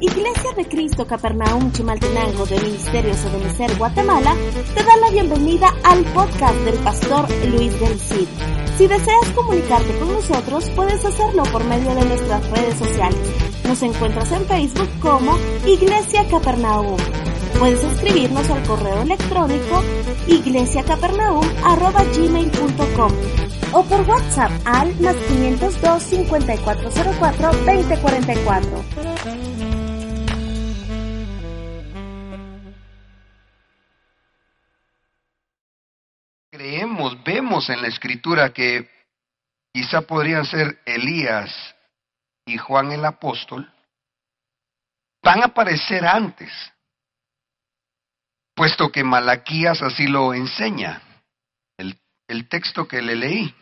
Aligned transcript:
Iglesia 0.00 0.52
de 0.56 0.66
Cristo 0.66 1.06
Capernaum 1.06 1.70
Chimaltenango 1.72 2.46
de 2.46 2.58
Ministerios 2.58 3.22
Ebenezer 3.22 3.76
Guatemala 3.76 4.34
te 4.74 4.82
da 4.82 4.96
la 4.96 5.10
bienvenida 5.10 5.74
al 5.84 6.02
podcast 6.14 6.56
del 6.60 6.78
pastor 6.78 7.28
Luis 7.48 7.78
del 7.78 8.00
Cid. 8.00 8.26
Si 8.78 8.86
deseas 8.86 9.28
comunicarte 9.34 9.94
con 9.98 10.10
nosotros, 10.10 10.70
puedes 10.70 11.04
hacerlo 11.04 11.42
por 11.52 11.62
medio 11.64 11.94
de 11.94 12.06
nuestras 12.06 12.48
redes 12.48 12.78
sociales. 12.78 13.20
Nos 13.64 13.82
encuentras 13.82 14.32
en 14.32 14.46
Facebook 14.46 14.88
como 15.00 15.36
Iglesia 15.66 16.26
Capernaum. 16.28 16.96
Puedes 17.58 17.84
escribirnos 17.84 18.48
al 18.48 18.62
correo 18.62 19.02
electrónico 19.02 19.84
iglesiacapernaum.gmail.com 20.28 23.12
o 23.72 23.84
por 23.84 24.00
WhatsApp 24.08 24.50
al 24.64 24.98
más 25.00 25.14
502 25.28 26.02
5404 26.02 27.52
2044. 27.52 29.59
Vemos 37.22 37.68
en 37.70 37.82
la 37.82 37.88
escritura 37.88 38.52
que 38.52 38.88
quizá 39.72 40.02
podrían 40.02 40.44
ser 40.44 40.80
Elías 40.84 41.74
y 42.46 42.56
Juan 42.56 42.92
el 42.92 43.04
apóstol, 43.04 43.70
van 45.22 45.42
a 45.42 45.46
aparecer 45.46 46.04
antes, 46.04 46.50
puesto 48.54 48.90
que 48.90 49.04
Malaquías 49.04 49.82
así 49.82 50.06
lo 50.06 50.34
enseña, 50.34 51.02
el, 51.78 52.48
texto 52.48 52.86
que 52.86 53.02
le 53.02 53.16
leí, 53.16 53.54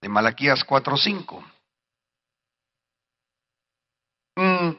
de 0.00 0.08
Malaquías 0.08 0.64
4.5. 0.66 1.52
Mm, 4.38 4.76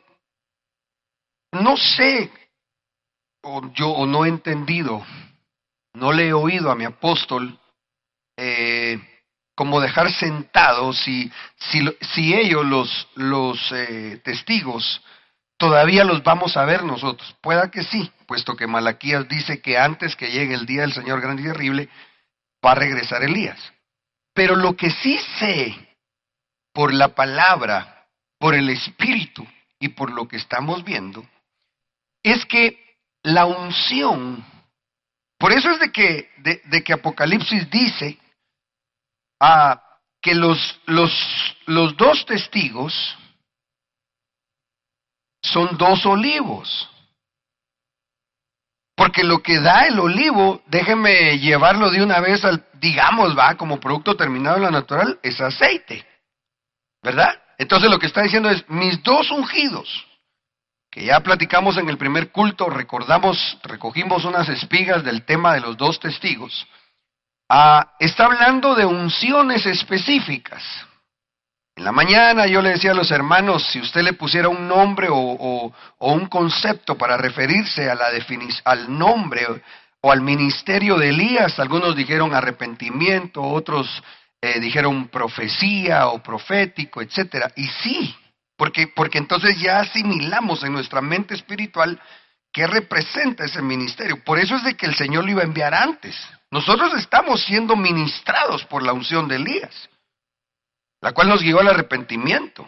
no 1.63 1.77
sé 1.77 2.31
o 3.43 3.71
yo 3.73 4.05
no 4.05 4.25
he 4.25 4.29
entendido, 4.29 5.03
no 5.97 6.11
le 6.11 6.27
he 6.27 6.33
oído 6.33 6.71
a 6.71 6.75
mi 6.75 6.85
apóstol 6.85 7.59
eh, 8.37 8.99
como 9.55 9.81
dejar 9.81 10.11
sentados 10.11 10.99
si, 10.99 11.31
si, 11.57 11.83
si 12.13 12.33
ellos, 12.33 12.65
los, 12.65 13.07
los 13.15 13.71
eh, 13.71 14.21
testigos, 14.23 15.01
todavía 15.57 16.03
los 16.03 16.23
vamos 16.23 16.55
a 16.55 16.65
ver 16.65 16.83
nosotros. 16.83 17.35
Pueda 17.41 17.71
que 17.71 17.83
sí, 17.83 18.11
puesto 18.27 18.55
que 18.55 18.67
Malaquías 18.67 19.27
dice 19.27 19.59
que 19.59 19.77
antes 19.77 20.15
que 20.15 20.29
llegue 20.29 20.53
el 20.53 20.67
día 20.67 20.81
del 20.81 20.93
Señor 20.93 21.21
grande 21.21 21.41
y 21.41 21.45
terrible, 21.45 21.89
va 22.63 22.73
a 22.73 22.75
regresar 22.75 23.23
Elías. 23.23 23.59
Pero 24.33 24.55
lo 24.55 24.75
que 24.75 24.91
sí 24.91 25.19
sé 25.39 25.75
por 26.71 26.93
la 26.93 27.15
palabra, 27.15 28.05
por 28.37 28.53
el 28.53 28.69
Espíritu 28.69 29.45
y 29.79 29.89
por 29.89 30.11
lo 30.11 30.27
que 30.27 30.37
estamos 30.37 30.83
viendo, 30.83 31.25
es 32.21 32.45
que 32.45 32.79
la 33.23 33.47
unción. 33.47 34.45
Por 35.37 35.53
eso 35.53 35.69
es 35.71 35.79
de 35.79 35.91
que, 35.91 36.31
de, 36.37 36.83
que 36.83 36.93
Apocalipsis 36.93 37.69
dice 37.69 38.17
ah, 39.39 39.81
que 40.21 40.33
los, 40.33 40.79
los, 40.85 41.11
los 41.65 41.95
dos 41.95 42.25
testigos 42.25 43.17
son 45.43 45.77
dos 45.77 46.05
olivos. 46.05 46.89
Porque 48.95 49.23
lo 49.23 49.43
que 49.43 49.59
da 49.59 49.85
el 49.85 49.99
olivo, 49.99 50.63
déjeme 50.65 51.37
llevarlo 51.37 51.91
de 51.91 52.01
una 52.01 52.19
vez 52.19 52.43
al, 52.43 52.65
digamos, 52.79 53.37
va, 53.37 53.55
como 53.55 53.79
producto 53.79 54.15
terminado 54.15 54.57
en 54.57 54.63
la 54.63 54.71
natural, 54.71 55.19
es 55.21 55.39
aceite. 55.39 56.03
¿Verdad? 57.03 57.39
Entonces 57.59 57.91
lo 57.91 57.99
que 57.99 58.07
está 58.07 58.23
diciendo 58.23 58.49
es, 58.49 58.67
mis 58.69 59.01
dos 59.03 59.29
ungidos, 59.29 60.06
que 60.97 61.05
ya 61.05 61.19
platicamos 61.19 61.77
en 61.77 61.89
el 61.89 61.97
primer 61.99 62.31
culto, 62.31 62.71
recordamos, 62.71 63.59
recogimos 63.61 64.25
unas 64.25 64.49
espigas 64.49 65.03
del 65.03 65.25
tema 65.25 65.53
de 65.53 65.59
los 65.59 65.77
dos 65.77 65.99
testigos, 65.99 66.65
ah, 67.47 67.93
está 67.99 68.25
hablando 68.25 68.73
de 68.73 68.83
unciones 68.83 69.67
específicas. 69.67 70.63
En 71.75 71.83
la 71.83 71.91
mañana 71.91 72.47
yo 72.47 72.63
le 72.63 72.71
decía 72.71 72.93
a 72.93 72.95
los 72.95 73.11
hermanos, 73.11 73.67
si 73.71 73.79
usted 73.79 74.01
le 74.01 74.13
pusiera 74.13 74.49
un 74.49 74.67
nombre 74.67 75.07
o, 75.11 75.71
un 75.99 76.25
concepto 76.25 76.97
para 76.97 77.15
referirse 77.15 77.87
a 77.91 77.93
la 77.93 78.07
al 78.63 78.97
nombre 78.97 79.45
o 80.01 80.11
al 80.11 80.21
ministerio 80.21 80.97
de 80.97 81.09
Elías, 81.09 81.59
algunos 81.59 81.95
dijeron 81.95 82.33
arrepentimiento, 82.33 83.43
otros 83.43 84.01
eh, 84.41 84.59
dijeron 84.59 85.09
profecía 85.09 86.07
o 86.07 86.23
profético, 86.23 87.03
etcétera. 87.03 87.51
Y 87.55 87.67
sí, 87.67 88.15
porque, 88.57 88.87
porque 88.87 89.19
entonces 89.19 89.59
ya 89.59 89.79
asimilamos 89.79 90.63
en 90.63 90.73
nuestra 90.73 91.01
mente 91.01 91.35
espiritual 91.35 92.01
qué 92.51 92.65
representa 92.65 93.45
ese 93.45 93.61
ministerio. 93.61 94.23
Por 94.23 94.39
eso 94.39 94.55
es 94.55 94.63
de 94.63 94.75
que 94.75 94.87
el 94.87 94.95
Señor 94.95 95.23
lo 95.23 95.31
iba 95.31 95.41
a 95.41 95.45
enviar 95.45 95.73
antes. 95.73 96.15
Nosotros 96.49 96.93
estamos 96.95 97.43
siendo 97.43 97.75
ministrados 97.75 98.65
por 98.65 98.83
la 98.83 98.93
unción 98.93 99.27
de 99.27 99.35
Elías, 99.35 99.89
la 101.01 101.13
cual 101.13 101.29
nos 101.29 101.41
guió 101.41 101.59
al 101.59 101.67
arrepentimiento. 101.67 102.67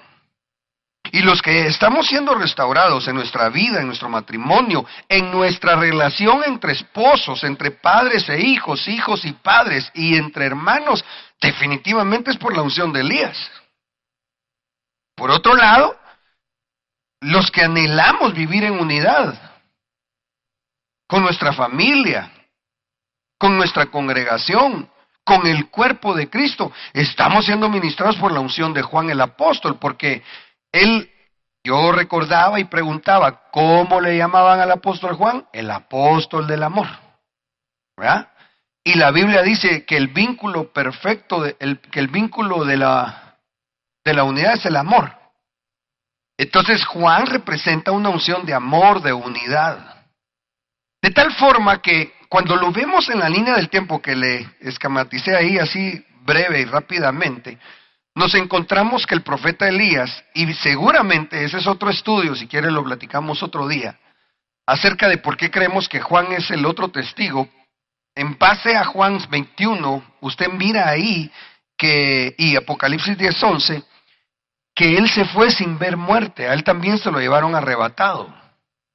Y 1.12 1.22
los 1.22 1.42
que 1.42 1.66
estamos 1.66 2.08
siendo 2.08 2.36
restaurados 2.36 3.08
en 3.08 3.16
nuestra 3.16 3.50
vida, 3.50 3.80
en 3.80 3.88
nuestro 3.88 4.10
matrimonio, 4.10 4.86
en 5.08 5.32
nuestra 5.32 5.76
relación 5.76 6.44
entre 6.46 6.74
esposos, 6.74 7.44
entre 7.44 7.72
padres 7.72 8.30
e 8.30 8.40
hijos, 8.40 8.88
hijos 8.88 9.26
y 9.26 9.32
padres, 9.32 9.90
y 9.96 10.16
entre 10.18 10.46
hermanos, 10.46 11.04
definitivamente 11.42 12.30
es 12.30 12.38
por 12.38 12.56
la 12.56 12.62
unción 12.62 12.94
de 12.94 13.00
Elías. 13.00 13.38
Por 15.20 15.32
otro 15.32 15.54
lado, 15.54 16.00
los 17.20 17.52
que 17.52 17.64
anhelamos 17.64 18.34
vivir 18.34 18.64
en 18.64 18.80
unidad 18.80 19.38
con 21.10 21.24
nuestra 21.24 21.52
familia, 21.52 22.32
con 23.38 23.58
nuestra 23.58 23.88
congregación, 23.88 24.90
con 25.26 25.46
el 25.46 25.70
cuerpo 25.70 26.14
de 26.14 26.30
Cristo, 26.30 26.72
estamos 26.94 27.46
siendo 27.46 27.68
ministrados 27.68 28.16
por 28.16 28.32
la 28.32 28.40
unción 28.40 28.74
de 28.74 28.82
Juan 28.82 29.10
el 29.10 29.20
apóstol, 29.20 29.78
porque 29.78 30.24
él, 30.72 31.12
yo 31.66 31.92
recordaba 31.92 32.58
y 32.62 32.64
preguntaba, 32.64 33.50
¿cómo 33.52 34.00
le 34.00 34.18
llamaban 34.18 34.62
al 34.62 34.72
apóstol 34.72 35.16
Juan? 35.16 35.46
El 35.52 35.70
apóstol 35.70 36.48
del 36.48 36.64
amor. 36.64 36.88
¿Verdad? 37.98 38.32
Y 38.86 38.94
la 38.94 39.12
Biblia 39.12 39.42
dice 39.42 39.84
que 39.84 39.98
el 39.98 40.08
vínculo 40.08 40.72
perfecto, 40.72 41.44
que 41.92 42.00
el 42.00 42.08
vínculo 42.08 42.64
de 42.64 42.78
la 42.78 43.29
de 44.10 44.16
la 44.16 44.24
unidad 44.24 44.56
es 44.56 44.66
el 44.66 44.76
amor. 44.76 45.16
Entonces 46.36 46.84
Juan 46.86 47.28
representa 47.28 47.92
una 47.92 48.10
unción 48.10 48.46
de 48.46 48.54
amor, 48.54 49.02
de 49.02 49.14
unidad. 49.14 50.04
De 51.02 51.12
tal 51.12 51.32
forma 51.34 51.82
que 51.82 52.14
cuando 52.28 52.56
lo 52.56 52.72
vemos 52.72 53.10
en 53.10 53.20
la 53.20 53.30
línea 53.30 53.56
del 53.56 53.70
tiempo 53.70 54.02
que 54.02 54.16
le 54.16 54.50
escamaticé 54.62 55.36
ahí 55.36 55.60
así 55.60 56.04
breve 56.22 56.62
y 56.62 56.66
rápidamente, 56.66 57.58
nos 58.16 58.34
encontramos 58.34 59.06
que 59.06 59.16
el 59.16 59.22
profeta 59.22 59.68
Elías, 59.68 60.24
y 60.34 60.52
seguramente 60.56 61.44
ese 61.44 61.58
es 61.58 61.68
otro 61.68 61.90
estudio, 61.90 62.36
si 62.36 62.48
quiere 62.48 62.72
lo 62.72 62.84
platicamos 62.84 63.44
otro 63.44 63.68
día, 63.68 63.98
acerca 64.66 65.08
de 65.08 65.20
por 65.20 65.38
qué 65.38 65.52
creemos 65.52 65.88
que 65.88 66.02
Juan 66.02 66.32
es 66.34 66.50
el 66.52 66.66
otro 66.66 66.90
testigo, 66.90 67.48
en 68.16 68.38
base 68.38 68.76
a 68.76 68.86
Juan 68.86 69.20
21, 69.30 70.04
usted 70.22 70.50
mira 70.50 70.90
ahí 70.90 71.32
que, 71.78 72.36
y 72.38 72.56
Apocalipsis 72.56 73.18
10:11, 73.18 73.84
que 74.80 74.96
él 74.96 75.10
se 75.10 75.26
fue 75.26 75.52
sin 75.52 75.78
ver 75.78 75.98
muerte, 75.98 76.48
a 76.48 76.54
él 76.54 76.64
también 76.64 76.98
se 76.98 77.12
lo 77.12 77.20
llevaron 77.20 77.54
arrebatado, 77.54 78.34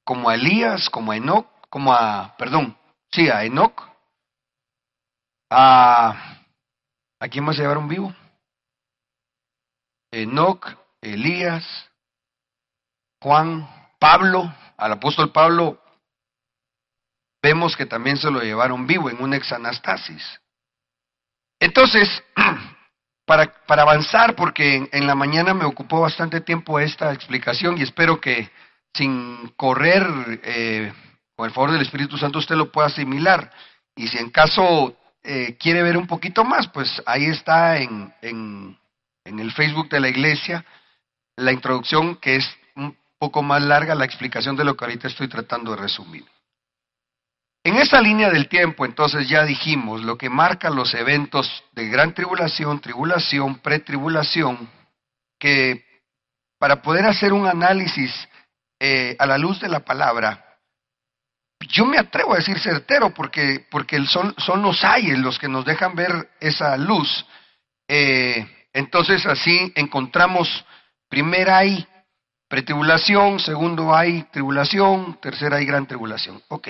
como 0.03 0.31
a 0.31 0.33
Elías, 0.33 0.89
como 0.89 1.11
a 1.11 1.15
Enoch, 1.15 1.45
como 1.69 1.93
a, 1.93 2.35
perdón, 2.39 2.75
sí, 3.11 3.29
a 3.29 3.43
Enoch, 3.43 3.87
a, 5.47 6.39
¿a 7.19 7.27
quién 7.27 7.43
más 7.45 7.55
se 7.55 7.61
llevaron 7.61 7.87
vivo? 7.87 8.11
Enoch, 10.09 10.75
Elías, 11.01 11.63
Juan, 13.21 13.69
Pablo, 13.99 14.51
al 14.77 14.91
apóstol 14.91 15.31
Pablo, 15.31 15.79
vemos 17.43 17.77
que 17.77 17.85
también 17.85 18.17
se 18.17 18.31
lo 18.31 18.39
llevaron 18.39 18.87
vivo 18.87 19.11
en 19.11 19.21
un 19.21 19.35
exanastasis. 19.35 20.41
Entonces, 21.59 22.23
para, 23.25 23.51
para 23.65 23.81
avanzar, 23.81 24.35
porque 24.35 24.87
en, 24.91 25.07
la 25.07 25.15
mañana 25.15 25.53
me 25.53 25.65
ocupó 25.65 26.01
bastante 26.01 26.41
tiempo 26.41 26.79
esta 26.79 27.11
explicación 27.13 27.77
y 27.77 27.83
espero 27.83 28.21
que 28.21 28.49
sin 28.93 29.49
correr, 29.57 30.05
eh, 30.43 30.93
con 31.35 31.47
el 31.47 31.51
favor 31.51 31.71
del 31.71 31.81
Espíritu 31.81 32.17
Santo, 32.17 32.39
usted 32.39 32.55
lo 32.55 32.71
pueda 32.71 32.87
asimilar. 32.87 33.51
Y 33.95 34.07
si 34.07 34.17
en 34.17 34.29
caso 34.29 34.95
eh, 35.23 35.57
quiere 35.59 35.83
ver 35.83 35.97
un 35.97 36.07
poquito 36.07 36.43
más, 36.43 36.67
pues 36.67 37.01
ahí 37.05 37.25
está 37.25 37.77
en, 37.77 38.13
en, 38.21 38.77
en 39.25 39.39
el 39.39 39.51
Facebook 39.51 39.89
de 39.89 39.99
la 39.99 40.07
iglesia 40.07 40.63
la 41.35 41.51
introducción 41.51 42.15
que 42.15 42.37
es 42.37 42.57
un 42.75 42.95
poco 43.17 43.41
más 43.41 43.61
larga, 43.61 43.95
la 43.95 44.05
explicación 44.05 44.55
de 44.55 44.63
lo 44.63 44.75
que 44.75 44.85
ahorita 44.85 45.07
estoy 45.07 45.27
tratando 45.27 45.71
de 45.71 45.77
resumir. 45.77 46.25
En 47.65 47.77
esa 47.77 47.99
línea 47.99 48.29
del 48.29 48.47
tiempo, 48.47 48.85
entonces 48.85 49.27
ya 49.27 49.43
dijimos 49.43 50.03
lo 50.03 50.19
que 50.19 50.29
marca 50.29 50.69
los 50.69 50.93
eventos 50.93 51.63
de 51.71 51.87
gran 51.87 52.13
tribulación, 52.13 52.79
tribulación, 52.79 53.55
pretribulación, 53.55 54.69
que 55.39 55.83
para 56.59 56.83
poder 56.83 57.07
hacer 57.07 57.33
un 57.33 57.47
análisis 57.47 58.13
eh, 58.79 59.15
a 59.17 59.25
la 59.25 59.39
luz 59.39 59.59
de 59.61 59.69
la 59.69 59.79
palabra, 59.79 60.45
yo 61.69 61.87
me 61.87 61.97
atrevo 61.97 62.33
a 62.33 62.37
decir 62.37 62.59
certero 62.59 63.09
porque, 63.15 63.65
porque 63.71 64.05
son, 64.05 64.35
son 64.37 64.61
los 64.61 64.83
ayes 64.83 65.17
los 65.17 65.39
que 65.39 65.47
nos 65.47 65.65
dejan 65.65 65.95
ver 65.95 66.29
esa 66.39 66.77
luz. 66.77 67.25
Eh, 67.87 68.45
entonces 68.73 69.25
así 69.25 69.73
encontramos, 69.73 70.63
primer 71.09 71.49
hay 71.49 71.87
pretribulación, 72.47 73.39
segundo 73.39 73.95
hay 73.95 74.21
tribulación, 74.31 75.19
tercera 75.19 75.57
hay 75.57 75.65
gran 75.65 75.87
tribulación. 75.87 76.43
Ok, 76.49 76.67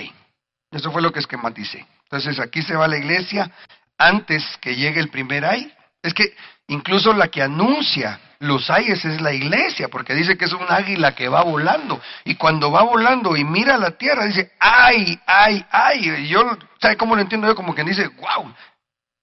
eso 0.76 0.92
fue 0.92 1.02
lo 1.02 1.12
que 1.12 1.20
esquematicé. 1.20 1.86
Entonces 2.04 2.40
aquí 2.40 2.62
se 2.62 2.76
va 2.76 2.88
la 2.88 2.98
iglesia 2.98 3.50
antes 3.98 4.44
que 4.62 4.76
llegue 4.76 5.00
el 5.00 5.10
primer 5.10 5.46
ay. 5.46 5.72
Es 6.02 6.14
que 6.14 6.36
incluso 6.68 7.14
la 7.14 7.30
que 7.30 7.42
anuncia 7.42 8.20
los 8.40 8.70
ayes 8.70 9.04
es 9.06 9.22
la 9.22 9.34
iglesia, 9.34 9.88
porque 9.88 10.14
dice 10.14 10.38
que 10.38 10.46
es 10.46 10.54
un 10.54 10.66
águila 10.70 11.16
que 11.16 11.30
va 11.30 11.44
volando. 11.44 12.02
Y 12.26 12.36
cuando 12.36 12.72
va 12.72 12.84
volando 12.84 13.36
y 13.36 13.44
mira 13.44 13.78
la 13.78 13.92
tierra, 13.92 14.26
dice, 14.26 14.52
ay, 14.60 15.20
ay, 15.26 15.66
ay. 15.72 16.28
Yo, 16.28 16.58
¿sabe 16.80 16.98
cómo 16.98 17.16
lo 17.16 17.22
entiendo 17.22 17.48
yo? 17.48 17.56
Como 17.56 17.74
quien 17.74 17.88
dice, 17.88 18.08
wow, 18.08 18.54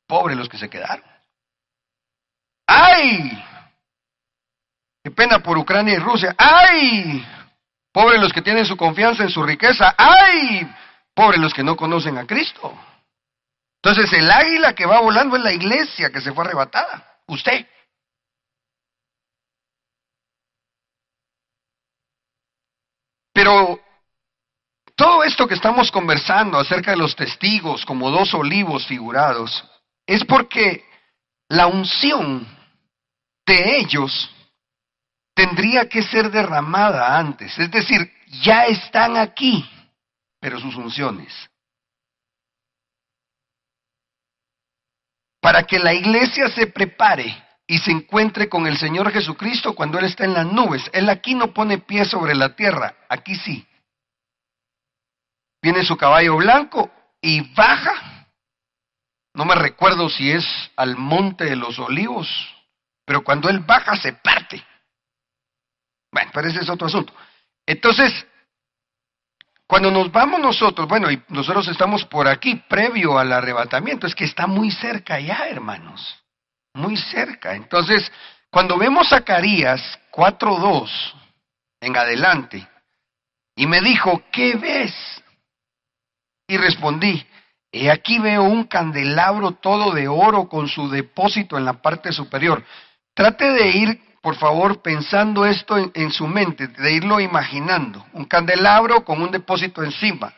pobre 0.07 0.35
los 0.35 0.49
que 0.49 0.59
se 0.59 0.69
quedaron. 0.69 1.05
¡Ay! 2.67 3.45
Qué 5.05 5.11
pena 5.11 5.41
por 5.41 5.59
Ucrania 5.59 5.95
y 5.95 5.99
Rusia. 5.99 6.35
¡Ay! 6.39 7.25
Pobre 7.93 8.19
los 8.19 8.33
que 8.33 8.41
tienen 8.41 8.65
su 8.65 8.77
confianza 8.77 9.23
en 9.23 9.31
su 9.31 9.43
riqueza. 9.43 9.95
¡Ay! 9.99 10.67
Pobre 11.15 11.39
los 11.39 11.53
que 11.53 11.63
no 11.63 11.77
conocen 11.77 12.19
a 12.19 12.27
Cristo. 12.27 12.73
Entonces 13.83 14.13
el 14.13 14.31
águila 14.31 14.75
que 14.75 14.87
va 14.87 15.01
volando 15.01 15.37
es 15.37 15.43
la 15.43 15.53
iglesia 15.53 16.11
que 16.11 16.21
se 16.21 16.33
fue 16.33 16.45
arrebatada. 16.45 17.19
Usted. 17.27 17.67
Pero 23.33 23.81
todo 24.95 25.25
esto 25.25 25.49
que 25.49 25.55
estamos 25.55 25.91
conversando 25.91 26.59
acerca 26.59 26.93
de 26.93 26.99
los 26.99 27.17
testigos 27.17 27.85
como 27.85 28.11
dos 28.11 28.35
olivos 28.35 28.87
figurados 28.87 29.69
es 30.07 30.25
porque 30.25 30.85
la 31.49 31.67
unción 31.67 32.47
de 33.47 33.79
ellos 33.79 34.31
tendría 35.35 35.89
que 35.89 36.03
ser 36.03 36.31
derramada 36.31 37.19
antes. 37.19 37.59
Es 37.59 37.71
decir, 37.71 38.13
ya 38.43 38.67
están 38.67 39.17
aquí, 39.17 39.69
pero 40.43 40.59
sus 40.59 40.75
unciones. 40.75 41.33
Para 45.41 45.63
que 45.63 45.79
la 45.79 45.95
iglesia 45.95 46.49
se 46.49 46.67
prepare 46.67 47.45
y 47.65 47.79
se 47.79 47.93
encuentre 47.93 48.49
con 48.49 48.67
el 48.67 48.77
Señor 48.77 49.13
Jesucristo 49.13 49.73
cuando 49.73 50.01
Él 50.01 50.07
está 50.07 50.25
en 50.25 50.35
las 50.35 50.47
nubes. 50.47 50.91
Él 50.93 51.09
aquí 51.09 51.37
no 51.37 51.55
pone 51.55 51.79
pie 51.79 52.05
sobre 52.05 52.35
la 52.35 52.57
tierra, 52.57 52.97
aquí 53.09 53.37
sí. 53.37 53.65
Viene 55.63 55.85
su 55.85 55.97
caballo 55.97 56.37
blanco 56.37 56.91
y 57.21 57.55
baja. 57.55 58.27
No 59.35 59.45
me 59.45 59.55
recuerdo 59.55 60.09
si 60.09 60.33
es 60.33 60.45
al 60.75 60.97
monte 60.97 61.45
de 61.45 61.55
los 61.55 61.79
olivos, 61.79 62.29
pero 63.05 63.23
cuando 63.23 63.49
Él 63.49 63.61
baja 63.61 63.95
se 63.95 64.13
parte. 64.15 64.61
Bueno, 66.11 66.33
pero 66.35 66.49
ese 66.49 66.63
es 66.63 66.69
otro 66.69 66.89
asunto. 66.89 67.15
Entonces, 67.65 68.27
cuando 69.67 69.91
nos 69.91 70.13
vamos 70.13 70.41
nosotros, 70.41 70.87
bueno, 70.87 71.11
y 71.11 71.23
nosotros 71.29 71.67
estamos 71.69 72.05
por 72.05 72.29
aquí, 72.29 72.57
previo 72.69 73.19
al 73.19 73.33
arrebatamiento, 73.33 74.07
es 74.07 74.15
que 74.15 74.25
está 74.25 74.47
muy 74.47 74.71
cerca 74.71 75.19
ya, 75.19 75.47
hermanos 75.49 76.23
muy 76.75 76.97
cerca. 76.97 77.55
Entonces, 77.55 78.11
cuando 78.51 78.79
vemos 78.79 79.09
Zacarías 79.09 79.99
4.2 80.11 80.91
en 81.81 81.97
adelante, 81.97 82.67
y 83.57 83.67
me 83.67 83.81
dijo, 83.81 84.23
¿qué 84.31 84.57
ves? 84.57 84.95
Y 86.47 86.57
respondí, 86.57 87.27
he 87.71 87.91
aquí 87.91 88.19
veo 88.19 88.43
un 88.45 88.65
candelabro 88.65 89.53
todo 89.53 89.93
de 89.93 90.09
oro 90.09 90.49
con 90.49 90.69
su 90.69 90.89
depósito 90.89 91.59
en 91.59 91.65
la 91.65 91.75
parte 91.75 92.13
superior. 92.13 92.65
Trate 93.15 93.53
de 93.53 93.69
ir, 93.71 94.01
por 94.23 94.37
favor, 94.37 94.81
pensando 94.81 95.45
esto 95.45 95.77
en, 95.77 95.91
en 95.95 96.11
su 96.11 96.27
mente, 96.27 96.69
de 96.69 96.93
irlo 96.93 97.21
imaginando. 97.21 98.07
Un 98.13 98.25
candelabro 98.25 99.05
con 99.05 99.21
un 99.21 99.31
depósito 99.31 99.83
encima 99.83 100.33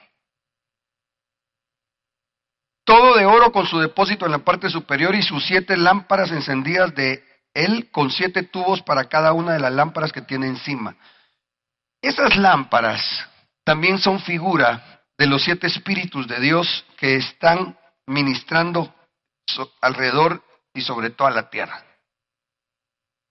todo 2.84 3.14
de 3.14 3.24
oro 3.24 3.50
con 3.50 3.66
su 3.66 3.78
depósito 3.78 4.26
en 4.26 4.32
la 4.32 4.38
parte 4.38 4.68
superior 4.68 5.14
y 5.14 5.22
sus 5.22 5.44
siete 5.46 5.76
lámparas 5.76 6.30
encendidas 6.30 6.94
de 6.94 7.24
él 7.54 7.88
con 7.90 8.10
siete 8.10 8.42
tubos 8.42 8.82
para 8.82 9.04
cada 9.04 9.32
una 9.32 9.54
de 9.54 9.60
las 9.60 9.72
lámparas 9.72 10.12
que 10.12 10.22
tiene 10.22 10.48
encima. 10.48 10.96
Esas 12.02 12.36
lámparas 12.36 13.00
también 13.64 13.98
son 13.98 14.20
figura 14.20 15.02
de 15.16 15.26
los 15.26 15.42
siete 15.42 15.66
espíritus 15.66 16.28
de 16.28 16.40
Dios 16.40 16.84
que 16.98 17.16
están 17.16 17.78
ministrando 18.06 18.94
alrededor 19.80 20.42
y 20.74 20.82
sobre 20.82 21.10
toda 21.10 21.30
la 21.30 21.48
tierra. 21.48 21.83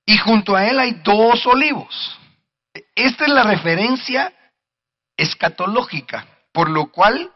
Y 0.06 0.18
junto 0.18 0.56
a 0.56 0.68
él 0.68 0.80
hay 0.80 1.02
dos 1.04 1.46
olivos. 1.46 2.20
Esta 2.96 3.26
es 3.26 3.32
la 3.32 3.44
referencia 3.44 4.34
escatológica, 5.16 6.28
por 6.52 6.70
lo 6.70 6.92
cual 6.92 7.32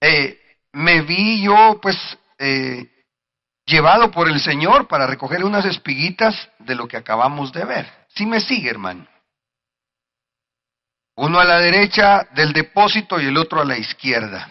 eh, 0.00 0.40
me 0.72 1.02
vi 1.02 1.42
yo 1.42 1.78
pues 1.82 1.96
eh, 2.38 2.86
llevado 3.66 4.10
por 4.10 4.28
el 4.28 4.40
Señor 4.40 4.88
para 4.88 5.06
recoger 5.06 5.44
unas 5.44 5.64
espiguitas 5.64 6.48
de 6.58 6.74
lo 6.74 6.88
que 6.88 6.96
acabamos 6.96 7.52
de 7.52 7.64
ver. 7.64 8.06
Si 8.08 8.24
me 8.24 8.40
sigue, 8.40 8.70
hermano. 8.70 9.06
Uno 11.16 11.40
a 11.40 11.44
la 11.44 11.58
derecha 11.58 12.28
del 12.32 12.52
depósito 12.52 13.20
y 13.20 13.26
el 13.26 13.36
otro 13.36 13.60
a 13.60 13.64
la 13.64 13.76
izquierda. 13.76 14.48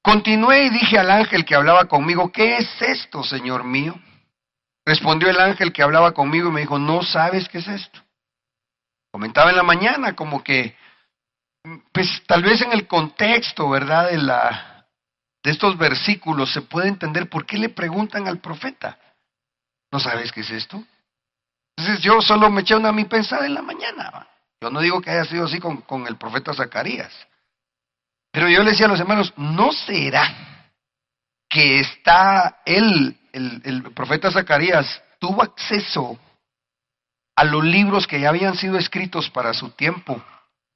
Continué 0.00 0.66
y 0.66 0.70
dije 0.70 0.98
al 0.98 1.10
ángel 1.10 1.44
que 1.44 1.54
hablaba 1.54 1.86
conmigo, 1.86 2.30
¿qué 2.30 2.58
es 2.58 2.82
esto, 2.82 3.24
Señor 3.24 3.64
mío? 3.64 3.98
Respondió 4.86 5.30
el 5.30 5.40
ángel 5.40 5.72
que 5.72 5.82
hablaba 5.82 6.12
conmigo 6.12 6.50
y 6.50 6.52
me 6.52 6.60
dijo, 6.60 6.78
¿no 6.78 7.02
sabes 7.02 7.48
qué 7.48 7.58
es 7.58 7.68
esto? 7.68 8.00
Comentaba 9.10 9.50
en 9.50 9.56
la 9.56 9.62
mañana 9.62 10.14
como 10.14 10.42
que 10.42 10.76
pues 11.92 12.22
tal 12.26 12.42
vez 12.42 12.60
en 12.60 12.72
el 12.72 12.86
contexto, 12.86 13.70
¿verdad? 13.70 14.10
De, 14.10 14.18
la, 14.18 14.86
de 15.42 15.50
estos 15.50 15.78
versículos 15.78 16.52
se 16.52 16.62
puede 16.62 16.88
entender 16.88 17.28
por 17.28 17.46
qué 17.46 17.56
le 17.56 17.70
preguntan 17.70 18.28
al 18.28 18.38
profeta. 18.40 18.98
¿No 19.90 19.98
sabes 19.98 20.30
qué 20.32 20.40
es 20.40 20.50
esto? 20.50 20.84
Entonces 21.76 22.04
yo 22.04 22.20
solo 22.20 22.50
me 22.50 22.60
eché 22.60 22.76
una 22.76 22.92
mi 22.92 23.04
pensada 23.04 23.46
en 23.46 23.54
la 23.54 23.62
mañana. 23.62 24.28
Yo 24.60 24.70
no 24.70 24.80
digo 24.80 25.00
que 25.00 25.10
haya 25.10 25.24
sido 25.24 25.46
así 25.46 25.58
con, 25.58 25.82
con 25.82 26.06
el 26.06 26.16
profeta 26.16 26.52
Zacarías. 26.52 27.12
Pero 28.30 28.48
yo 28.48 28.62
le 28.62 28.70
decía 28.72 28.86
a 28.86 28.88
los 28.90 29.00
hermanos, 29.00 29.32
¿no 29.36 29.72
será 29.72 30.34
que 31.48 31.80
está 31.80 32.62
él, 32.64 33.16
el, 33.34 33.82
profeta 33.94 34.30
Zacarías, 34.30 35.02
tuvo 35.18 35.42
acceso 35.42 36.18
a 37.36 37.44
los 37.44 37.64
libros 37.64 38.06
que 38.06 38.20
ya 38.20 38.28
habían 38.28 38.56
sido 38.56 38.78
escritos 38.78 39.28
para 39.30 39.52
su 39.52 39.70
tiempo 39.70 40.22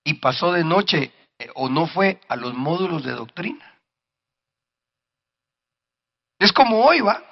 y 0.04 0.14
pasó 0.14 0.52
de 0.52 0.64
noche 0.64 1.12
eh, 1.38 1.48
o 1.54 1.68
no 1.68 1.86
fue 1.86 2.20
a 2.28 2.36
los 2.36 2.54
módulos 2.54 3.04
de 3.04 3.12
doctrina. 3.12 3.80
Es 6.38 6.52
como 6.52 6.84
hoy, 6.84 7.00
va. 7.00 7.22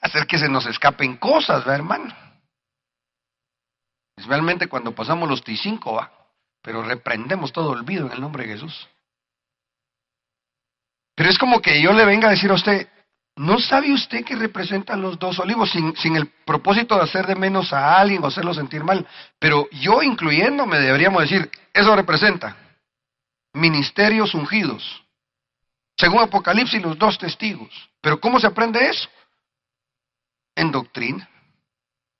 Hacer 0.00 0.26
que 0.26 0.38
se 0.38 0.48
nos 0.48 0.66
escapen 0.66 1.16
cosas, 1.16 1.66
hermano. 1.66 2.14
Especialmente 4.16 4.68
cuando 4.68 4.94
pasamos 4.94 5.28
los 5.28 5.44
T5, 5.44 5.96
va. 5.96 6.12
Pero 6.62 6.82
reprendemos 6.82 7.52
todo 7.52 7.70
olvido 7.70 8.06
en 8.06 8.12
el 8.12 8.20
nombre 8.20 8.46
de 8.46 8.54
Jesús. 8.54 8.88
Pero 11.14 11.30
es 11.30 11.38
como 11.38 11.60
que 11.60 11.80
yo 11.80 11.92
le 11.92 12.04
venga 12.04 12.28
a 12.28 12.32
decir 12.32 12.50
a 12.50 12.54
usted, 12.54 12.88
¿No 13.36 13.58
sabe 13.58 13.92
usted 13.92 14.24
que 14.24 14.34
representan 14.34 15.02
los 15.02 15.18
dos 15.18 15.38
olivos 15.38 15.70
sin, 15.70 16.16
el 16.16 16.26
propósito 16.46 16.96
de 16.96 17.02
hacer 17.02 17.26
de 17.26 17.34
menos 17.34 17.70
a 17.72 17.98
alguien 18.00 18.24
o 18.24 18.28
hacerlo 18.28 18.54
sentir 18.54 18.82
mal? 18.82 19.06
Pero 19.38 19.68
yo 19.70 20.02
incluyéndome 20.02 20.78
deberíamos 20.78 21.22
decir, 21.22 21.50
eso 21.74 21.94
representa 21.94 22.56
ministerios 23.52 24.34
ungidos. 24.34 25.02
Según 25.98 26.20
Apocalipsis, 26.20 26.80
los 26.80 26.98
dos 26.98 27.18
testigos. 27.18 27.68
Pero 28.00 28.20
¿cómo 28.20 28.40
se 28.40 28.46
aprende 28.46 28.88
eso? 28.88 29.08
En 30.54 30.72
doctrina. 30.72 31.28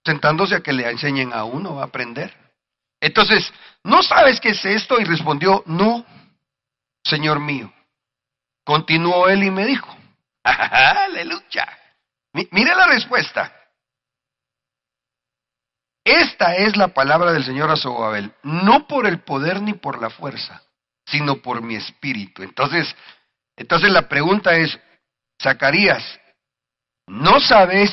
Sentándose 0.05 0.57
a 0.57 0.61
que 0.61 0.75
le 0.75 0.89
enseñen 0.89 1.33
a 1.33 1.45
uno 1.45 1.81
a 1.81 1.85
aprender. 1.85 2.35
Entonces, 3.01 3.53
¿no 3.85 4.03
sabes 4.03 4.39
qué 4.39 4.51
es 4.51 4.65
esto? 4.65 5.01
Y 5.01 5.05
respondió, 5.05 5.63
no, 5.67 6.05
Señor 7.03 7.41
mío. 7.41 7.73
Continuó 8.65 9.29
él 9.29 9.45
y 9.45 9.51
me 9.51 9.65
dijo, 9.65 9.97
aleluya. 10.47 11.67
Mire 12.33 12.75
la 12.75 12.87
respuesta. 12.87 13.53
Esta 16.05 16.55
es 16.55 16.77
la 16.77 16.89
palabra 16.89 17.33
del 17.33 17.45
Señor 17.45 17.71
a 17.71 17.77
no 18.45 18.87
por 18.87 19.07
el 19.07 19.21
poder 19.21 19.61
ni 19.61 19.75
por 19.75 20.01
la 20.01 20.09
fuerza, 20.09 20.63
sino 21.05 21.37
por 21.37 21.63
mi 21.63 21.75
espíritu. 21.75 22.45
Entonces, 22.45 22.95
entonces 23.57 23.91
la 23.91 24.09
pregunta 24.09 24.55
es, 24.55 24.79
Zacarías, 25.43 26.21
¿no 27.09 27.41
sabes 27.41 27.91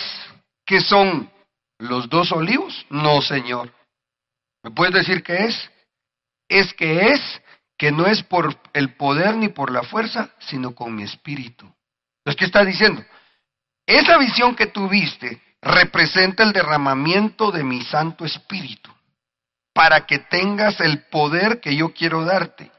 qué 0.65 0.79
son 0.79 1.31
los 1.79 2.07
dos 2.07 2.31
olivos? 2.31 2.85
No, 2.89 3.21
Señor. 3.21 3.73
¿Me 4.61 4.69
puedes 4.69 4.93
decir 4.93 5.23
qué 5.23 5.45
es? 5.45 5.71
Es 6.47 6.73
que 6.75 7.07
es 7.07 7.41
que 7.77 7.91
no 7.91 8.05
es 8.05 8.21
por 8.21 8.55
el 8.73 8.95
poder 8.95 9.35
ni 9.35 9.49
por 9.49 9.71
la 9.71 9.83
fuerza, 9.83 10.29
sino 10.39 10.75
con 10.75 10.95
mi 10.95 11.03
espíritu. 11.03 11.73
Entonces, 12.23 12.39
¿qué 12.39 12.45
está 12.45 12.63
diciendo? 12.63 13.03
Esa 13.85 14.17
visión 14.17 14.55
que 14.55 14.67
tuviste 14.67 15.41
representa 15.61 16.43
el 16.43 16.53
derramamiento 16.53 17.51
de 17.51 17.63
mi 17.63 17.83
Santo 17.83 18.25
Espíritu, 18.25 18.91
para 19.73 20.05
que 20.05 20.19
tengas 20.19 20.79
el 20.79 21.05
poder 21.07 21.59
que 21.59 21.75
yo 21.75 21.93
quiero 21.93 22.23
darte, 22.23 22.71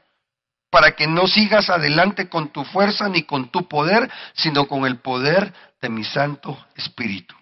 para 0.71 0.95
que 0.95 1.05
no 1.05 1.27
sigas 1.27 1.69
adelante 1.69 2.27
con 2.27 2.49
tu 2.49 2.63
fuerza 2.65 3.07
ni 3.07 3.23
con 3.23 3.51
tu 3.51 3.67
poder, 3.67 4.11
sino 4.33 4.67
con 4.67 4.85
el 4.85 4.99
poder 4.99 5.53
de 5.79 5.89
mi 5.89 6.03
Santo 6.03 6.65
Espíritu. 6.75 7.35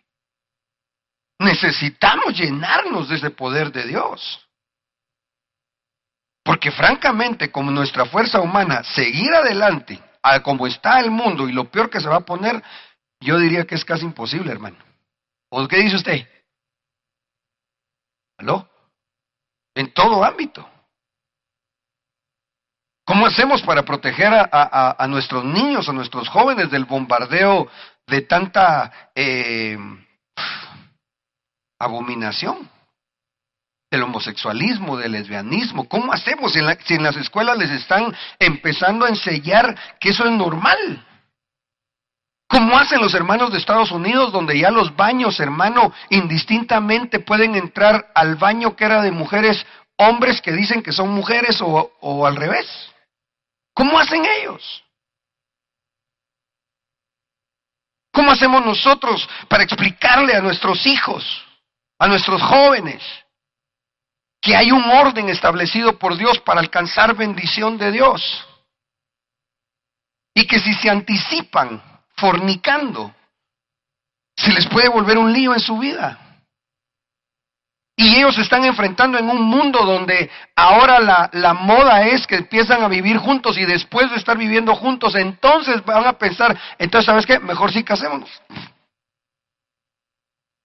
Necesitamos 1.40 2.38
llenarnos 2.38 3.10
de 3.10 3.16
ese 3.16 3.30
poder 3.32 3.72
de 3.72 3.88
Dios. 3.88 4.46
Porque 6.44 6.72
francamente, 6.72 7.52
como 7.52 7.72
nuestra 7.72 8.06
fuerza 8.06 8.42
humana, 8.42 8.84
seguir 8.84 9.34
adelante, 9.34 10.02
a 10.24 10.42
como 10.42 10.66
está 10.66 11.00
el 11.02 11.12
mundo 11.12 11.48
y 11.48 11.52
lo 11.52 11.70
peor 11.70 11.90
que 11.90 12.00
se 12.00 12.08
va 12.08 12.18
a 12.18 12.26
poner, 12.26 12.64
yo 13.20 13.38
diría 13.38 13.66
que 13.66 13.76
es 13.76 13.86
casi 13.86 14.06
imposible, 14.06 14.52
hermano. 14.52 14.78
¿O 15.50 15.68
qué 15.68 15.78
dice 15.78 15.98
usted? 15.98 16.28
¿Aló? 18.38 18.68
En 19.76 19.94
todo 19.94 20.24
ámbito. 20.24 20.68
¿Cómo 23.06 23.26
hacemos 23.26 23.62
para 23.62 23.84
proteger 23.84 24.32
a, 24.34 25.06
nuestros 25.10 25.44
niños, 25.44 25.90
a 25.90 25.94
nuestros 25.94 26.30
jóvenes 26.30 26.72
del 26.72 26.86
bombardeo 26.86 27.68
de 28.08 28.22
tanta 28.22 29.12
eh, 29.14 29.78
abominación? 31.78 32.70
Del 33.94 34.02
homosexualismo, 34.02 34.98
del 34.98 35.12
lesbianismo. 35.12 35.88
¿Cómo 35.88 36.12
hacemos 36.12 36.54
si 36.54 36.96
en 36.96 37.04
las 37.04 37.16
escuelas 37.16 37.56
les 37.60 37.70
están 37.70 38.12
empezando 38.40 39.06
a 39.06 39.10
enseñar 39.10 39.78
que 40.00 40.10
eso 40.10 40.26
es 40.26 40.32
normal? 40.32 41.06
¿Cómo 42.48 42.76
hacen 42.76 43.00
los 43.00 43.14
hermanos 43.14 43.52
de 43.52 43.60
Estados 43.60 43.92
Unidos, 43.92 44.32
donde 44.32 44.58
ya 44.58 44.72
los 44.72 44.96
baños, 44.96 45.40
hermano, 45.40 45.94
indistintamente 46.10 47.20
pueden 47.20 47.54
entrar 47.54 48.12
al 48.16 48.36
baño 48.36 48.76
que 48.76 48.86
era 48.86 49.00
de 49.04 49.12
mujeres, 49.12 49.64
hombres 49.98 50.42
que 50.42 50.54
dicen 50.54 50.82
que 50.82 50.92
son 50.92 51.10
mujeres 51.10 51.62
o, 51.62 51.92
o 52.02 52.26
al 52.26 52.36
revés? 52.36 52.66
¿Cómo 53.76 54.00
hacen 54.00 54.26
ellos? 54.26 54.84
¿Cómo 58.12 58.32
hacemos 58.32 58.66
nosotros 58.66 59.30
para 59.48 59.64
explicarle 59.64 60.36
a 60.36 60.42
nuestros 60.42 60.84
hijos, 60.88 61.46
a 62.00 62.08
nuestros 62.08 62.42
jóvenes, 62.42 63.04
que 64.44 64.58
hay 64.58 64.74
un 64.74 64.84
orden 64.84 65.30
establecido 65.30 65.98
por 65.98 66.18
Dios 66.18 66.38
para 66.42 66.60
alcanzar 66.60 67.16
bendición 67.16 67.78
de 67.78 67.94
Dios? 67.94 68.46
Y 70.36 70.46
que 70.46 70.60
si 70.60 70.74
se 70.74 70.90
anticipan 70.90 71.82
fornicando, 72.18 73.16
se 74.36 74.52
les 74.52 74.68
puede 74.68 74.90
volver 74.90 75.18
un 75.18 75.32
lío 75.32 75.54
en 75.54 75.62
su 75.62 75.78
vida. 75.78 76.20
Y 77.96 78.18
ellos 78.18 78.36
se 78.36 78.42
están 78.42 78.66
enfrentando 78.66 79.18
en 79.18 79.30
un 79.30 79.42
mundo 79.42 79.86
donde 79.86 80.30
ahora 80.58 81.00
la, 81.00 81.30
la, 81.32 81.54
moda 81.54 82.06
es 82.08 82.28
que 82.28 82.36
empiezan 82.36 82.84
a 82.84 82.90
vivir 82.90 83.18
juntos 83.18 83.58
y 83.58 83.66
después 83.66 84.10
de 84.10 84.18
estar 84.18 84.38
viviendo 84.38 84.76
juntos, 84.76 85.16
entonces 85.16 85.86
van 85.86 86.06
a 86.06 86.18
pensar, 86.18 86.60
entonces, 86.80 87.06
¿sabes 87.06 87.26
qué? 87.26 87.40
Mejor 87.40 87.72
sí 87.72 87.84
casémonos. 87.84 88.30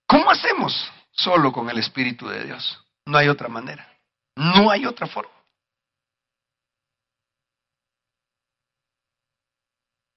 ¿Cómo 0.08 0.30
hacemos? 0.30 0.90
Solo 1.12 1.52
con 1.52 1.70
el 1.70 1.78
Espíritu 1.78 2.26
de 2.26 2.44
Dios. 2.44 2.82
No 3.08 3.16
hay 3.16 3.28
otra 3.28 3.48
manera. 3.48 3.88
No 4.36 4.70
hay 4.70 4.84
otra 4.84 5.06
forma. 5.06 5.32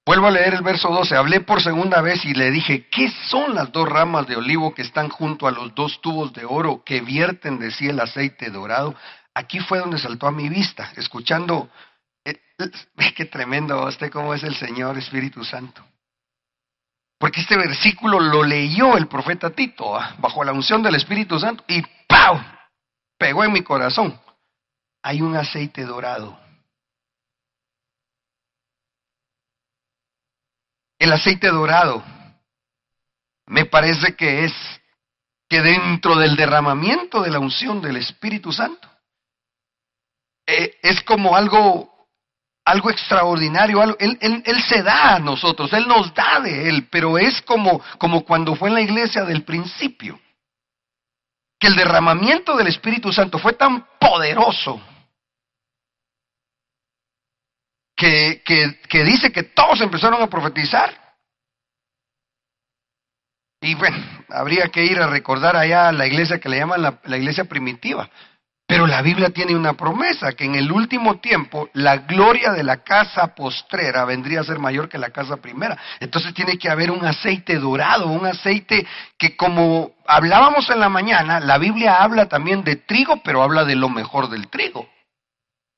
Vuelvo 0.06 0.28
a 0.28 0.32
leer 0.32 0.56
el 0.56 0.62
verso 0.62 0.90
12. 0.90 1.16
Hablé 1.16 1.40
por 1.40 1.62
segunda 1.62 2.02
vez 2.02 2.26
y 2.26 2.34
le 2.34 2.52
dije, 2.52 2.90
¿qué 2.90 3.10
son 3.30 3.56
las 3.56 3.72
dos 3.72 3.88
ramas 3.88 4.28
de 4.28 4.36
olivo 4.36 4.74
que 4.74 4.82
están 4.82 5.08
junto 5.08 5.48
a 5.48 5.52
los 5.52 5.74
dos 5.74 6.02
tubos 6.02 6.34
de 6.34 6.44
oro 6.44 6.84
que 6.84 7.00
vierten 7.00 7.60
de 7.60 7.72
sí 7.72 7.88
el 7.88 8.00
aceite 8.02 8.50
dorado? 8.50 8.94
Aquí 9.34 9.60
fue 9.60 9.80
donde 9.80 9.98
saltó 9.98 10.28
a 10.28 10.32
mi 10.34 10.50
vista, 10.50 10.92
escuchando, 10.98 11.70
eh, 12.26 12.42
qué 13.16 13.24
tremendo, 13.24 13.88
usted 13.88 14.12
cómo 14.12 14.34
es 14.34 14.44
el 14.44 14.56
Señor 14.56 14.98
Espíritu 14.98 15.46
Santo. 15.46 15.82
Porque 17.18 17.40
este 17.40 17.56
versículo 17.56 18.20
lo 18.20 18.44
leyó 18.44 18.98
el 18.98 19.08
profeta 19.08 19.52
Tito 19.52 19.96
¿ah? 19.96 20.14
bajo 20.18 20.44
la 20.44 20.52
unción 20.52 20.84
del 20.84 20.96
Espíritu 20.96 21.40
Santo 21.40 21.64
y 21.70 21.82
¡pau! 22.06 22.38
Pegó 23.22 23.46
en 23.46 23.54
mi 23.54 23.64
corazón. 23.64 24.20
Hay 25.02 25.22
un 25.22 25.38
aceite 25.38 25.86
dorado 25.86 26.42
el 31.02 31.12
aceite 31.12 31.48
dorado. 31.48 32.04
Me 33.48 33.66
parece 33.66 34.16
que 34.16 34.46
es 34.46 34.54
que 35.50 35.60
dentro 35.62 36.16
del 36.16 36.36
derramamiento 36.36 37.24
de 37.24 37.32
la 37.32 37.40
unción 37.40 37.82
del 37.82 37.98
Espíritu 37.98 38.54
Santo 38.54 38.88
eh, 40.46 40.78
es 40.84 41.02
como 41.02 41.36
algo, 41.36 42.08
algo 42.64 42.92
extraordinario. 42.92 43.82
él, 43.98 44.18
él, 44.22 44.64
se 44.64 44.84
da 44.84 45.16
a 45.16 45.20
nosotros, 45.20 45.74
Él 45.74 45.88
nos 45.88 46.14
da 46.14 46.40
de 46.40 46.70
Él, 46.70 46.88
pero 46.92 47.18
es 47.18 47.42
como, 47.42 47.82
como 47.98 48.24
cuando 48.24 48.56
fue 48.56 48.70
en 48.70 48.76
la 48.76 48.82
iglesia 48.82 49.24
del 49.26 49.44
principio. 49.44 50.20
Que 51.62 51.68
el 51.68 51.76
derramamiento 51.76 52.58
del 52.58 52.68
Espíritu 52.68 53.14
Santo 53.14 53.38
fue 53.38 53.54
tan 53.54 53.86
poderoso 54.00 54.82
que, 57.96 59.04
dice 59.06 59.32
que 59.32 59.44
todos 59.44 59.80
empezaron 59.82 60.22
a 60.24 60.28
profetizar. 60.28 61.00
Y 63.62 63.76
bueno, 63.76 63.98
habría 64.30 64.70
que 64.70 64.84
ir 64.84 65.00
a 65.00 65.06
recordar 65.06 65.56
allá 65.56 65.92
la 65.92 66.08
iglesia 66.08 66.40
que 66.40 66.50
le 66.50 66.58
llaman 66.58 66.82
la, 66.82 67.00
la, 67.04 67.18
iglesia 67.18 67.46
primitiva. 67.46 68.10
Pero 68.72 68.88
la 68.88 69.02
Biblia 69.02 69.32
tiene 69.32 69.54
una 69.54 69.74
promesa, 69.74 70.32
que 70.32 70.46
en 70.46 70.56
el 70.56 70.72
último 70.72 71.20
tiempo 71.20 71.70
la 71.74 71.98
gloria 71.98 72.54
de 72.54 72.64
la 72.64 72.78
casa 72.78 73.36
postrera 73.36 74.06
vendría 74.06 74.40
a 74.40 74.46
ser 74.46 74.60
mayor 74.60 74.88
que 74.88 74.98
la 74.98 75.10
casa 75.10 75.36
primera. 75.36 75.78
Entonces 76.00 76.34
tiene 76.34 76.58
que 76.58 76.70
haber 76.70 76.90
un 76.90 77.04
aceite 77.04 77.60
dorado, 77.60 78.08
un 78.08 78.26
aceite 78.26 78.88
que 79.18 79.36
como 79.36 79.92
hablábamos 80.08 80.70
en 80.70 80.80
la 80.80 80.88
mañana, 80.88 81.42
la 81.42 81.58
Biblia 81.58 82.02
habla 82.02 82.30
también 82.30 82.64
de 82.64 82.78
trigo, 82.78 83.22
pero 83.22 83.44
habla 83.44 83.66
de 83.66 83.76
lo 83.76 83.90
mejor 83.90 84.30
del 84.30 84.48
trigo. 84.48 84.88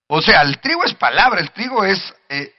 O 0.07 0.21
sea, 0.21 0.43
el 0.43 0.59
trigo 0.59 0.83
es 0.83 0.93
palabra, 0.93 1.41
el 1.41 1.50
trigo 1.50 1.83
es 1.83 2.00
eh, 2.29 2.53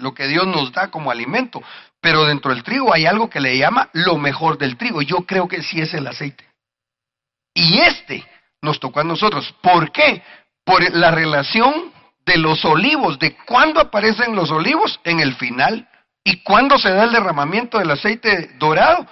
lo 0.00 0.14
que 0.14 0.28
Dios 0.28 0.46
nos 0.46 0.70
da 0.70 0.86
como 0.92 1.10
alimento, 1.10 1.60
pero 2.00 2.26
dentro 2.26 2.54
del 2.54 2.62
trigo 2.62 2.94
hay 2.94 3.06
algo 3.06 3.28
que 3.28 3.40
le 3.40 3.58
llama 3.58 3.88
lo 3.92 4.18
mejor 4.18 4.56
del 4.56 4.76
trigo. 4.76 5.02
Yo 5.02 5.26
creo 5.26 5.48
que 5.48 5.64
sí 5.64 5.80
es 5.80 5.92
el 5.94 6.06
aceite. 6.06 6.46
Y 7.54 7.80
este 7.80 8.24
nos 8.62 8.80
tocó 8.80 9.00
a 9.00 9.04
nosotros. 9.04 9.54
¿Por 9.62 9.92
qué? 9.92 10.22
Por 10.64 10.94
la 10.94 11.10
relación 11.10 11.92
de 12.24 12.36
los 12.36 12.64
olivos, 12.64 13.18
de 13.18 13.36
cuándo 13.36 13.80
aparecen 13.80 14.34
los 14.36 14.50
olivos 14.50 15.00
en 15.04 15.20
el 15.20 15.34
final 15.34 15.88
y 16.24 16.42
cuándo 16.42 16.78
se 16.78 16.90
da 16.90 17.04
el 17.04 17.12
derramamiento 17.12 17.78
del 17.78 17.90
aceite 17.90 18.50
dorado. 18.58 19.06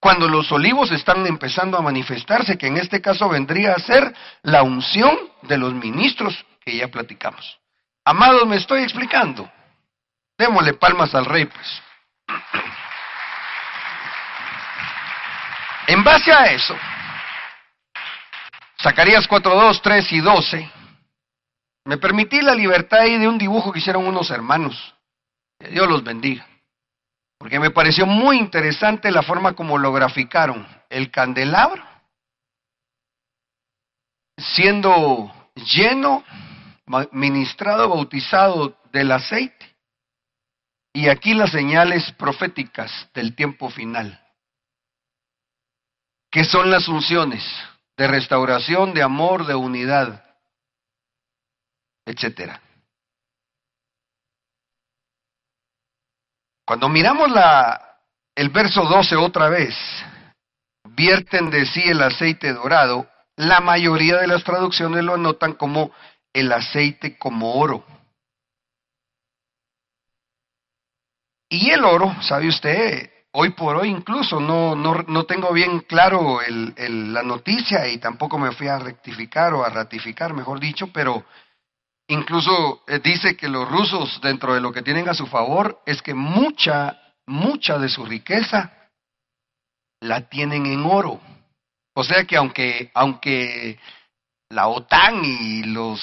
Cuando 0.00 0.28
los 0.28 0.50
olivos 0.52 0.90
están 0.90 1.26
empezando 1.26 1.78
a 1.78 1.82
manifestarse, 1.82 2.58
que 2.58 2.66
en 2.66 2.76
este 2.76 3.00
caso 3.00 3.28
vendría 3.28 3.72
a 3.72 3.78
ser 3.78 4.14
la 4.42 4.62
unción 4.62 5.16
de 5.42 5.58
los 5.58 5.74
ministros 5.74 6.44
que 6.60 6.76
ya 6.76 6.88
platicamos. 6.88 7.58
Amados, 8.04 8.46
me 8.46 8.56
estoy 8.56 8.82
explicando. 8.82 9.50
Démosle 10.38 10.74
palmas 10.74 11.14
al 11.14 11.24
rey, 11.24 11.46
pues. 11.46 11.82
En 15.86 16.02
base 16.02 16.32
a 16.32 16.46
eso, 16.46 16.76
Zacarías 18.86 19.26
4, 19.26 19.52
2, 19.52 19.82
3 19.82 20.12
y 20.12 20.20
12, 20.20 20.70
me 21.86 21.98
permití 21.98 22.40
la 22.40 22.54
libertad 22.54 23.00
ahí 23.00 23.18
de 23.18 23.26
un 23.26 23.36
dibujo 23.36 23.72
que 23.72 23.80
hicieron 23.80 24.06
unos 24.06 24.30
hermanos. 24.30 24.94
Que 25.58 25.70
Dios 25.70 25.88
los 25.88 26.04
bendiga. 26.04 26.46
Porque 27.36 27.58
me 27.58 27.72
pareció 27.72 28.06
muy 28.06 28.38
interesante 28.38 29.10
la 29.10 29.24
forma 29.24 29.54
como 29.54 29.76
lo 29.76 29.92
graficaron. 29.92 30.64
El 30.88 31.10
candelabro 31.10 31.84
siendo 34.38 35.32
lleno, 35.56 36.22
ministrado, 37.10 37.88
bautizado 37.88 38.78
del 38.92 39.10
aceite. 39.10 39.74
Y 40.92 41.08
aquí 41.08 41.34
las 41.34 41.50
señales 41.50 42.12
proféticas 42.12 43.10
del 43.14 43.34
tiempo 43.34 43.68
final. 43.68 44.22
¿Qué 46.30 46.44
son 46.44 46.70
las 46.70 46.86
unciones? 46.86 47.42
De 47.96 48.06
restauración, 48.06 48.92
de 48.92 49.02
amor, 49.02 49.46
de 49.46 49.54
unidad, 49.54 50.22
etcétera. 52.04 52.60
Cuando 56.64 56.88
miramos 56.88 57.30
la, 57.30 58.00
el 58.34 58.50
verso 58.50 58.84
12 58.84 59.16
otra 59.16 59.48
vez, 59.48 59.74
vierten 60.84 61.50
de 61.50 61.64
sí 61.64 61.82
el 61.84 62.02
aceite 62.02 62.52
dorado, 62.52 63.08
la 63.36 63.60
mayoría 63.60 64.16
de 64.16 64.26
las 64.26 64.42
traducciones 64.42 65.04
lo 65.04 65.14
anotan 65.14 65.52
como 65.52 65.92
el 66.32 66.52
aceite 66.52 67.16
como 67.18 67.54
oro. 67.54 67.84
Y 71.48 71.70
el 71.70 71.84
oro, 71.84 72.14
sabe 72.22 72.48
usted, 72.48 73.10
hoy 73.38 73.50
por 73.50 73.76
hoy 73.76 73.90
incluso 73.90 74.40
no, 74.40 74.74
no, 74.74 74.94
no 75.08 75.24
tengo 75.24 75.52
bien 75.52 75.80
claro 75.80 76.40
el, 76.40 77.12
la 77.12 77.22
noticia 77.22 77.86
y 77.86 77.98
tampoco 77.98 78.38
me 78.38 78.52
fui 78.52 78.66
a 78.66 78.78
rectificar 78.78 79.52
o 79.52 79.62
a 79.62 79.68
ratificar, 79.68 80.32
mejor 80.32 80.58
dicho, 80.58 80.86
pero 80.90 81.22
incluso 82.08 82.82
eh, 82.86 82.98
dice 82.98 83.36
que 83.36 83.48
los 83.48 83.68
rusos, 83.68 84.20
dentro 84.22 84.54
de 84.54 84.60
lo 84.62 84.72
que 84.72 84.80
tienen 84.80 85.08
a 85.10 85.14
su 85.14 85.26
favor, 85.26 85.82
es 85.84 86.00
que 86.00 86.14
mucha, 86.14 86.98
mucha 87.26 87.78
de 87.78 87.90
su 87.90 88.06
riqueza 88.06 88.72
la 90.00 90.22
tienen 90.30 90.64
en 90.64 90.86
oro. 90.86 91.20
O 91.94 92.04
sea 92.04 92.24
que 92.24 92.38
aunque, 92.38 92.90
aunque 92.94 93.78
la 94.48 94.68
OTAN 94.68 95.22
y 95.24 95.62
los 95.64 96.00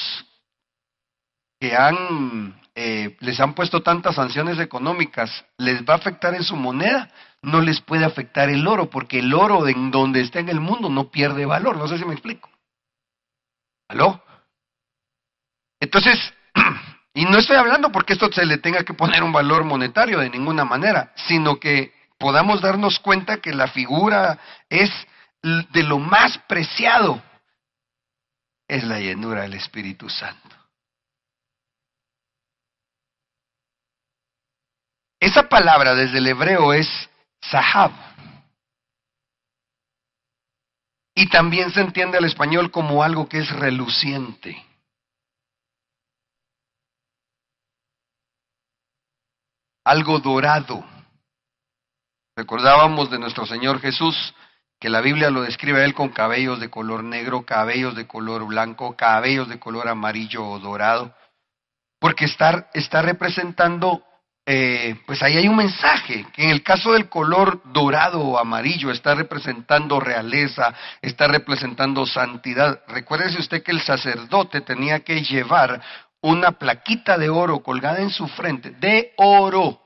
que 1.60 1.76
han 1.76 2.63
eh, 2.76 3.16
les 3.20 3.40
han 3.40 3.54
puesto 3.54 3.84
tantas 3.84 4.16
sanciones 4.16 4.60
económicas, 4.60 5.46
les 5.58 5.84
va 5.84 5.94
a 5.94 5.98
afectar 5.98 6.34
en 6.34 6.44
su 6.44 6.56
moneda, 6.56 7.10
no 7.42 7.62
les 7.62 7.82
puede 7.82 8.06
afectar 8.06 8.50
el 8.50 8.68
oro, 8.68 8.90
porque 8.90 9.20
el 9.20 9.34
oro 9.34 9.68
en 9.68 9.92
donde 9.92 10.22
está 10.22 10.40
en 10.40 10.50
el 10.50 10.60
mundo 10.60 10.90
no 10.90 11.12
pierde 11.12 11.46
valor. 11.46 11.78
No 11.78 11.88
sé 11.88 11.98
si 11.98 12.06
me 12.06 12.14
explico. 12.14 12.50
¿Aló? 13.90 14.24
Entonces, 15.80 16.18
y 17.14 17.26
no 17.26 17.38
estoy 17.38 17.58
hablando 17.58 17.92
porque 17.92 18.14
esto 18.14 18.32
se 18.32 18.46
le 18.46 18.58
tenga 18.58 18.84
que 18.84 18.94
poner 18.94 19.22
un 19.22 19.34
valor 19.34 19.66
monetario 19.66 20.20
de 20.20 20.30
ninguna 20.30 20.66
manera, 20.66 21.12
sino 21.28 21.60
que 21.60 21.94
podamos 22.18 22.62
darnos 22.62 23.00
cuenta 23.00 23.38
que 23.38 23.54
la 23.54 23.68
figura 23.68 24.40
es 24.70 24.90
de 25.44 25.84
lo 25.84 26.00
más 26.00 26.38
preciado, 26.48 27.22
es 28.68 28.84
la 28.86 29.00
llenura 29.00 29.42
del 29.42 29.56
Espíritu 29.56 30.10
Santo. 30.10 30.63
Esa 35.24 35.48
palabra 35.48 35.96
desde 35.96 36.18
el 36.18 36.28
hebreo 36.28 36.74
es 36.74 37.10
sahab. 37.40 37.92
Y 41.16 41.30
también 41.30 41.72
se 41.72 41.80
entiende 41.80 42.18
al 42.18 42.26
español 42.26 42.72
como 42.72 43.04
algo 43.04 43.30
que 43.30 43.38
es 43.38 43.50
reluciente. 43.50 44.62
Algo 49.86 50.20
dorado. 50.20 50.84
Recordábamos 52.36 53.10
de 53.10 53.20
nuestro 53.20 53.46
Señor 53.46 53.80
Jesús 53.80 54.36
que 54.78 54.90
la 54.90 55.00
Biblia 55.00 55.30
lo 55.30 55.44
describe 55.44 55.80
a 55.80 55.86
él 55.86 55.94
con 55.94 56.10
cabellos 56.10 56.60
de 56.60 56.70
color 56.70 57.02
negro, 57.02 57.46
cabellos 57.46 57.96
de 57.96 58.08
color 58.08 58.46
blanco, 58.46 58.98
cabellos 58.98 59.48
de 59.48 59.58
color 59.58 59.88
amarillo 59.88 60.46
o 60.46 60.60
dorado, 60.60 61.16
porque 61.98 62.26
está, 62.26 62.70
está 62.74 63.02
representando 63.02 64.04
eh, 64.46 64.96
pues 65.06 65.24
ahí 65.24 65.38
hay 65.38 65.48
un 65.48 65.56
mensaje, 65.56 66.26
que 66.34 66.44
en 66.44 66.50
el 66.50 66.64
caso 66.64 66.92
del 66.92 67.08
color 67.08 67.62
dorado 67.66 68.20
o 68.20 68.38
amarillo 68.38 68.92
está 68.92 69.16
representando 69.16 70.02
realeza, 70.02 70.74
está 71.02 71.28
representando 71.28 72.06
santidad. 72.06 72.84
Recuérdese 72.88 73.40
usted 73.40 73.64
que 73.64 73.72
el 73.72 73.82
sacerdote 73.82 74.62
tenía 74.62 75.00
que 75.00 75.24
llevar 75.24 75.82
una 76.22 76.52
plaquita 76.52 77.18
de 77.18 77.30
oro 77.30 77.60
colgada 77.64 78.00
en 78.00 78.10
su 78.10 78.28
frente, 78.28 78.72
de 78.72 79.14
oro, 79.18 79.82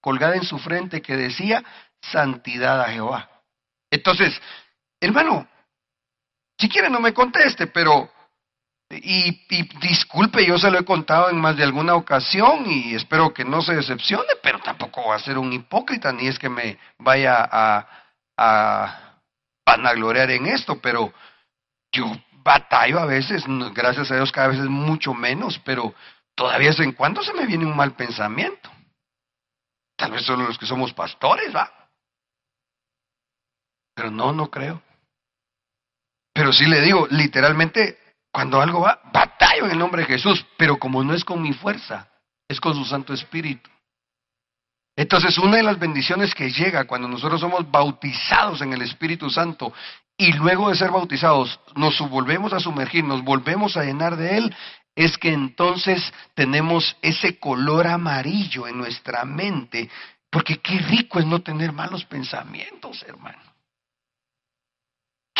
colgada 0.00 0.34
en 0.36 0.44
su 0.44 0.58
frente 0.58 1.02
que 1.02 1.16
decía 1.16 1.62
santidad 2.00 2.80
a 2.80 2.92
Jehová. 2.92 3.28
Entonces, 3.90 4.40
hermano, 4.98 5.46
si 6.58 6.68
quiere 6.68 6.88
no 6.88 7.00
me 7.00 7.12
conteste, 7.12 7.66
pero 7.66 8.10
y, 8.90 9.46
disculpe, 9.80 10.44
yo 10.44 10.58
se 10.58 10.70
lo 10.70 10.80
he 10.80 10.84
contado 10.84 11.30
en 11.30 11.40
más 11.40 11.56
de 11.56 11.62
alguna 11.62 11.94
ocasión 11.94 12.64
y 12.68 12.96
espero 12.96 13.32
que 13.32 13.44
no 13.44 13.62
se 13.62 13.76
decepcione, 13.76 14.28
pero 14.42 14.58
tampoco 14.58 15.08
va 15.08 15.14
a 15.14 15.20
ser 15.20 15.38
un 15.38 15.52
hipócrita, 15.52 16.12
ni 16.12 16.26
es 16.26 16.40
que 16.40 16.48
me 16.48 16.76
vaya 16.98 17.48
a, 17.50 17.88
a 18.36 19.20
vanagloriar 19.64 20.32
en 20.32 20.46
esto, 20.46 20.80
pero 20.80 21.12
yo 21.92 22.10
batallo 22.42 22.98
a 22.98 23.06
veces, 23.06 23.44
gracias 23.72 24.10
a 24.10 24.16
Dios 24.16 24.32
cada 24.32 24.48
vez 24.48 24.58
es 24.58 24.68
mucho 24.68 25.14
menos, 25.14 25.60
pero 25.64 25.94
todavía 26.34 26.70
es 26.70 26.80
en 26.80 26.92
cuando 26.92 27.22
se 27.22 27.32
me 27.32 27.46
viene 27.46 27.66
un 27.66 27.76
mal 27.76 27.92
pensamiento. 27.92 28.70
Tal 29.96 30.10
vez 30.10 30.22
solo 30.22 30.48
los 30.48 30.58
que 30.58 30.66
somos 30.66 30.92
pastores, 30.92 31.54
va. 31.54 31.70
Pero 33.94 34.10
no, 34.10 34.32
no 34.32 34.50
creo. 34.50 34.82
Pero 36.32 36.52
sí 36.52 36.64
le 36.64 36.80
digo, 36.80 37.06
literalmente 37.10 37.99
cuando 38.32 38.60
algo 38.60 38.80
va, 38.80 39.00
batallo 39.12 39.66
en 39.66 39.72
el 39.72 39.78
nombre 39.78 40.02
de 40.02 40.08
Jesús, 40.08 40.44
pero 40.56 40.78
como 40.78 41.02
no 41.02 41.14
es 41.14 41.24
con 41.24 41.42
mi 41.42 41.52
fuerza, 41.52 42.08
es 42.48 42.60
con 42.60 42.74
su 42.74 42.84
Santo 42.84 43.12
Espíritu. 43.12 43.70
Entonces, 44.96 45.38
una 45.38 45.56
de 45.56 45.62
las 45.62 45.78
bendiciones 45.78 46.34
que 46.34 46.50
llega 46.50 46.84
cuando 46.84 47.08
nosotros 47.08 47.40
somos 47.40 47.70
bautizados 47.70 48.60
en 48.60 48.72
el 48.72 48.82
Espíritu 48.82 49.30
Santo 49.30 49.72
y 50.16 50.32
luego 50.32 50.68
de 50.68 50.76
ser 50.76 50.90
bautizados 50.90 51.58
nos 51.74 51.98
volvemos 52.10 52.52
a 52.52 52.60
sumergir, 52.60 53.04
nos 53.04 53.24
volvemos 53.24 53.76
a 53.76 53.84
llenar 53.84 54.16
de 54.16 54.36
Él, 54.36 54.54
es 54.94 55.16
que 55.16 55.32
entonces 55.32 56.12
tenemos 56.34 56.96
ese 57.00 57.38
color 57.38 57.86
amarillo 57.86 58.66
en 58.66 58.76
nuestra 58.76 59.24
mente, 59.24 59.88
porque 60.28 60.58
qué 60.58 60.78
rico 60.78 61.18
es 61.18 61.26
no 61.26 61.40
tener 61.40 61.72
malos 61.72 62.04
pensamientos, 62.04 63.02
hermano. 63.04 63.49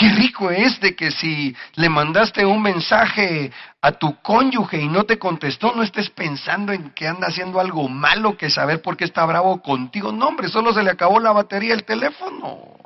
Qué 0.01 0.09
rico 0.09 0.51
es 0.51 0.81
de 0.81 0.97
que 0.97 1.11
si 1.11 1.55
le 1.75 1.91
mandaste 1.91 2.47
un 2.47 2.63
mensaje 2.63 3.53
a 3.83 3.93
tu 3.93 4.19
cónyuge 4.23 4.81
y 4.81 4.89
no 4.89 5.05
te 5.05 5.19
contestó, 5.19 5.75
no 5.77 5.83
estés 5.83 6.09
pensando 6.09 6.73
en 6.73 6.93
que 6.93 7.07
anda 7.07 7.27
haciendo 7.27 7.61
algo 7.61 7.87
malo 7.87 8.35
que 8.35 8.49
saber 8.49 8.81
por 8.81 8.97
qué 8.97 9.05
está 9.05 9.27
bravo 9.27 9.61
contigo. 9.61 10.11
No, 10.11 10.29
hombre, 10.29 10.49
solo 10.49 10.73
se 10.73 10.83
le 10.83 10.91
acabó 10.91 11.21
la 11.21 11.33
batería 11.33 11.73
del 11.73 11.85
teléfono. 11.85 12.79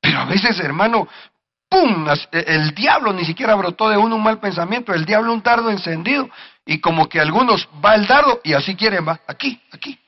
Pero 0.00 0.20
a 0.20 0.24
veces, 0.24 0.58
hermano, 0.60 1.06
¡pum! 1.68 2.06
El 2.32 2.74
diablo 2.74 3.12
ni 3.12 3.26
siquiera 3.26 3.54
brotó 3.54 3.90
de 3.90 3.98
uno 3.98 4.16
un 4.16 4.22
mal 4.22 4.40
pensamiento, 4.40 4.94
el 4.94 5.04
diablo 5.04 5.34
un 5.34 5.42
dardo 5.42 5.68
encendido 5.68 6.30
y 6.64 6.80
como 6.80 7.06
que 7.06 7.20
algunos 7.20 7.68
va 7.84 7.96
el 7.96 8.06
dardo 8.06 8.40
y 8.42 8.54
así 8.54 8.74
quieren, 8.74 9.06
va, 9.06 9.20
aquí, 9.26 9.60
aquí. 9.70 9.98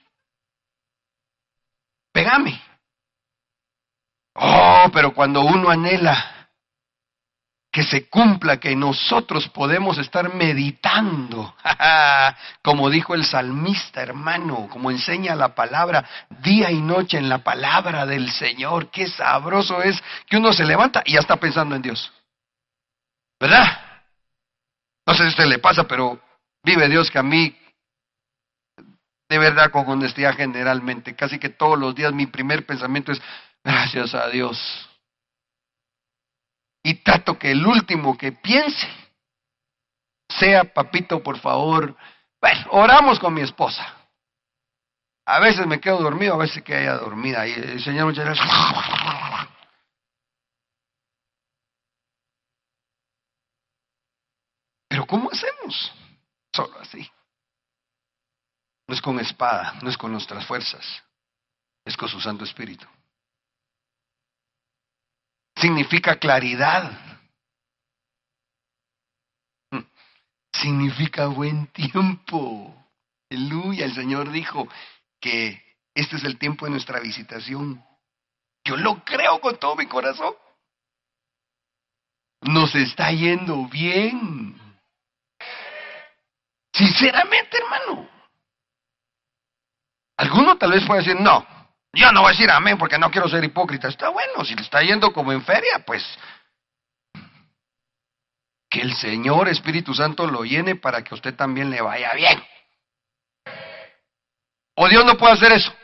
Pégame. 2.10 2.69
Oh, 4.42 4.90
pero 4.92 5.12
cuando 5.12 5.42
uno 5.42 5.68
anhela 5.68 6.48
que 7.70 7.82
se 7.82 8.08
cumpla, 8.08 8.58
que 8.58 8.74
nosotros 8.74 9.48
podemos 9.50 9.98
estar 9.98 10.34
meditando, 10.34 11.54
como 12.62 12.88
dijo 12.88 13.14
el 13.14 13.26
salmista 13.26 14.00
hermano, 14.00 14.66
como 14.70 14.90
enseña 14.90 15.34
la 15.34 15.54
palabra, 15.54 16.08
día 16.42 16.70
y 16.70 16.80
noche 16.80 17.18
en 17.18 17.28
la 17.28 17.44
palabra 17.44 18.06
del 18.06 18.30
Señor, 18.32 18.90
qué 18.90 19.08
sabroso 19.08 19.82
es 19.82 20.02
que 20.26 20.38
uno 20.38 20.54
se 20.54 20.64
levanta 20.64 21.02
y 21.04 21.12
ya 21.12 21.20
está 21.20 21.36
pensando 21.36 21.76
en 21.76 21.82
Dios. 21.82 22.10
¿Verdad? 23.38 23.66
No 25.06 25.12
sé 25.12 25.22
si 25.22 25.26
a 25.26 25.28
usted 25.28 25.46
le 25.46 25.58
pasa, 25.58 25.84
pero 25.84 26.18
vive 26.64 26.88
Dios 26.88 27.10
que 27.10 27.18
a 27.18 27.22
mí, 27.22 27.56
de 29.28 29.38
verdad, 29.38 29.70
con 29.70 29.86
honestidad 29.86 30.34
generalmente, 30.34 31.14
casi 31.14 31.38
que 31.38 31.50
todos 31.50 31.78
los 31.78 31.94
días 31.94 32.12
mi 32.14 32.26
primer 32.26 32.64
pensamiento 32.64 33.12
es, 33.12 33.20
Gracias 33.64 34.14
a 34.14 34.28
Dios. 34.28 34.58
Y 36.82 36.94
trato 37.02 37.38
que 37.38 37.50
el 37.50 37.66
último 37.66 38.16
que 38.16 38.32
piense 38.32 38.88
sea, 40.28 40.64
papito, 40.64 41.22
por 41.22 41.38
favor. 41.38 41.96
Bueno, 42.40 42.66
oramos 42.70 43.18
con 43.18 43.34
mi 43.34 43.42
esposa. 43.42 43.96
A 45.26 45.38
veces 45.40 45.66
me 45.66 45.80
quedo 45.80 45.98
dormido, 45.98 46.34
a 46.34 46.38
veces 46.38 46.62
que 46.62 46.74
haya 46.74 46.94
dormida. 46.94 47.46
Y 47.46 47.52
el 47.52 47.82
Señor 47.82 48.06
muchas. 48.06 48.38
Pero 54.88 55.06
¿cómo 55.06 55.30
hacemos? 55.30 55.92
Solo 56.52 56.80
así. 56.80 57.08
No 58.88 58.94
es 58.94 59.02
con 59.02 59.20
espada, 59.20 59.74
no 59.82 59.90
es 59.90 59.96
con 59.96 60.10
nuestras 60.10 60.44
fuerzas, 60.46 60.84
es 61.84 61.96
con 61.96 62.08
su 62.08 62.20
Santo 62.20 62.42
Espíritu. 62.42 62.86
Significa 65.60 66.16
claridad. 66.16 66.90
Hmm. 69.70 69.84
Significa 70.52 71.26
buen 71.26 71.66
tiempo. 71.68 72.74
Aleluya. 73.30 73.84
El 73.84 73.94
Señor 73.94 74.30
dijo 74.30 74.68
que 75.20 75.62
este 75.94 76.16
es 76.16 76.24
el 76.24 76.38
tiempo 76.38 76.64
de 76.64 76.72
nuestra 76.72 76.98
visitación. 77.00 77.84
Yo 78.64 78.76
lo 78.76 79.04
creo 79.04 79.40
con 79.40 79.58
todo 79.58 79.76
mi 79.76 79.86
corazón. 79.86 80.34
Nos 82.42 82.74
está 82.74 83.12
yendo 83.12 83.66
bien. 83.68 84.56
Sinceramente, 86.72 87.58
hermano. 87.58 88.08
Alguno 90.16 90.56
tal 90.56 90.72
vez 90.72 90.86
puede 90.86 91.00
decir, 91.02 91.20
no, 91.20 91.46
yo 91.92 92.12
no 92.12 92.22
voy 92.22 92.28
a 92.28 92.32
decir 92.32 92.50
amén 92.50 92.78
porque 92.78 92.98
no 92.98 93.10
quiero 93.10 93.28
ser 93.28 93.42
hipócrita. 93.42 93.88
Está 93.88 94.08
bueno, 94.10 94.44
si 94.44 94.54
le 94.54 94.62
está 94.62 94.82
yendo 94.82 95.12
como 95.12 95.32
en 95.32 95.42
feria, 95.42 95.84
pues 95.84 96.04
que 98.68 98.80
el 98.80 98.94
Señor 98.94 99.48
Espíritu 99.48 99.92
Santo 99.92 100.26
lo 100.26 100.44
llene 100.44 100.76
para 100.76 101.02
que 101.02 101.14
usted 101.14 101.34
también 101.34 101.70
le 101.70 101.80
vaya 101.80 102.14
bien. 102.14 102.40
O 104.76 104.88
Dios 104.88 105.04
no 105.04 105.16
puede 105.18 105.34
hacer 105.34 105.52
eso. 105.52 105.74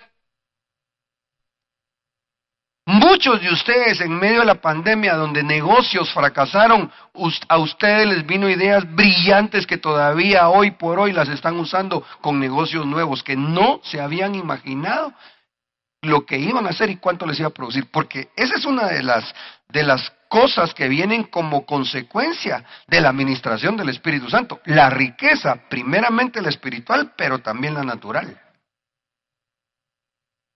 Muchos 2.88 3.40
de 3.40 3.51
ustedes 3.51 4.01
en 4.01 4.16
medio 4.16 4.40
de 4.40 4.47
la 4.47 4.61
pandemia 4.61 5.16
donde 5.16 5.42
negocios 5.42 6.12
fracasaron, 6.12 6.92
a 7.49 7.59
ustedes 7.59 8.07
les 8.07 8.25
vino 8.25 8.49
ideas 8.49 8.85
brillantes 8.95 9.66
que 9.66 9.77
todavía 9.77 10.49
hoy 10.49 10.71
por 10.71 11.01
hoy 11.01 11.11
las 11.11 11.29
están 11.29 11.59
usando 11.59 12.07
con 12.21 12.38
negocios 12.38 12.87
nuevos 12.87 13.25
que 13.25 13.35
no 13.35 13.81
se 13.83 14.01
habían 14.01 14.37
imaginado 14.37 15.12
lo 16.07 16.25
que 16.25 16.38
iban 16.38 16.66
a 16.66 16.71
hacer 16.71 16.90
y 16.90 16.97
cuánto 16.97 17.27
les 17.27 17.38
iba 17.38 17.49
a 17.49 17.55
producir, 17.55 17.90
porque 17.90 18.31
esa 18.37 18.57
es 18.57 18.64
una 18.64 18.87
de 18.87 19.03
las 19.03 19.35
de 19.69 19.83
las 19.83 20.12
cosas 20.29 20.75
que 20.75 20.88
vienen 20.88 21.25
como 21.25 21.66
consecuencia 21.66 22.64
de 22.87 23.01
la 23.01 23.09
administración 23.09 23.77
del 23.77 23.88
Espíritu 23.88 24.29
Santo, 24.29 24.61
la 24.64 24.90
riqueza, 24.90 25.69
primeramente 25.69 26.40
la 26.40 26.49
espiritual, 26.49 27.14
pero 27.16 27.40
también 27.40 27.75
la 27.75 27.83
natural. 27.83 28.40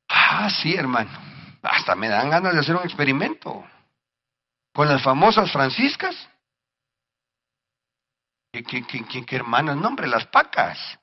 Ah, 0.09 0.49
sí, 0.51 0.75
hermano. 0.75 1.11
Hasta 1.63 1.95
me 1.95 2.09
dan 2.09 2.31
ganas 2.31 2.55
de 2.55 2.61
hacer 2.61 2.75
un 2.75 2.85
experimento 2.85 3.65
con 4.73 4.89
las 4.89 5.03
famosas 5.03 5.51
franciscas. 5.53 6.17
¿Qué, 8.53 8.63
qué, 8.65 8.85
qué, 8.85 9.25
qué 9.25 9.37
hermanas? 9.37 9.77
Nombre, 9.77 10.09
las 10.09 10.27
pacas. 10.27 11.00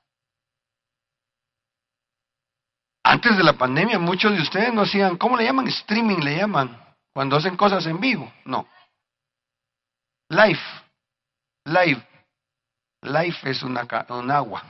Antes 3.08 3.38
de 3.38 3.42
la 3.42 3.54
pandemia, 3.54 3.98
muchos 3.98 4.36
de 4.36 4.42
ustedes 4.42 4.70
no 4.70 4.82
hacían, 4.82 5.16
¿cómo 5.16 5.38
le 5.38 5.44
llaman? 5.44 5.66
Streaming 5.68 6.18
le 6.18 6.36
llaman, 6.36 6.78
cuando 7.14 7.36
hacen 7.36 7.56
cosas 7.56 7.86
en 7.86 7.98
vivo. 7.98 8.30
No. 8.44 8.68
Live. 10.28 10.60
Live. 11.64 12.06
Live 13.00 13.38
es 13.44 13.62
una, 13.62 13.88
un 14.10 14.30
agua. 14.30 14.62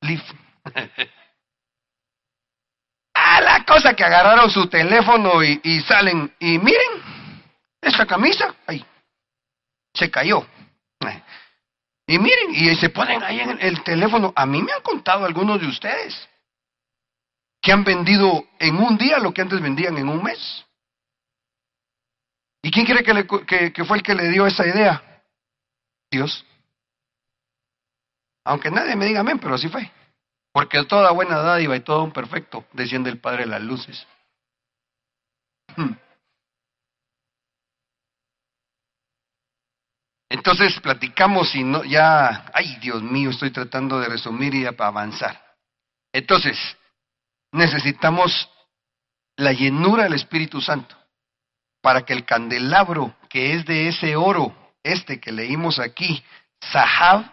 Live. 0.00 0.24
la 3.14 3.64
cosa 3.64 3.94
que 3.94 4.02
agarraron 4.02 4.50
su 4.50 4.66
teléfono 4.66 5.40
y, 5.44 5.80
salen 5.82 6.34
y 6.40 6.58
miren, 6.58 7.00
esa 7.80 8.06
camisa, 8.06 8.56
ahí, 8.66 8.84
se 9.94 10.10
cayó. 10.10 10.44
Y 12.08 12.18
miren, 12.18 12.56
y 12.56 12.74
se 12.74 12.88
ponen 12.88 13.22
ahí 13.22 13.38
en 13.38 13.56
el 13.60 13.84
teléfono. 13.84 14.32
A 14.34 14.44
mí 14.46 14.60
me 14.64 14.72
han 14.72 14.82
contado 14.82 15.24
algunos 15.24 15.60
de 15.60 15.68
ustedes 15.68 16.28
que 17.60 17.72
han 17.72 17.84
vendido 17.84 18.44
en 18.58 18.76
un 18.76 18.96
día 18.96 19.18
lo 19.18 19.32
que 19.32 19.42
antes 19.42 19.60
vendían 19.60 19.98
en 19.98 20.08
un 20.08 20.22
mes. 20.22 20.64
¿Y 22.62 22.70
quién 22.70 22.86
cree 22.86 23.02
que, 23.72 23.84
fue 23.84 23.98
el 23.98 24.02
que 24.02 24.14
le 24.14 24.28
dio 24.28 24.46
esa 24.46 24.66
idea? 24.66 25.22
Dios. 26.10 26.44
Aunque 28.44 28.70
nadie 28.70 28.96
me 28.96 29.06
diga 29.06 29.20
amén, 29.20 29.38
pero 29.38 29.54
así 29.54 29.68
fue. 29.68 29.90
Porque 30.52 30.84
toda 30.84 31.12
buena 31.12 31.38
dádiva 31.38 31.76
y 31.76 31.80
todo 31.80 32.02
un 32.02 32.12
perfecto 32.12 32.66
desciende 32.72 33.10
el 33.10 33.20
Padre 33.20 33.44
de 33.44 33.50
las 33.50 33.62
luces. 33.62 34.06
Hmm. 35.76 35.94
Entonces 40.28 40.78
platicamos 40.80 41.54
y 41.54 41.64
no, 41.64 41.84
ya, 41.84 42.46
ay 42.54 42.76
Dios 42.80 43.02
mío, 43.02 43.30
estoy 43.30 43.50
tratando 43.50 43.98
de 43.98 44.08
resumir 44.08 44.54
y 44.54 44.64
avanzar. 44.64 45.40
Entonces, 46.12 46.56
necesitamos 47.52 48.48
la 49.36 49.52
llenura 49.52 50.04
del 50.04 50.14
Espíritu 50.14 50.60
Santo 50.60 50.96
para 51.80 52.02
que 52.02 52.12
el 52.12 52.24
candelabro 52.24 53.14
que 53.28 53.54
es 53.54 53.64
de 53.64 53.88
ese 53.88 54.16
oro, 54.16 54.54
este 54.82 55.20
que 55.20 55.32
leímos 55.32 55.78
aquí, 55.78 56.22
Sahab, 56.60 57.24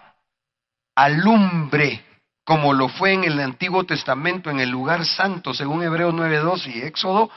alumbre 0.95 2.03
como 2.47 2.71
lo 2.71 2.87
fue 2.87 3.11
en 3.11 3.25
el 3.25 3.37
Antiguo 3.41 3.83
Testamento, 3.83 4.49
en 4.49 4.61
el 4.61 4.69
lugar 4.69 5.05
santo, 5.05 5.53
según 5.53 5.83
Hebreos 5.83 6.13
9.2 6.13 6.67
y 6.67 6.81
Éxodo, 6.81 7.29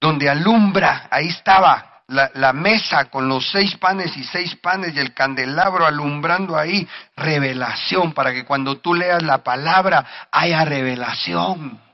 donde 0.00 0.28
alumbra, 0.28 1.06
ahí 1.08 1.28
estaba 1.28 2.02
la, 2.08 2.32
la, 2.34 2.52
mesa 2.52 3.04
con 3.04 3.28
los 3.28 3.48
seis 3.48 3.76
panes 3.76 4.16
y 4.16 4.24
seis 4.24 4.56
panes 4.56 4.92
y 4.96 4.98
el 4.98 5.14
candelabro 5.14 5.86
alumbrando 5.86 6.56
ahí, 6.58 6.86
revelación, 7.16 8.12
para 8.12 8.32
que 8.32 8.44
cuando 8.44 8.78
tú 8.78 8.92
leas 8.92 9.22
la 9.22 9.44
palabra 9.44 10.04
haya 10.32 10.64
revelación. 10.64 11.85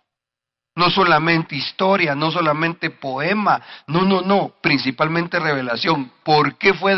No 0.74 0.90
solamente 0.90 1.54
historia, 1.54 2.14
no 2.14 2.30
solamente 2.30 2.88
poema, 2.88 3.60
no, 3.86 4.02
no, 4.02 4.22
no, 4.22 4.54
principalmente 4.62 5.38
revelación. 5.38 6.10
¿Por 6.22 6.56
qué 6.56 6.72
fue 6.72 6.96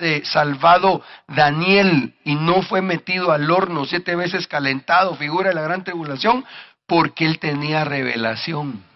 eh, 0.00 0.22
salvado 0.24 1.02
Daniel 1.28 2.14
y 2.24 2.34
no 2.34 2.62
fue 2.62 2.80
metido 2.80 3.32
al 3.32 3.50
horno 3.50 3.84
siete 3.84 4.16
veces 4.16 4.46
calentado, 4.46 5.16
figura 5.16 5.50
de 5.50 5.54
la 5.54 5.62
gran 5.62 5.84
tribulación? 5.84 6.46
Porque 6.86 7.26
él 7.26 7.38
tenía 7.38 7.84
revelación. 7.84 8.89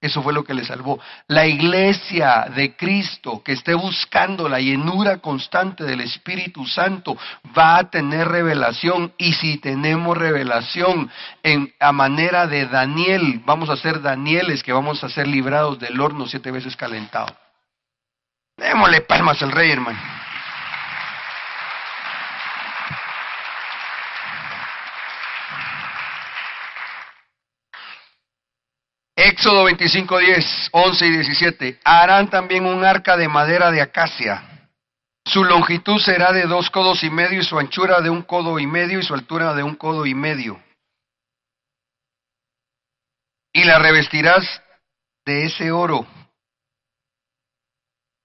Eso 0.00 0.22
fue 0.22 0.32
lo 0.32 0.44
que 0.44 0.54
le 0.54 0.64
salvó. 0.64 1.00
La 1.26 1.46
iglesia 1.46 2.46
de 2.54 2.76
Cristo 2.76 3.42
que 3.42 3.52
esté 3.52 3.74
buscando 3.74 4.48
la 4.48 4.60
llenura 4.60 5.18
constante 5.18 5.82
del 5.82 6.00
Espíritu 6.02 6.64
Santo 6.66 7.16
va 7.56 7.78
a 7.78 7.90
tener 7.90 8.28
revelación 8.28 9.12
y 9.18 9.32
si 9.32 9.58
tenemos 9.58 10.16
revelación 10.16 11.10
en, 11.42 11.74
a 11.80 11.90
manera 11.90 12.46
de 12.46 12.66
Daniel, 12.66 13.42
vamos 13.44 13.70
a 13.70 13.76
ser 13.76 14.00
Danieles 14.00 14.62
que 14.62 14.72
vamos 14.72 15.02
a 15.02 15.08
ser 15.08 15.26
librados 15.26 15.80
del 15.80 16.00
horno 16.00 16.26
siete 16.26 16.52
veces 16.52 16.76
calentado. 16.76 17.36
Démosle 18.56 19.00
palmas 19.00 19.42
al 19.42 19.50
rey, 19.50 19.72
hermano. 19.72 19.98
Éxodo 29.28 29.64
25, 29.64 30.18
10, 30.18 30.70
11 30.72 31.06
y 31.06 31.10
17. 31.10 31.80
Harán 31.84 32.30
también 32.30 32.64
un 32.64 32.82
arca 32.82 33.14
de 33.16 33.28
madera 33.28 33.70
de 33.70 33.82
acacia. 33.82 34.70
Su 35.26 35.44
longitud 35.44 36.00
será 36.00 36.32
de 36.32 36.44
dos 36.44 36.70
codos 36.70 37.04
y 37.04 37.10
medio 37.10 37.40
y 37.40 37.44
su 37.44 37.58
anchura 37.58 38.00
de 38.00 38.08
un 38.08 38.22
codo 38.22 38.58
y 38.58 38.66
medio 38.66 38.98
y 38.98 39.02
su 39.02 39.12
altura 39.12 39.52
de 39.52 39.62
un 39.62 39.74
codo 39.74 40.06
y 40.06 40.14
medio. 40.14 40.62
Y 43.52 43.64
la 43.64 43.78
revestirás 43.78 44.62
de 45.26 45.44
ese 45.44 45.72
oro, 45.72 46.06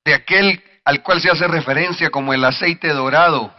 de 0.06 0.14
aquel 0.14 0.64
al 0.86 1.04
cual 1.04 1.20
se 1.20 1.30
hace 1.30 1.48
referencia 1.50 2.12
como 2.12 2.34
el 2.34 2.46
aceite 2.46 2.88
dorado 2.90 3.54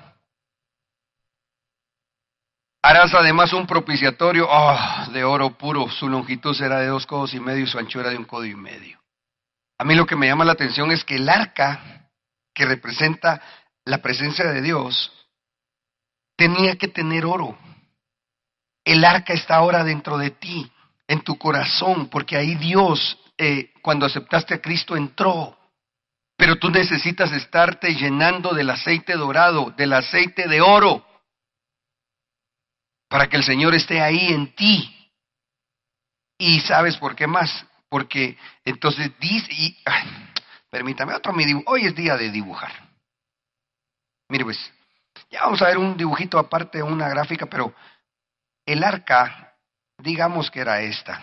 Harás 2.87 3.15
además 3.15 3.55
un 3.55 3.67
propiciatorio 3.67 4.47
oh, 4.47 5.07
de 5.11 5.25
oro 5.25 5.57
puro. 5.57 5.89
Su 5.89 6.07
longitud 6.07 6.55
será 6.55 6.81
de 6.81 6.89
dos 6.89 7.07
codos 7.07 7.33
y 7.33 7.41
medio 7.41 7.65
y 7.65 7.67
su 7.67 7.79
anchura 7.79 8.11
de 8.11 8.19
un 8.19 8.25
codo 8.25 8.45
y 8.45 8.55
medio. 8.55 9.01
A 9.79 9.85
mí 9.85 9.95
lo 9.95 10.05
que 10.05 10.17
me 10.17 10.27
llama 10.27 10.45
la 10.45 10.53
atención 10.53 10.93
es 10.93 11.03
que 11.03 11.17
el 11.17 11.27
arca, 11.31 12.11
que 12.53 12.67
representa 12.67 13.41
la 13.87 14.03
presencia 14.03 14.45
de 14.53 14.61
Dios, 14.61 15.11
tenía 16.37 16.77
que 16.77 16.89
tener 16.89 17.25
oro. 17.25 17.57
El 18.85 19.07
arca 19.07 19.33
está 19.33 19.57
ahora 19.57 19.83
dentro 19.83 20.19
de 20.19 20.33
ti, 20.33 20.71
en 21.09 21.23
tu 21.23 21.39
corazón, 21.39 22.11
porque 22.11 22.37
ahí 22.37 22.55
Dios, 22.57 23.19
eh, 23.39 23.73
cuando 23.81 24.05
aceptaste 24.05 24.53
a 24.53 24.61
Cristo, 24.61 24.95
entró. 24.95 25.57
Pero 26.37 26.57
tú 26.57 26.69
necesitas 26.69 27.33
estarte 27.33 27.95
llenando 27.95 28.53
del 28.53 28.69
aceite 28.69 29.15
dorado, 29.15 29.73
del 29.75 29.95
aceite 29.95 30.49
de 30.49 30.61
oro 30.61 31.03
para 33.09 33.29
que 33.29 33.37
el 33.37 33.45
Señor 33.45 33.75
esté 33.75 34.01
ahí 34.01 34.33
en 34.33 34.55
ti. 34.55 34.91
Y 36.39 36.61
sabes 36.61 36.97
por 36.97 37.15
qué 37.15 37.27
más, 37.27 37.67
porque 37.89 38.37
entonces 38.65 39.13
dice, 39.19 39.49
y, 39.53 39.77
permítame 40.71 41.15
otro 41.15 41.33
mi 41.33 41.45
hoy 41.67 41.87
es 41.87 41.95
día 41.95 42.17
de 42.17 42.31
dibujar. 42.31 42.73
Mire 44.29 44.45
pues, 44.45 44.59
ya 45.31 45.43
vamos 45.43 45.63
a 45.63 45.67
ver 45.67 45.79
un 45.79 45.97
dibujito 45.97 46.39
aparte, 46.39 46.83
una 46.83 47.09
gráfica, 47.09 47.47
pero 47.47 47.75
el 48.67 48.83
arca 48.83 49.45
digamos 49.99 50.51
que 50.51 50.61
era 50.61 50.81
esta. 50.81 51.23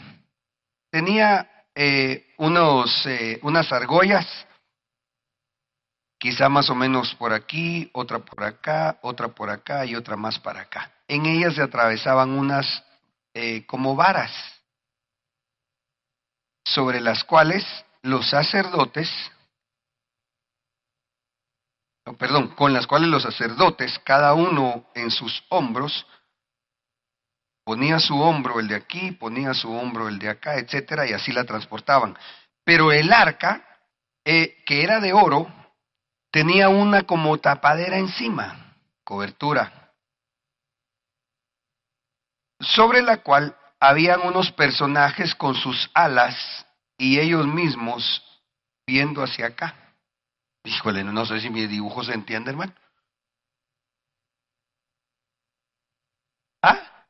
Tenía 0.89 1.65
eh, 1.75 2.33
unos, 2.37 3.05
eh, 3.05 3.39
unas 3.43 3.71
argollas, 3.71 4.27
quizá 6.21 6.49
más 6.49 6.69
o 6.69 6.75
menos 6.75 7.15
por 7.15 7.33
aquí, 7.33 7.89
otra 7.93 8.19
por 8.19 8.43
acá, 8.43 8.99
otra 9.01 9.29
por 9.29 9.49
acá 9.49 9.87
y 9.87 9.95
otra 9.95 10.15
más 10.15 10.37
para 10.37 10.61
acá. 10.61 10.91
En 11.07 11.25
ellas 11.25 11.55
se 11.55 11.63
atravesaban 11.63 12.29
unas 12.29 12.83
eh, 13.33 13.65
como 13.65 13.95
varas, 13.95 14.31
sobre 16.63 17.01
las 17.01 17.23
cuales 17.23 17.65
los 18.03 18.29
sacerdotes, 18.29 19.09
perdón, 22.19 22.49
con 22.49 22.71
las 22.71 22.85
cuales 22.85 23.09
los 23.09 23.23
sacerdotes, 23.23 23.97
cada 24.03 24.35
uno 24.35 24.85
en 24.93 25.09
sus 25.09 25.43
hombros, 25.49 26.05
Ponía 27.63 27.99
su 27.99 28.19
hombro 28.19 28.59
el 28.59 28.67
de 28.67 28.73
aquí, 28.75 29.11
ponía 29.11 29.53
su 29.53 29.71
hombro 29.71 30.07
el 30.09 30.17
de 30.17 30.29
acá, 30.29 30.55
etcétera, 30.55 31.05
y 31.07 31.13
así 31.13 31.31
la 31.31 31.43
transportaban. 31.43 32.17
Pero 32.65 32.91
el 32.91 33.13
arca, 33.13 33.63
eh, 34.25 34.57
que 34.65 34.81
era 34.81 34.99
de 34.99 35.13
oro, 35.13 35.47
tenía 36.31 36.69
una 36.69 37.03
como 37.03 37.37
tapadera 37.37 37.97
encima, 37.97 38.75
cobertura, 39.03 39.91
sobre 42.59 43.01
la 43.01 43.17
cual 43.17 43.55
habían 43.79 44.21
unos 44.21 44.51
personajes 44.51 45.35
con 45.35 45.55
sus 45.55 45.89
alas 45.93 46.65
y 46.97 47.19
ellos 47.19 47.45
mismos 47.47 48.21
viendo 48.87 49.23
hacia 49.23 49.47
acá. 49.47 49.75
Híjole, 50.63 51.03
no 51.03 51.25
sé 51.25 51.39
si 51.41 51.49
mi 51.49 51.65
dibujo 51.65 52.03
se 52.03 52.13
entiende, 52.13 52.51
hermano. 52.51 52.73
¿Ah? 56.61 57.05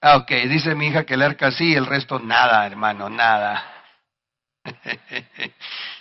Ah, 0.00 0.16
ok, 0.18 0.30
dice 0.48 0.74
mi 0.74 0.88
hija 0.88 1.04
que 1.04 1.14
el 1.14 1.22
arca 1.22 1.50
sí, 1.50 1.74
el 1.74 1.86
resto 1.86 2.18
nada, 2.18 2.66
hermano, 2.66 3.08
nada. 3.08 3.64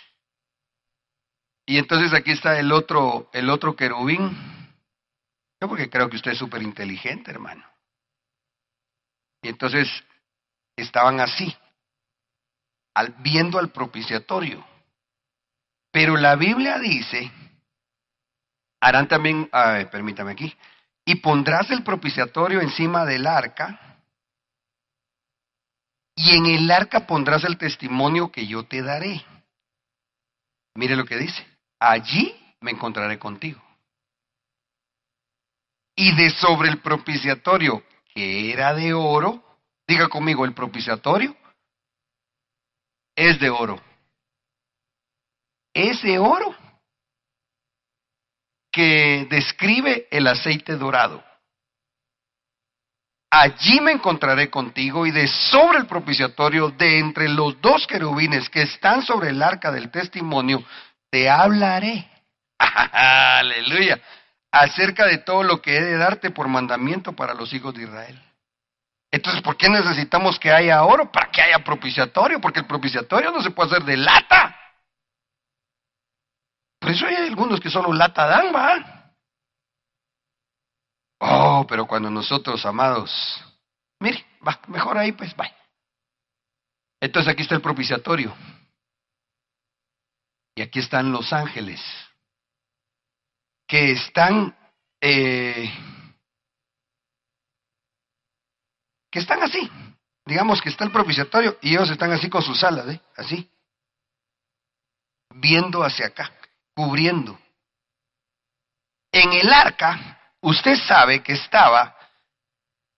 y 1.69 1.77
entonces 1.77 2.13
aquí 2.13 2.31
está 2.31 2.57
el 2.57 2.71
otro, 2.71 3.29
el 3.33 3.49
otro 3.49 3.75
querubín. 3.75 4.31
Yo 5.61 5.67
porque 5.67 5.89
creo 5.89 6.09
que 6.09 6.15
usted 6.15 6.31
es 6.31 6.37
súper 6.37 6.61
inteligente, 6.61 7.29
hermano. 7.29 7.65
Y 9.41 9.49
entonces 9.49 9.87
estaban 10.77 11.19
así, 11.19 11.53
al, 12.93 13.13
viendo 13.19 13.59
al 13.59 13.69
propiciatorio. 13.69 14.65
Pero 15.91 16.15
la 16.15 16.37
Biblia 16.37 16.79
dice, 16.79 17.29
harán 18.79 19.09
también, 19.09 19.49
permítame 19.91 20.31
aquí, 20.31 20.55
y 21.05 21.15
pondrás 21.15 21.69
el 21.71 21.83
propiciatorio 21.83 22.61
encima 22.61 23.03
del 23.03 23.27
arca 23.27 23.99
y 26.15 26.35
en 26.35 26.45
el 26.45 26.71
arca 26.71 27.05
pondrás 27.05 27.43
el 27.43 27.57
testimonio 27.57 28.31
que 28.31 28.47
yo 28.47 28.65
te 28.65 28.81
daré. 28.81 29.23
Mire 30.75 30.95
lo 30.95 31.05
que 31.05 31.17
dice, 31.17 31.45
allí 31.79 32.35
me 32.61 32.71
encontraré 32.71 33.17
contigo. 33.17 33.61
Y 35.95 36.15
de 36.15 36.29
sobre 36.29 36.69
el 36.69 36.79
propiciatorio, 36.81 37.83
que 38.13 38.51
era 38.51 38.73
de 38.73 38.93
oro, 38.93 39.43
diga 39.87 40.07
conmigo, 40.09 40.45
el 40.45 40.53
propiciatorio 40.53 41.35
es 43.15 43.39
de 43.39 43.49
oro. 43.49 43.81
Ese 45.73 46.19
oro 46.19 46.55
que 48.71 49.27
describe 49.29 50.07
el 50.11 50.27
aceite 50.27 50.75
dorado. 50.75 51.23
Allí 53.29 53.81
me 53.81 53.91
encontraré 53.91 54.49
contigo 54.49 55.05
y 55.05 55.11
de 55.11 55.27
sobre 55.27 55.79
el 55.79 55.87
propiciatorio, 55.87 56.69
de 56.69 56.99
entre 56.99 57.27
los 57.27 57.59
dos 57.59 57.85
querubines 57.85 58.49
que 58.49 58.61
están 58.61 59.01
sobre 59.01 59.29
el 59.29 59.43
arca 59.43 59.71
del 59.71 59.91
testimonio, 59.91 60.63
te 61.09 61.29
hablaré. 61.29 62.09
Aleluya. 62.59 64.01
Acerca 64.51 65.05
de 65.05 65.19
todo 65.19 65.43
lo 65.43 65.61
que 65.61 65.77
he 65.77 65.81
de 65.81 65.97
darte 65.97 66.31
por 66.31 66.47
mandamiento 66.47 67.13
para 67.13 67.33
los 67.33 67.53
hijos 67.53 67.73
de 67.73 67.83
Israel. 67.83 68.21
Entonces, 69.11 69.41
¿por 69.41 69.55
qué 69.55 69.69
necesitamos 69.69 70.37
que 70.39 70.51
haya 70.51 70.83
oro? 70.83 71.11
Para 71.11 71.31
que 71.31 71.41
haya 71.41 71.59
propiciatorio, 71.63 72.41
porque 72.41 72.59
el 72.59 72.67
propiciatorio 72.67 73.31
no 73.31 73.41
se 73.41 73.51
puede 73.51 73.71
hacer 73.71 73.83
de 73.83 73.97
lata. 73.97 74.55
Por 76.79 76.91
eso 76.91 77.07
hay 77.07 77.15
algunos 77.15 77.59
que 77.59 77.69
solo 77.69 77.93
lata 77.93 78.27
dan, 78.27 78.53
¿va? 78.53 79.13
Oh, 81.19 81.65
pero 81.67 81.87
cuando 81.87 82.09
nosotros, 82.09 82.65
amados, 82.65 83.43
mire, 83.99 84.25
va, 84.45 84.59
mejor 84.67 84.97
ahí, 84.97 85.13
pues, 85.13 85.33
va. 85.33 85.49
Entonces 86.99 87.31
aquí 87.31 87.43
está 87.43 87.55
el 87.55 87.61
propiciatorio. 87.61 88.35
Y 90.57 90.63
aquí 90.63 90.79
están 90.79 91.11
los 91.11 91.31
ángeles, 91.33 91.79
que 93.67 93.91
están, 93.91 94.57
eh, 94.99 95.71
que 99.11 99.19
están 99.19 99.43
así. 99.43 99.69
Digamos 100.25 100.59
que 100.59 100.69
está 100.69 100.83
el 100.83 100.91
propiciatorio 100.91 101.59
y 101.61 101.75
ellos 101.75 101.91
están 101.91 102.11
así 102.11 102.27
con 102.27 102.41
sus 102.41 102.63
alas, 102.63 102.87
¿eh? 102.89 102.99
Así. 103.15 103.47
Viendo 105.35 105.83
hacia 105.83 106.07
acá, 106.07 106.31
cubriendo. 106.75 107.39
En 109.11 109.33
el 109.33 109.53
arca 109.53 110.33
usted 110.41 110.75
sabe 110.75 111.21
que 111.21 111.33
estaba 111.33 111.95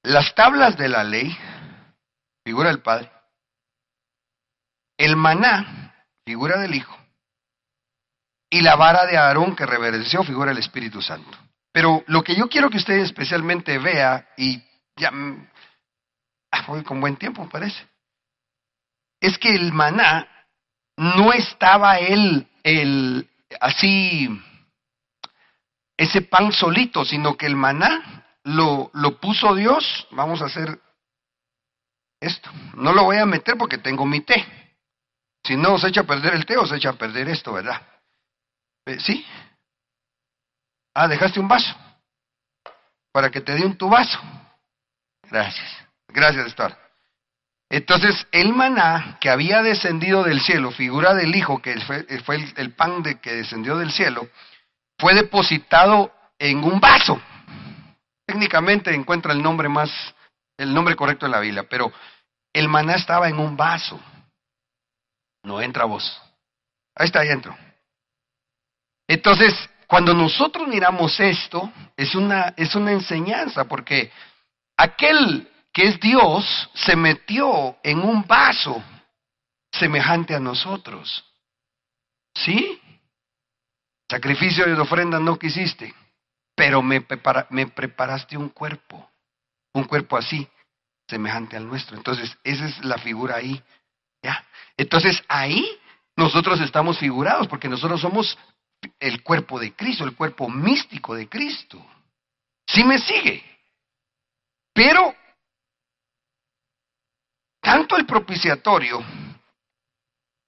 las 0.04 0.34
tablas 0.34 0.78
de 0.78 0.88
la 0.88 1.04
ley, 1.04 1.38
figura 2.46 2.70
del 2.70 2.82
Padre, 2.82 3.12
el 4.98 5.18
maná, 5.18 6.06
figura 6.26 6.58
del 6.62 6.76
Hijo, 6.76 6.99
y 8.50 8.62
la 8.62 8.76
vara 8.76 9.06
de 9.06 9.18
Aarón 9.18 9.56
que 9.56 9.66
reverenció, 9.66 10.24
figura 10.24 10.50
del 10.50 10.60
Espíritu 10.60 11.02
Santo. 11.02 11.38
Pero 11.72 12.04
lo 12.08 12.24
que 12.24 12.36
yo 12.36 12.48
quiero 12.48 12.70
que 12.70 12.78
usted 12.78 12.96
especialmente 13.00 13.78
vea, 13.78 14.28
y 14.38 14.62
ya 14.96 15.12
mm, 15.12 15.48
ah, 16.52 16.66
voy 16.68 16.84
con 16.84 17.00
buen 17.00 17.16
tiempo, 17.16 17.48
parece, 17.48 17.88
es 19.20 19.38
que 19.38 19.54
el 19.54 19.72
maná 19.72 20.28
no 20.98 21.32
estaba 21.32 22.00
él 22.00 22.48
el, 22.64 23.30
así 23.62 24.28
ese 25.98 26.22
pan 26.22 26.52
solito, 26.52 27.06
sino 27.06 27.38
que 27.38 27.46
el 27.46 27.56
maná 27.56 28.26
lo, 28.44 28.90
lo 28.94 29.20
puso 29.20 29.54
Dios. 29.54 30.08
Vamos 30.12 30.42
a 30.42 30.46
hacer 30.46 30.80
esto. 32.20 32.50
No 32.76 32.94
lo 32.94 33.04
voy 33.04 33.18
a 33.18 33.26
meter 33.26 33.58
porque 33.58 33.78
tengo 33.78 34.06
mi 34.06 34.22
té. 34.22 34.46
Si 35.44 35.56
no, 35.56 35.74
os 35.74 35.84
echa 35.84 36.02
a 36.02 36.06
perder 36.06 36.36
el 36.36 36.46
té, 36.46 36.58
os 36.58 36.72
echa 36.72 36.90
a 36.90 36.94
perder 36.94 37.30
esto, 37.30 37.54
¿verdad? 37.54 37.82
Eh, 38.86 39.00
¿Sí? 39.00 39.26
Ah, 40.94 41.08
dejaste 41.08 41.40
un 41.40 41.48
vaso. 41.48 41.76
Para 43.12 43.30
que 43.30 43.42
te 43.42 43.54
dé 43.54 43.66
un 43.66 43.78
tu 43.78 43.90
vaso. 43.90 44.20
Gracias. 45.30 45.68
Gracias, 46.08 46.48
Star. 46.48 46.78
Entonces, 47.70 48.28
el 48.32 48.54
maná 48.54 49.18
que 49.22 49.30
había 49.30 49.62
descendido 49.62 50.24
del 50.24 50.42
cielo, 50.42 50.72
figura 50.72 51.14
del 51.14 51.36
Hijo, 51.36 51.62
que 51.62 51.80
fue, 51.82 52.06
el, 52.38 52.54
el, 52.58 52.74
pan 52.74 53.04
de 53.04 53.20
que 53.20 53.36
descendió 53.36 53.78
del 53.78 53.92
cielo, 53.92 54.28
fue 54.98 55.14
depositado 55.14 56.12
en 56.40 56.64
un 56.64 56.80
vaso. 56.80 57.22
Técnicamente 58.26 58.94
encuentra 58.94 59.34
el 59.34 59.44
nombre 59.44 59.70
más, 59.70 59.92
el 60.58 60.74
nombre 60.74 60.96
correcto 60.96 61.28
en 61.28 61.32
la 61.32 61.40
Biblia, 61.40 61.68
pero 61.70 61.92
el 62.54 62.68
maná 62.68 62.96
estaba 62.96 63.30
en 63.30 63.38
un 63.38 63.56
vaso. 63.56 64.00
No 65.44 65.62
entra 65.62 65.86
vos. 65.86 66.22
Ahí 66.96 67.06
está, 67.06 67.20
ahí 67.20 67.30
entro. 67.30 67.56
Entonces, 69.10 69.56
cuando 69.88 70.14
nosotros 70.14 70.68
miramos 70.68 71.20
esto, 71.20 71.74
es 71.98 72.14
una, 72.14 72.54
es 72.56 72.76
una 72.76 72.92
enseñanza, 72.92 73.68
porque 73.68 74.12
aquel 74.78 75.50
que 75.74 75.88
es 75.88 76.00
Dios 76.00 76.70
se 76.76 76.96
metió 76.96 77.76
en 77.82 78.02
un 78.02 78.24
vaso 78.28 78.84
semejante 79.72 80.36
a 80.36 80.40
nosotros. 80.40 81.26
¿Sí? 82.36 82.80
Sacrificio 84.08 84.70
y 84.70 84.74
ofrenda 84.74 85.20
no 85.20 85.40
quisiste, 85.40 85.92
pero 86.56 86.84
me, 86.84 87.04
me 87.50 87.66
preparaste 87.66 88.38
un 88.38 88.50
cuerpo, 88.50 89.10
un 89.74 89.86
cuerpo 89.86 90.18
así, 90.18 90.48
semejante 91.08 91.58
al 91.58 91.66
nuestro. 91.66 91.98
Entonces, 91.98 92.38
esa 92.44 92.68
es 92.68 92.86
la 92.86 93.00
figura 93.00 93.38
ahí. 93.38 93.60
¿ya? 94.22 94.46
Entonces, 94.78 95.24
ahí 95.28 95.68
nosotros 96.16 96.62
estamos 96.62 97.00
figurados, 97.00 97.48
porque 97.48 97.68
nosotros 97.68 98.00
somos 98.00 98.38
el 99.00 99.24
cuerpo 99.24 99.60
de 99.60 99.74
Cristo, 99.76 100.04
el 100.04 100.16
cuerpo 100.16 100.50
místico 100.50 101.16
de 101.16 101.28
Cristo. 101.30 101.84
Sí 102.68 102.84
me 102.84 102.98
sigue. 102.98 103.44
Pero, 104.74 105.16
tanto 107.62 107.96
el 107.98 108.06
propiciatorio 108.06 109.04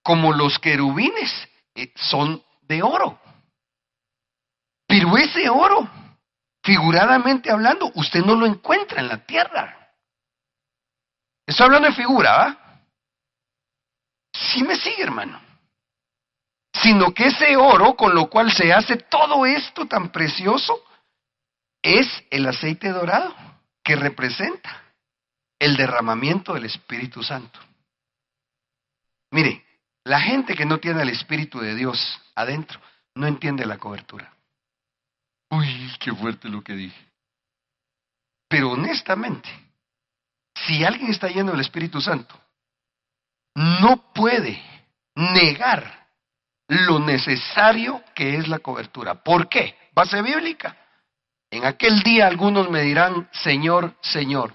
como 0.04 0.34
los 0.34 0.60
querubines 0.60 1.48
eh, 1.76 1.92
son 1.96 2.44
de 2.62 2.82
oro. 2.82 3.20
Pero 4.88 5.18
ese 5.18 5.50
oro, 5.50 5.90
figuradamente 6.64 7.50
hablando, 7.50 7.92
usted 7.96 8.22
no 8.22 8.36
lo 8.36 8.46
encuentra 8.46 9.00
en 9.00 9.08
la 9.08 9.26
tierra. 9.26 9.94
Estoy 11.46 11.66
hablando 11.66 11.88
de 11.90 11.96
figura, 11.96 12.32
¿va? 12.32 12.82
Sí 14.34 14.64
me 14.64 14.76
sigue, 14.76 15.04
hermano. 15.04 15.51
Sino 16.82 17.14
que 17.14 17.28
ese 17.28 17.56
oro 17.58 17.96
con 17.96 18.16
lo 18.16 18.30
cual 18.30 18.52
se 18.52 18.74
hace 18.74 18.98
todo 18.98 19.46
esto 19.46 19.86
tan 19.88 20.12
precioso 20.12 20.84
es 21.82 22.08
el 22.30 22.48
aceite 22.48 22.90
dorado 22.90 23.36
que 23.84 23.96
representa 23.96 24.84
el 25.60 25.76
derramamiento 25.78 26.54
del 26.54 26.66
Espíritu 26.66 27.22
Santo. 27.24 27.60
Mire, 29.32 29.64
la 30.04 30.20
gente 30.20 30.56
que 30.56 30.66
no 30.66 30.80
tiene 30.80 31.04
el 31.04 31.10
Espíritu 31.10 31.60
de 31.60 31.76
Dios 31.76 32.20
adentro 32.36 32.80
no 33.16 33.28
entiende 33.28 33.66
la 33.66 33.78
cobertura. 33.78 34.34
Uy, 35.52 35.92
qué 36.00 36.14
fuerte 36.14 36.50
lo 36.50 36.64
que 36.64 36.74
dije. 36.74 37.12
Pero 38.48 38.72
honestamente, 38.72 39.50
si 40.56 40.84
alguien 40.84 41.12
está 41.12 41.28
lleno 41.28 41.52
del 41.52 41.62
Espíritu 41.62 42.02
Santo, 42.02 42.40
no 43.56 44.12
puede 44.14 44.62
negar 45.16 46.01
lo 46.72 47.00
necesario 47.00 48.02
que 48.16 48.38
es 48.38 48.48
la 48.48 48.60
cobertura. 48.60 49.16
¿Por 49.16 49.50
qué? 49.50 49.76
Base 49.94 50.22
bíblica. 50.22 50.78
En 51.50 51.66
aquel 51.66 52.02
día 52.02 52.28
algunos 52.28 52.70
me 52.70 52.82
dirán, 52.82 53.28
Señor, 53.34 53.94
Señor, 54.00 54.54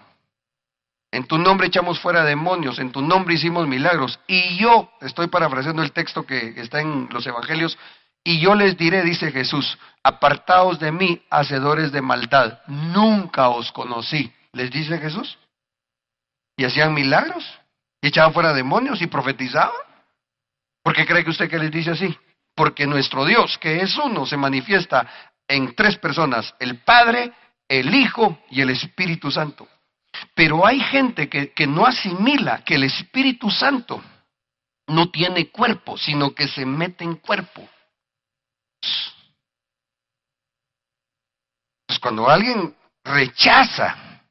en 1.12 1.26
tu 1.26 1.36
nombre 1.36 1.66
echamos 1.66 2.00
fuera 2.00 2.24
demonios, 2.24 2.78
en 2.78 2.90
tu 2.90 3.02
nombre 3.02 3.34
hicimos 3.34 3.68
milagros. 3.68 4.18
Y 4.26 4.56
yo, 4.56 4.90
estoy 5.02 5.28
parafraseando 5.28 5.82
el 5.82 5.92
texto 5.92 6.24
que 6.24 6.54
está 6.60 6.80
en 6.80 7.08
los 7.10 7.26
evangelios, 7.26 7.78
y 8.24 8.40
yo 8.40 8.54
les 8.54 8.76
diré, 8.76 9.02
dice 9.02 9.30
Jesús, 9.30 9.78
apartaos 10.02 10.80
de 10.80 10.92
mí, 10.92 11.22
hacedores 11.30 11.92
de 11.92 12.00
maldad, 12.00 12.60
nunca 12.66 13.50
os 13.50 13.70
conocí. 13.72 14.32
¿Les 14.52 14.70
dice 14.70 14.98
Jesús? 14.98 15.38
Y 16.56 16.64
hacían 16.64 16.94
milagros, 16.94 17.44
y 18.00 18.08
echaban 18.08 18.32
fuera 18.32 18.54
demonios 18.54 19.02
y 19.02 19.06
profetizaban. 19.06 19.85
¿Por 20.86 20.94
qué 20.94 21.04
cree 21.04 21.24
que 21.24 21.30
usted 21.30 21.50
que 21.50 21.58
les 21.58 21.72
dice 21.72 21.90
así? 21.90 22.16
Porque 22.54 22.86
nuestro 22.86 23.24
Dios, 23.24 23.58
que 23.58 23.82
es 23.82 23.96
uno, 23.96 24.24
se 24.24 24.36
manifiesta 24.36 25.04
en 25.48 25.74
tres 25.74 25.98
personas, 25.98 26.54
el 26.60 26.78
Padre, 26.84 27.32
el 27.66 27.92
Hijo 27.92 28.38
y 28.50 28.60
el 28.60 28.70
Espíritu 28.70 29.28
Santo. 29.28 29.66
Pero 30.32 30.64
hay 30.64 30.78
gente 30.78 31.28
que, 31.28 31.50
que 31.50 31.66
no 31.66 31.86
asimila 31.86 32.62
que 32.62 32.76
el 32.76 32.84
Espíritu 32.84 33.50
Santo 33.50 34.00
no 34.86 35.10
tiene 35.10 35.50
cuerpo, 35.50 35.98
sino 35.98 36.32
que 36.32 36.46
se 36.46 36.64
mete 36.64 37.02
en 37.02 37.16
cuerpo. 37.16 37.68
Pues 41.84 41.98
cuando 41.98 42.30
alguien 42.30 42.76
rechaza 43.02 44.22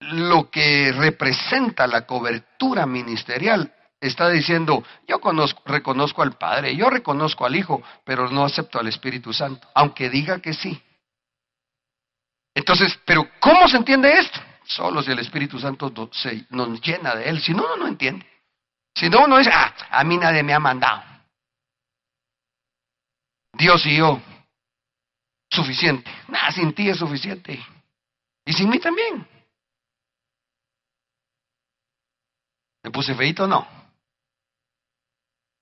lo 0.00 0.50
que 0.50 0.92
representa 0.92 1.86
la 1.86 2.06
cobertura 2.06 2.86
ministerial, 2.86 3.74
está 4.00 4.28
diciendo, 4.30 4.84
yo 5.06 5.20
conozco, 5.20 5.62
reconozco 5.66 6.22
al 6.22 6.36
Padre, 6.36 6.76
yo 6.76 6.88
reconozco 6.88 7.44
al 7.44 7.56
Hijo, 7.56 7.82
pero 8.04 8.30
no 8.30 8.44
acepto 8.44 8.78
al 8.78 8.86
Espíritu 8.86 9.32
Santo, 9.32 9.68
aunque 9.74 10.08
diga 10.08 10.40
que 10.40 10.52
sí. 10.52 10.80
Entonces, 12.54 12.98
pero 13.04 13.28
¿cómo 13.40 13.68
se 13.68 13.76
entiende 13.76 14.12
esto? 14.18 14.40
Solo 14.64 15.02
si 15.02 15.10
el 15.10 15.18
Espíritu 15.18 15.58
Santo 15.58 16.10
se, 16.12 16.46
nos 16.50 16.80
llena 16.80 17.14
de 17.14 17.28
él, 17.28 17.40
si 17.40 17.52
no, 17.52 17.64
uno 17.64 17.76
no 17.76 17.86
entiende. 17.86 18.26
Si 18.94 19.08
no, 19.08 19.24
uno 19.24 19.38
dice, 19.38 19.50
ah, 19.52 19.74
a 19.90 20.04
mí 20.04 20.16
nadie 20.16 20.42
me 20.42 20.52
ha 20.52 20.58
mandado. 20.58 21.02
Dios 23.52 23.84
y 23.86 23.96
yo, 23.96 24.20
suficiente. 25.50 26.10
Nada, 26.28 26.50
sin 26.52 26.72
ti 26.72 26.88
es 26.88 26.98
suficiente. 26.98 27.64
Y 28.44 28.52
sin 28.52 28.68
mí 28.68 28.78
también. 28.78 29.26
¿Me 32.82 32.90
puse 32.90 33.14
feito 33.14 33.46
no? 33.46 33.77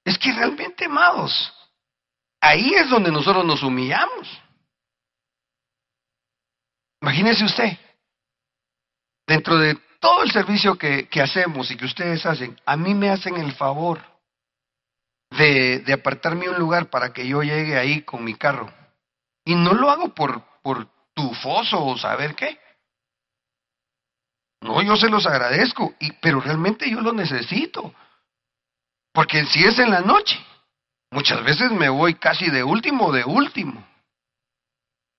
Es 0.06 0.16
que 0.18 0.32
realmente, 0.32 0.84
amados, 0.84 1.52
ahí 2.40 2.74
es 2.74 2.88
donde 2.88 3.10
nosotros 3.10 3.44
nos 3.44 3.60
humillamos. 3.64 4.40
Imagínese 7.02 7.44
usted, 7.44 7.76
dentro 9.26 9.58
de 9.58 9.74
todo 9.98 10.22
el 10.22 10.30
servicio 10.30 10.78
que, 10.78 11.08
que, 11.08 11.20
hacemos 11.20 11.72
y 11.72 11.76
que 11.76 11.86
ustedes 11.86 12.24
hacen, 12.24 12.56
a 12.64 12.76
mí 12.76 12.94
me 12.94 13.10
hacen 13.10 13.36
el 13.36 13.52
favor 13.54 14.00
de, 15.30 15.80
de 15.80 15.92
apartarme 15.92 16.48
un 16.48 16.58
lugar 16.58 16.88
para 16.88 17.12
que 17.12 17.26
yo 17.26 17.42
llegue 17.42 17.76
ahí 17.76 18.02
con 18.02 18.22
mi 18.22 18.34
carro. 18.34 18.72
Y 19.44 19.56
no 19.56 19.74
lo 19.74 19.90
hago 19.90 20.14
por, 20.14 20.40
por 20.62 20.88
tufoso 21.14 21.84
o 21.84 21.98
saber 21.98 22.36
qué. 22.36 22.60
No, 24.60 24.80
yo 24.82 24.94
se 24.94 25.10
los 25.10 25.26
agradezco, 25.26 25.94
y, 25.98 26.12
pero 26.12 26.40
realmente 26.40 26.88
yo 26.88 27.00
lo 27.00 27.12
necesito. 27.12 27.92
Porque 29.16 29.46
si 29.46 29.64
es 29.64 29.78
en 29.78 29.88
la 29.88 30.02
noche, 30.02 30.38
muchas 31.10 31.42
veces 31.42 31.70
me 31.70 31.88
voy 31.88 32.16
casi 32.16 32.50
de 32.50 32.62
último, 32.62 33.10
de 33.10 33.24
último. 33.24 33.82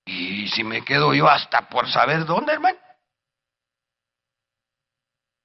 Y 0.06 0.48
si 0.50 0.64
me 0.64 0.86
quedo 0.86 1.16
yo 1.16 1.28
hasta 1.28 1.68
por 1.68 1.90
saber 1.90 2.24
dónde, 2.24 2.54
hermano. 2.54 2.78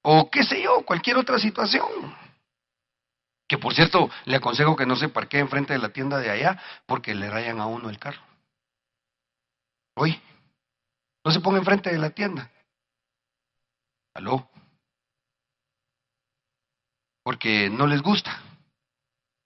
O 0.03 0.29
qué 0.29 0.43
sé 0.43 0.61
yo, 0.61 0.85
cualquier 0.85 1.17
otra 1.17 1.39
situación. 1.39 2.15
Que 3.47 3.57
por 3.57 3.73
cierto, 3.73 4.07
le 4.25 4.35
aconsejo 4.35 4.75
que 4.75 4.85
no 4.85 4.95
se 4.97 5.09
parquee 5.09 5.39
enfrente 5.39 5.73
de 5.73 5.79
la 5.79 5.89
tienda 5.89 6.19
de 6.19 6.29
allá 6.29 6.61
porque 6.85 7.15
le 7.15 7.31
rayan 7.31 7.59
a 7.59 7.65
uno 7.65 7.89
el 7.89 7.97
carro. 7.97 8.21
Oye, 9.95 10.21
no 11.25 11.31
se 11.31 11.39
ponga 11.39 11.57
enfrente 11.57 11.91
de 11.91 11.97
la 11.97 12.11
tienda. 12.11 12.51
¿Aló? 14.13 14.47
Porque 17.23 17.69
no 17.69 17.87
les 17.87 18.01
gusta. 18.01 18.39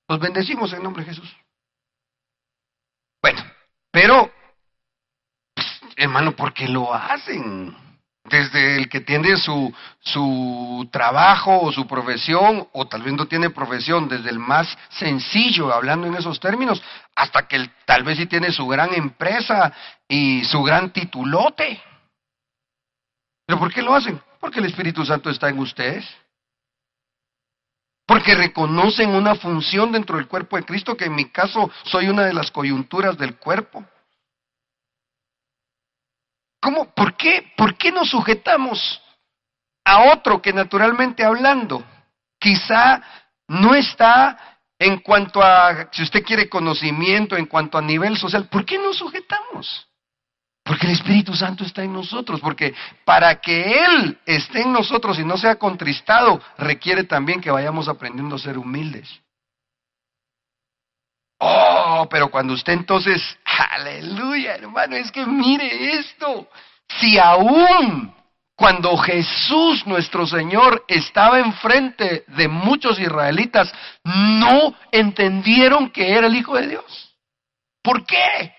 Los 0.08 0.20
bendecimos 0.20 0.74
en 0.74 0.84
nombre 0.84 1.04
de 1.04 1.12
Jesús. 1.12 1.36
Bueno, 3.22 3.44
pero, 3.92 4.32
pues, 5.54 5.82
hermano, 5.96 6.36
¿por 6.36 6.54
qué 6.54 6.68
lo 6.68 6.94
hacen? 6.94 7.76
Desde 8.24 8.76
el 8.76 8.90
que 8.90 9.02
tiene 9.02 9.38
su, 9.38 9.74
su 10.02 10.90
trabajo 10.92 11.62
o 11.62 11.72
su 11.72 11.88
profesión, 11.88 12.68
o 12.74 12.88
tal 12.88 13.02
vez 13.02 13.14
no 13.14 13.26
tiene 13.26 13.50
profesión, 13.50 14.10
desde 14.10 14.30
el 14.30 14.40
más 14.40 14.78
sencillo, 14.90 15.74
hablando 15.74 16.08
en 16.08 16.16
esos 16.16 16.40
términos, 16.40 16.82
hasta 17.16 17.48
que 17.48 17.70
tal 17.86 18.04
vez 18.04 18.18
sí 18.18 18.26
tiene 18.26 18.52
su 18.52 18.68
gran 18.68 18.94
empresa 18.94 19.74
y 20.08 20.44
su 20.46 20.62
gran 20.64 20.92
titulote. 20.92 21.82
¿Pero 23.46 23.60
por 23.60 23.74
qué 23.74 23.82
lo 23.82 23.96
hacen? 23.96 24.22
Porque 24.42 24.60
el 24.60 24.66
Espíritu 24.66 25.06
Santo 25.06 25.30
está 25.30 25.48
en 25.48 25.60
ustedes. 25.60 26.06
Porque 28.08 28.36
reconocen 28.36 29.10
una 29.10 29.36
función 29.36 29.92
dentro 29.92 30.16
del 30.16 30.28
cuerpo 30.28 30.56
de 30.56 30.64
Cristo, 30.64 30.96
que 30.96 31.06
en 31.06 31.16
mi 31.16 31.26
caso 31.26 31.70
soy 31.84 32.08
una 32.08 32.24
de 32.24 32.34
las 32.34 32.50
coyunturas 32.50 33.18
del 33.18 33.36
cuerpo. 33.36 33.86
¿Cómo? 36.62 36.94
¿Por 36.94 37.18
qué? 37.18 37.52
¿Por 37.58 37.78
qué 37.78 37.92
nos 37.92 38.10
sujetamos 38.10 39.02
a 39.84 40.14
otro 40.14 40.42
que 40.42 40.54
naturalmente 40.54 41.24
hablando 41.24 41.84
quizá 42.40 43.02
no 43.48 43.76
está 43.76 44.60
en 44.80 45.00
cuanto 45.00 45.42
a, 45.42 45.90
si 45.92 46.04
usted 46.04 46.24
quiere 46.24 46.50
conocimiento, 46.50 47.36
en 47.36 47.46
cuanto 47.46 47.78
a 47.78 47.82
nivel 47.82 48.18
social? 48.18 48.48
¿Por 48.48 48.66
qué 48.66 48.78
nos 48.78 48.98
sujetamos? 48.98 49.87
Porque 50.68 50.86
el 50.86 50.94
Espíritu 50.94 51.34
Santo 51.34 51.64
está 51.64 51.82
en 51.82 51.94
nosotros, 51.94 52.42
porque 52.42 52.76
para 53.06 53.40
que 53.40 53.86
Él 53.86 54.20
esté 54.26 54.64
en 54.64 54.74
nosotros 54.74 55.18
y 55.18 55.24
no 55.24 55.38
sea 55.38 55.56
contristado, 55.56 56.42
requiere 56.58 57.06
también 57.06 57.40
que 57.40 57.50
vayamos 57.50 57.88
aprendiendo 57.88 58.36
a 58.36 58.40
ser 58.40 58.58
humildes. 58.58 59.10
Oh, 61.40 62.08
pero 62.10 62.30
cuando 62.30 62.54
usted 62.54 62.74
entonces, 62.74 63.22
aleluya, 63.72 64.56
hermano, 64.56 64.98
es 64.98 65.10
que 65.10 65.26
mire 65.26 66.00
esto, 66.00 66.50
si 67.00 67.18
aún 67.18 68.14
cuando 68.58 68.98
Jesús 68.98 69.86
nuestro 69.86 70.28
Señor 70.28 70.84
estaba 70.88 71.40
enfrente 71.40 72.26
de 72.28 72.48
muchos 72.50 73.00
israelitas, 73.00 73.72
no 74.04 74.76
entendieron 74.92 75.92
que 75.92 76.12
era 76.12 76.28
el 76.28 76.36
Hijo 76.36 76.56
de 76.56 76.68
Dios. 76.68 77.16
¿Por 77.84 78.06
qué? 78.06 78.57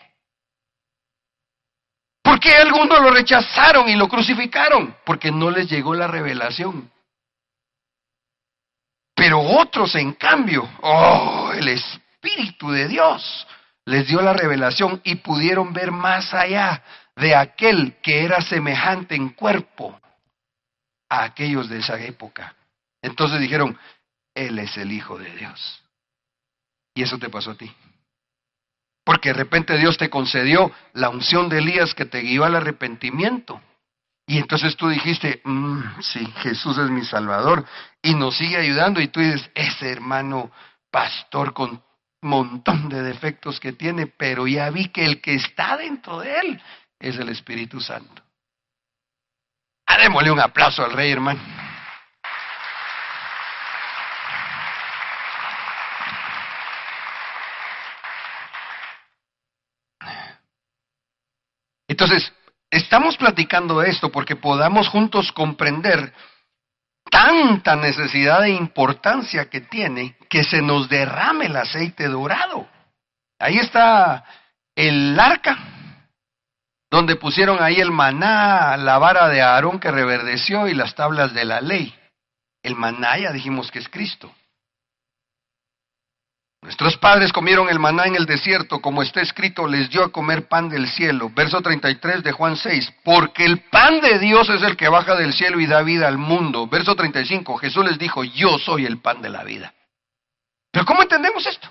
¿Por 2.28 2.40
qué 2.40 2.54
algunos 2.56 3.00
lo 3.00 3.10
rechazaron 3.10 3.88
y 3.88 3.96
lo 3.96 4.06
crucificaron? 4.06 4.94
Porque 5.06 5.30
no 5.30 5.50
les 5.50 5.66
llegó 5.70 5.94
la 5.94 6.06
revelación. 6.06 6.90
Pero 9.14 9.40
otros, 9.40 9.94
en 9.94 10.12
cambio, 10.12 10.68
oh, 10.82 11.52
el 11.54 11.68
Espíritu 11.68 12.70
de 12.70 12.86
Dios 12.86 13.46
les 13.86 14.06
dio 14.08 14.20
la 14.20 14.34
revelación 14.34 15.00
y 15.04 15.14
pudieron 15.14 15.72
ver 15.72 15.90
más 15.90 16.34
allá 16.34 16.82
de 17.16 17.34
aquel 17.34 17.96
que 18.02 18.22
era 18.24 18.42
semejante 18.42 19.14
en 19.14 19.30
cuerpo 19.30 19.98
a 21.08 21.24
aquellos 21.24 21.70
de 21.70 21.78
esa 21.78 21.98
época. 21.98 22.54
Entonces 23.00 23.40
dijeron, 23.40 23.78
Él 24.34 24.58
es 24.58 24.76
el 24.76 24.92
Hijo 24.92 25.16
de 25.16 25.34
Dios. 25.34 25.82
Y 26.94 27.04
eso 27.04 27.16
te 27.16 27.30
pasó 27.30 27.52
a 27.52 27.56
ti. 27.56 27.74
Porque 29.08 29.30
de 29.30 29.36
repente 29.36 29.78
Dios 29.78 29.96
te 29.96 30.10
concedió 30.10 30.70
la 30.92 31.08
unción 31.08 31.48
de 31.48 31.60
Elías 31.60 31.94
que 31.94 32.04
te 32.04 32.20
guió 32.20 32.44
al 32.44 32.56
arrepentimiento. 32.56 33.58
Y 34.26 34.36
entonces 34.36 34.76
tú 34.76 34.86
dijiste, 34.90 35.40
mm, 35.44 36.02
sí, 36.02 36.30
Jesús 36.42 36.76
es 36.76 36.90
mi 36.90 37.02
Salvador 37.06 37.64
y 38.02 38.14
nos 38.14 38.36
sigue 38.36 38.58
ayudando. 38.58 39.00
Y 39.00 39.08
tú 39.08 39.20
dices, 39.20 39.50
ese 39.54 39.90
hermano 39.90 40.50
pastor 40.90 41.54
con 41.54 41.82
montón 42.20 42.90
de 42.90 43.02
defectos 43.02 43.58
que 43.58 43.72
tiene, 43.72 44.08
pero 44.08 44.46
ya 44.46 44.68
vi 44.68 44.90
que 44.90 45.06
el 45.06 45.22
que 45.22 45.36
está 45.36 45.78
dentro 45.78 46.20
de 46.20 46.40
él 46.40 46.62
es 47.00 47.16
el 47.16 47.30
Espíritu 47.30 47.80
Santo. 47.80 48.22
Ah, 49.86 49.96
démosle 49.96 50.30
un 50.30 50.40
aplauso 50.40 50.84
al 50.84 50.92
rey, 50.92 51.12
hermano. 51.12 51.40
Entonces, 61.98 62.32
estamos 62.70 63.16
platicando 63.16 63.82
esto 63.82 64.12
porque 64.12 64.36
podamos 64.36 64.86
juntos 64.86 65.32
comprender 65.32 66.12
tanta 67.10 67.74
necesidad 67.74 68.44
e 68.44 68.50
importancia 68.50 69.50
que 69.50 69.62
tiene 69.62 70.16
que 70.28 70.44
se 70.44 70.62
nos 70.62 70.88
derrame 70.88 71.46
el 71.46 71.56
aceite 71.56 72.06
dorado. 72.06 72.68
Ahí 73.40 73.58
está 73.58 74.24
el 74.76 75.18
arca, 75.18 75.58
donde 76.88 77.16
pusieron 77.16 77.60
ahí 77.60 77.80
el 77.80 77.90
maná, 77.90 78.76
la 78.76 78.98
vara 78.98 79.26
de 79.26 79.42
Aarón 79.42 79.80
que 79.80 79.90
reverdeció 79.90 80.68
y 80.68 80.74
las 80.74 80.94
tablas 80.94 81.34
de 81.34 81.44
la 81.46 81.60
ley. 81.60 81.92
El 82.62 82.76
maná 82.76 83.18
ya 83.18 83.32
dijimos 83.32 83.72
que 83.72 83.80
es 83.80 83.88
Cristo. 83.88 84.32
Nuestros 86.60 86.96
padres 86.96 87.32
comieron 87.32 87.68
el 87.68 87.78
maná 87.78 88.06
en 88.06 88.16
el 88.16 88.26
desierto, 88.26 88.80
como 88.80 89.02
está 89.02 89.20
escrito, 89.20 89.68
les 89.68 89.88
dio 89.90 90.02
a 90.02 90.10
comer 90.10 90.48
pan 90.48 90.68
del 90.68 90.88
cielo. 90.88 91.30
Verso 91.30 91.60
33 91.60 92.22
de 92.24 92.32
Juan 92.32 92.56
6, 92.56 92.94
porque 93.04 93.44
el 93.44 93.60
pan 93.70 94.00
de 94.00 94.18
Dios 94.18 94.48
es 94.50 94.62
el 94.62 94.76
que 94.76 94.88
baja 94.88 95.14
del 95.14 95.32
cielo 95.32 95.60
y 95.60 95.66
da 95.66 95.82
vida 95.82 96.08
al 96.08 96.18
mundo. 96.18 96.66
Verso 96.66 96.96
35, 96.96 97.56
Jesús 97.58 97.84
les 97.84 97.98
dijo, 97.98 98.24
yo 98.24 98.58
soy 98.58 98.86
el 98.86 99.00
pan 99.00 99.22
de 99.22 99.30
la 99.30 99.44
vida. 99.44 99.72
Pero 100.72 100.84
¿cómo 100.84 101.02
entendemos 101.02 101.46
esto? 101.46 101.68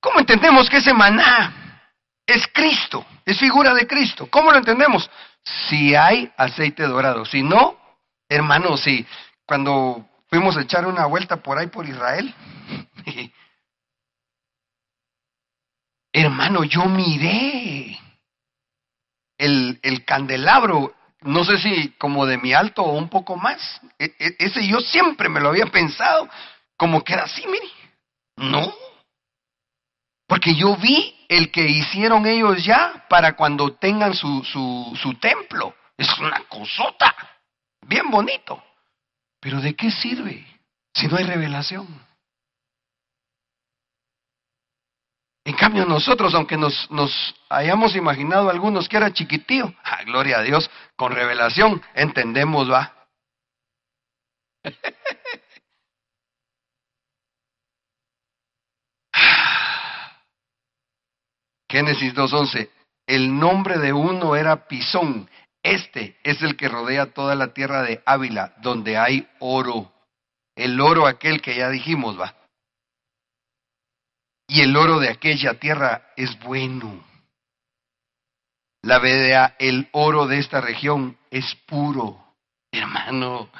¿Cómo 0.00 0.20
entendemos 0.20 0.70
que 0.70 0.76
ese 0.76 0.94
maná 0.94 1.82
es 2.24 2.46
Cristo, 2.52 3.04
es 3.24 3.36
figura 3.38 3.74
de 3.74 3.88
Cristo? 3.88 4.28
¿Cómo 4.30 4.52
lo 4.52 4.58
entendemos? 4.58 5.10
Si 5.42 5.96
hay 5.96 6.32
aceite 6.36 6.84
dorado, 6.84 7.24
si 7.24 7.42
no, 7.42 7.76
hermanos, 8.28 8.82
si 8.82 9.04
cuando 9.44 10.08
Fuimos 10.28 10.56
a 10.56 10.62
echar 10.62 10.86
una 10.86 11.06
vuelta 11.06 11.38
por 11.38 11.58
ahí 11.58 11.68
por 11.68 11.88
Israel. 11.88 12.34
Hermano, 16.12 16.64
yo 16.64 16.84
miré 16.86 17.98
el, 19.38 19.78
el, 19.82 20.04
candelabro, 20.04 20.94
no 21.22 21.44
sé 21.44 21.58
si 21.58 21.90
como 21.98 22.26
de 22.26 22.38
mi 22.38 22.52
alto 22.52 22.82
o 22.82 22.92
un 22.92 23.08
poco 23.08 23.36
más. 23.36 23.80
E, 23.98 24.14
e, 24.18 24.36
ese 24.38 24.66
yo 24.66 24.80
siempre 24.80 25.28
me 25.28 25.40
lo 25.40 25.48
había 25.50 25.66
pensado 25.66 26.28
como 26.76 27.02
que 27.02 27.14
era 27.14 27.24
así, 27.24 27.46
mire. 27.46 27.68
No. 28.36 28.74
Porque 30.26 30.54
yo 30.54 30.76
vi 30.76 31.24
el 31.28 31.50
que 31.50 31.64
hicieron 31.66 32.26
ellos 32.26 32.62
ya 32.64 33.06
para 33.08 33.34
cuando 33.34 33.74
tengan 33.76 34.14
su, 34.14 34.44
su, 34.44 34.96
su 35.00 35.14
templo. 35.14 35.74
Es 35.96 36.18
una 36.18 36.40
cosota. 36.48 37.14
Bien 37.82 38.10
bonito. 38.10 38.62
Pero 39.40 39.60
¿de 39.60 39.74
qué 39.74 39.90
sirve 39.90 40.46
si 40.94 41.06
no 41.06 41.16
hay 41.16 41.24
revelación? 41.24 41.86
En 45.44 45.54
cambio 45.54 45.84
nosotros, 45.86 46.34
aunque 46.34 46.56
nos, 46.58 46.90
nos 46.90 47.34
hayamos 47.48 47.96
imaginado 47.96 48.50
algunos 48.50 48.86
que 48.88 48.98
era 48.98 49.12
chiquitío, 49.12 49.74
ah, 49.84 50.04
gloria 50.04 50.38
a 50.38 50.42
Dios, 50.42 50.70
con 50.94 51.12
revelación 51.12 51.80
entendemos, 51.94 52.70
va. 52.70 52.94
Génesis 61.70 62.14
2.11, 62.14 62.70
el 63.06 63.38
nombre 63.38 63.78
de 63.78 63.92
uno 63.92 64.36
era 64.36 64.66
Pisón 64.66 65.30
este 65.72 66.18
es 66.22 66.42
el 66.42 66.56
que 66.56 66.68
rodea 66.68 67.12
toda 67.12 67.34
la 67.34 67.52
tierra 67.52 67.82
de 67.82 68.02
Ávila, 68.06 68.54
donde 68.58 68.96
hay 68.96 69.28
oro. 69.38 69.92
El 70.56 70.80
oro 70.80 71.06
aquel 71.06 71.40
que 71.40 71.56
ya 71.56 71.68
dijimos, 71.68 72.18
va. 72.18 72.34
Y 74.46 74.62
el 74.62 74.76
oro 74.76 74.98
de 74.98 75.10
aquella 75.10 75.54
tierra 75.54 76.10
es 76.16 76.38
bueno. 76.40 77.04
La 78.82 78.98
vedea, 78.98 79.56
el 79.58 79.88
oro 79.92 80.26
de 80.26 80.38
esta 80.38 80.60
región 80.60 81.18
es 81.30 81.54
puro. 81.66 82.34
Hermano, 82.72 83.50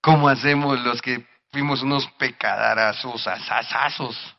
¿cómo 0.00 0.28
hacemos 0.28 0.80
los 0.80 1.00
que 1.00 1.26
fuimos 1.50 1.82
unos 1.82 2.06
pecadarazos, 2.18 3.26
asasazos? 3.26 4.36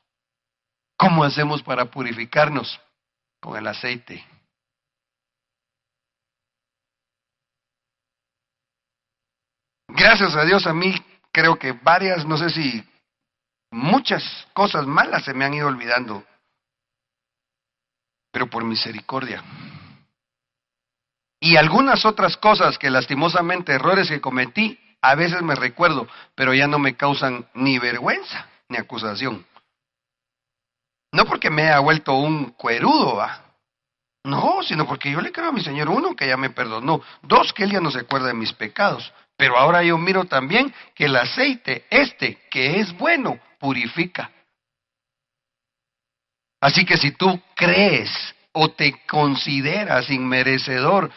¿Cómo 0.98 1.24
hacemos 1.24 1.64
para 1.64 1.86
purificarnos? 1.86 2.80
Con 3.40 3.58
el 3.58 3.68
aceite 3.68 4.24
Gracias 9.96 10.36
a 10.36 10.44
Dios 10.44 10.68
a 10.68 10.74
mí 10.74 10.94
creo 11.32 11.58
que 11.58 11.72
varias, 11.72 12.26
no 12.26 12.38
sé 12.38 12.50
si 12.50 12.84
muchas 13.72 14.24
cosas 14.54 14.86
malas 14.86 15.24
se 15.24 15.34
me 15.34 15.46
han 15.46 15.54
ido 15.54 15.68
olvidando, 15.68 16.24
pero 18.32 18.50
por 18.50 18.64
misericordia. 18.64 19.42
Y 21.40 21.56
algunas 21.56 22.06
otras 22.06 22.36
cosas 22.38 22.78
que 22.78 22.90
lastimosamente, 22.90 23.74
errores 23.74 24.10
que 24.10 24.20
cometí, 24.20 24.80
a 25.02 25.16
veces 25.16 25.42
me 25.42 25.56
recuerdo, 25.56 26.08
pero 26.36 26.54
ya 26.54 26.68
no 26.68 26.80
me 26.80 26.96
causan 26.96 27.48
ni 27.54 27.80
vergüenza 27.80 28.50
ni 28.68 28.78
acusación. 28.78 29.46
No 31.14 31.26
porque 31.26 31.50
me 31.50 31.64
haya 31.64 31.80
vuelto 31.80 32.16
un 32.16 32.52
cuerudo. 32.52 33.26
No, 34.26 34.64
sino 34.64 34.88
porque 34.88 35.12
yo 35.12 35.22
le 35.22 35.32
creo 35.32 35.50
a 35.50 35.54
mi 35.54 35.62
Señor, 35.62 35.88
uno, 35.88 36.16
que 36.16 36.28
ya 36.28 36.36
me 36.36 36.50
perdonó, 36.50 37.02
dos, 37.22 37.54
que 37.54 37.64
Él 37.64 37.72
ya 37.72 37.80
no 37.80 37.92
se 37.92 38.00
acuerda 38.00 38.28
de 38.28 38.34
mis 38.34 38.52
pecados, 38.54 39.14
pero 39.38 39.58
ahora 39.58 39.84
yo 39.84 39.98
miro 39.98 40.26
también 40.26 40.74
que 40.94 41.06
el 41.06 41.16
aceite, 41.16 41.86
este, 41.90 42.38
que 42.50 42.80
es 42.80 42.96
bueno, 42.98 43.40
purifica. 43.60 44.32
Así 46.62 46.86
que 46.86 46.98
si 46.98 47.12
tú 47.12 47.40
crees 47.56 48.10
o 48.54 48.70
te 48.70 49.06
consideras 49.06 50.10
inmerecedor 50.10 51.12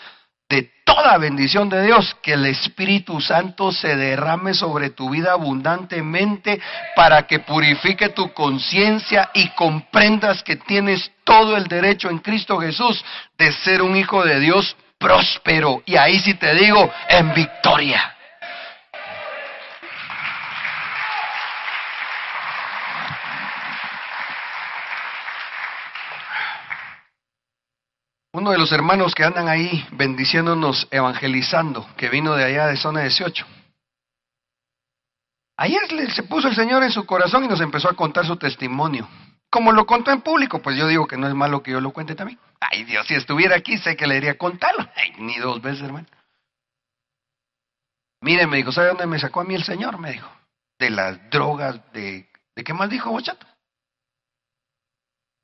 de 0.49 0.71
toda 0.85 1.19
bendición 1.19 1.69
de 1.69 1.85
Dios, 1.85 2.17
que 2.23 2.33
el 2.33 2.47
Espíritu 2.47 3.21
Santo 3.21 3.71
se 3.71 3.97
derrame 3.97 4.55
sobre 4.55 4.91
tu 4.91 5.11
vida 5.11 5.33
abundantemente 5.33 6.61
para 6.97 7.27
que 7.27 7.41
purifique 7.41 8.09
tu 8.09 8.33
conciencia 8.33 9.31
y 9.35 9.51
comprendas 9.51 10.43
que 10.43 10.57
tienes 10.57 11.13
todo 11.25 11.57
el 11.57 11.65
derecho 11.65 12.09
en 12.09 12.19
Cristo 12.19 12.59
Jesús 12.59 13.05
de 13.37 13.53
ser 13.53 13.83
un 13.83 13.95
hijo 13.97 14.25
de 14.25 14.41
Dios 14.41 14.75
próspero. 14.99 15.83
Y 15.87 15.97
ahí 15.97 16.19
sí 16.19 16.35
te 16.35 16.55
digo, 16.55 16.93
en 17.09 17.33
victoria. 17.35 18.15
Uno 28.33 28.53
de 28.53 28.59
los 28.59 28.71
hermanos 28.71 29.15
que 29.15 29.25
andan 29.25 29.49
ahí 29.49 29.85
bendiciéndonos, 29.93 30.87
evangelizando, 30.91 31.89
que 31.97 32.09
vino 32.09 32.35
de 32.35 32.45
allá 32.45 32.67
de 32.67 32.77
zona 32.77 33.01
18. 33.01 33.45
Ayer 35.57 36.13
se 36.13 36.23
puso 36.23 36.47
el 36.47 36.55
Señor 36.55 36.85
en 36.85 36.93
su 36.93 37.05
corazón 37.05 37.45
y 37.45 37.49
nos 37.49 37.61
empezó 37.61 37.91
a 37.91 37.95
contar 37.95 38.25
su 38.25 38.37
testimonio. 38.37 39.09
Como 39.51 39.73
lo 39.73 39.87
contó 39.87 40.11
en 40.11 40.21
público, 40.21 40.61
pues 40.61 40.77
yo 40.77 40.87
digo 40.87 41.07
que 41.07 41.17
no 41.17 41.27
es 41.27 41.35
malo 41.35 41.63
que 41.63 41.71
yo 41.71 41.81
lo 41.81 41.93
cuente 41.93 42.15
también. 42.15 42.39
Ay 42.61 42.85
Dios, 42.85 43.07
si 43.07 43.15
estuviera 43.15 43.57
aquí 43.57 43.79
sé 43.79 43.97
que 43.97 44.07
le 44.07 44.17
iría 44.17 44.33
a 44.33 44.39
contarlo. 44.39 44.87
Ay, 44.97 45.13
ni 45.19 45.39
dos 45.39 45.61
veces, 45.63 45.83
hermano. 45.83 46.07
Mire, 48.21 48.47
me 48.47 48.59
dijo, 48.59 48.73
¿sabe 48.73 48.89
dónde 48.89 49.07
me 49.07 49.19
sacó 49.19 49.41
a 49.41 49.45
mí 49.45 49.55
el 49.55 49.65
Señor? 49.65 49.99
Me 49.99 50.13
dijo. 50.13 50.31
De 50.79 50.91
las 50.91 51.31
drogas, 51.31 51.81
de... 51.93 52.29
¿De 52.55 52.65
qué 52.65 52.75
más 52.75 52.91
dijo, 52.91 53.19
chato? 53.21 53.47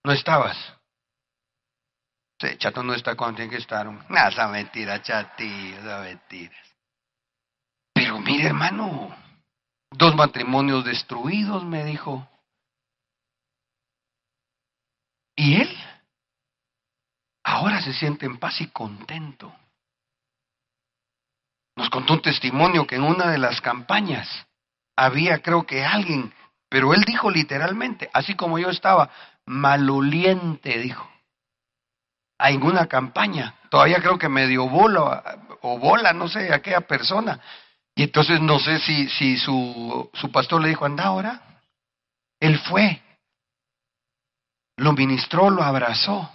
No 0.05 0.13
estabas. 0.13 0.57
Sí, 2.41 2.57
chato 2.59 2.83
no 2.83 2.95
está 2.95 3.17
cuando 3.17 3.37
tiene 3.37 3.51
que 3.51 3.59
estar. 3.59 3.87
Nada, 4.11 4.29
esa 4.31 4.49
mentira, 4.49 5.01
chatillo, 5.01 5.79
esa 5.79 6.01
mentira. 6.01 6.57
Pero 7.95 8.19
mire, 8.19 8.49
hermano, 8.49 9.17
dos 9.91 10.15
matrimonios 10.15 10.85
destruidos, 10.85 11.65
me 11.65 11.85
dijo. 11.85 12.29
Y 15.37 15.61
él 15.61 15.77
ahora 17.43 17.81
se 17.83 17.93
siente 17.93 18.27
en 18.27 18.39
paz 18.39 18.61
y 18.61 18.69
contento. 18.69 19.55
Nos 21.77 21.91
contó 21.91 22.15
un 22.15 22.23
testimonio 22.23 22.87
que 22.87 22.97
en 22.97 23.03
una 23.03 23.31
de 23.31 23.39
las 23.39 23.61
campañas 23.61 24.29
había, 24.97 25.41
creo 25.43 25.67
que 25.67 25.85
alguien, 25.85 26.33
pero 26.69 26.95
él 26.95 27.03
dijo 27.05 27.31
literalmente, 27.31 28.09
así 28.13 28.35
como 28.35 28.59
yo 28.59 28.71
estaba, 28.71 29.11
maloliente, 29.47 30.79
dijo. 30.79 31.09
en 32.39 32.63
una 32.63 32.87
campaña. 32.87 33.55
Todavía 33.71 34.01
creo 34.01 34.19
que 34.19 34.29
me 34.29 34.47
dio 34.47 34.69
bola 34.69 35.39
o 35.63 35.79
bola, 35.79 36.13
no 36.13 36.29
sé, 36.29 36.53
aquella 36.53 36.83
persona. 36.83 37.41
Y 37.95 38.05
entonces 38.05 38.41
no 38.41 38.59
sé 38.59 38.79
si, 38.81 39.09
si 39.09 39.37
su, 39.37 40.11
su 40.15 40.31
pastor 40.33 40.63
le 40.63 40.69
dijo, 40.69 40.85
anda 40.85 41.05
ahora. 41.05 41.41
Él 42.41 42.59
fue, 42.59 43.03
lo 44.77 44.93
ministró, 44.93 45.51
lo 45.51 45.63
abrazó. 45.63 46.31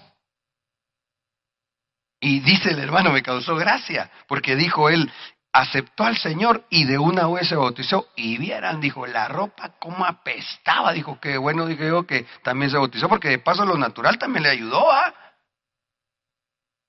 Y 2.22 2.42
dice 2.42 2.72
el 2.72 2.80
hermano, 2.80 3.12
me 3.12 3.24
causó 3.24 3.56
gracia, 3.56 4.12
porque 4.28 4.56
dijo 4.56 4.90
él, 4.90 5.12
aceptó 5.54 6.04
al 6.04 6.18
Señor 6.18 6.66
y 6.70 6.86
de 6.86 6.98
una 6.98 7.28
vez 7.28 7.48
se 7.48 7.56
bautizó. 7.56 8.10
Y 8.16 8.38
vieran, 8.38 8.82
dijo, 8.82 9.08
la 9.08 9.28
ropa 9.28 9.76
como 9.80 10.06
apestaba. 10.06 10.92
Dijo, 10.92 11.20
que 11.20 11.38
bueno, 11.38 11.66
dije 11.66 11.88
yo, 11.88 12.06
que 12.06 12.26
también 12.44 12.72
se 12.72 12.78
bautizó, 12.78 13.08
porque 13.08 13.30
de 13.30 13.40
paso 13.40 13.66
lo 13.66 13.78
natural 13.78 14.18
también 14.18 14.44
le 14.44 14.50
ayudó. 14.50 14.92
¿ah? 14.92 15.14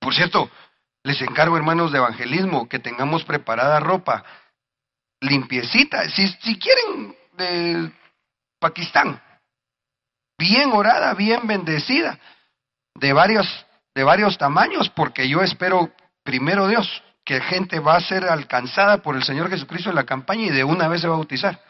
Por 0.01 0.15
cierto, 0.15 0.51
les 1.05 1.21
encargo, 1.23 1.57
hermanos 1.57 1.93
de 1.93 1.99
evangelismo, 1.99 2.69
que 2.69 2.79
tengamos 2.79 3.25
preparada 3.25 3.79
ropa 3.81 4.25
limpiecita. 5.21 6.09
Si, 6.09 6.27
si 6.27 6.59
quieren 6.59 7.15
de 7.35 7.93
Pakistán, 8.59 9.21
bien 10.41 10.73
orada, 10.73 11.13
bien 11.13 11.47
bendecida, 11.47 12.19
de 12.95 13.13
varios, 13.13 13.47
de 13.95 14.03
varios 14.03 14.39
tamaños, 14.39 14.89
porque 14.89 15.29
yo 15.29 15.43
espero, 15.43 15.93
primero 16.25 16.67
Dios, 16.67 17.03
que 17.25 17.41
gente 17.43 17.79
va 17.79 17.97
a 17.97 18.01
ser 18.01 18.25
alcanzada 18.25 19.03
por 19.03 19.15
el 19.17 19.23
Señor 19.23 19.51
Jesucristo 19.51 19.91
en 19.91 19.97
la 19.97 20.07
campaña 20.07 20.47
y 20.47 20.51
de 20.51 20.65
una 20.65 20.89
vez 20.89 21.03
se 21.03 21.09
va 21.09 21.15
a 21.15 21.19
bautizar. 21.19 21.61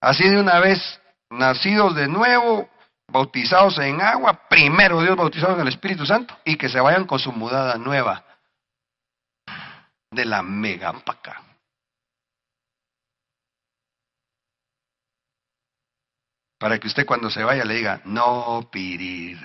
Así 0.00 0.28
de 0.28 0.38
una 0.38 0.60
vez, 0.60 1.00
nacidos 1.30 1.94
de 1.94 2.08
nuevo, 2.08 2.68
bautizados 3.08 3.78
en 3.78 4.02
agua, 4.02 4.48
primero 4.48 5.00
Dios 5.00 5.16
bautizados 5.16 5.56
en 5.56 5.62
el 5.62 5.68
Espíritu 5.68 6.04
Santo 6.04 6.36
y 6.44 6.56
que 6.56 6.68
se 6.68 6.80
vayan 6.80 7.06
con 7.06 7.18
su 7.18 7.32
mudada 7.32 7.76
nueva 7.78 8.22
de 10.10 10.24
la 10.26 10.42
mega. 10.42 10.92
Para 16.62 16.78
que 16.78 16.86
usted 16.86 17.04
cuando 17.04 17.28
se 17.28 17.42
vaya 17.42 17.64
le 17.64 17.74
diga, 17.74 18.00
no 18.04 18.70
pirir. 18.70 19.36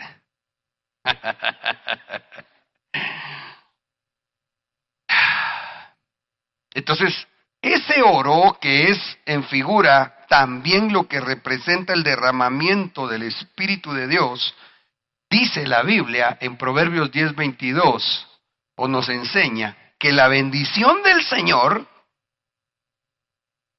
Entonces, 6.76 7.28
ese 7.60 8.04
oro 8.04 8.60
que 8.62 8.92
es 8.92 9.18
en 9.26 9.44
figura 9.46 10.28
también 10.30 10.94
lo 10.94 11.08
que 11.08 11.20
representa 11.20 11.94
el 11.94 12.04
derramamiento 12.04 13.08
del 13.08 13.24
Espíritu 13.24 13.94
de 13.94 14.08
Dios, 14.08 14.54
dice 15.28 15.66
la 15.66 15.82
Biblia 15.82 16.38
en 16.40 16.56
Proverbios 16.56 17.12
10:22, 17.12 18.28
o 18.76 18.88
nos 18.88 19.10
enseña 19.10 19.76
que 19.98 20.12
la 20.12 20.28
bendición 20.28 21.02
del 21.02 21.24
Señor, 21.24 21.88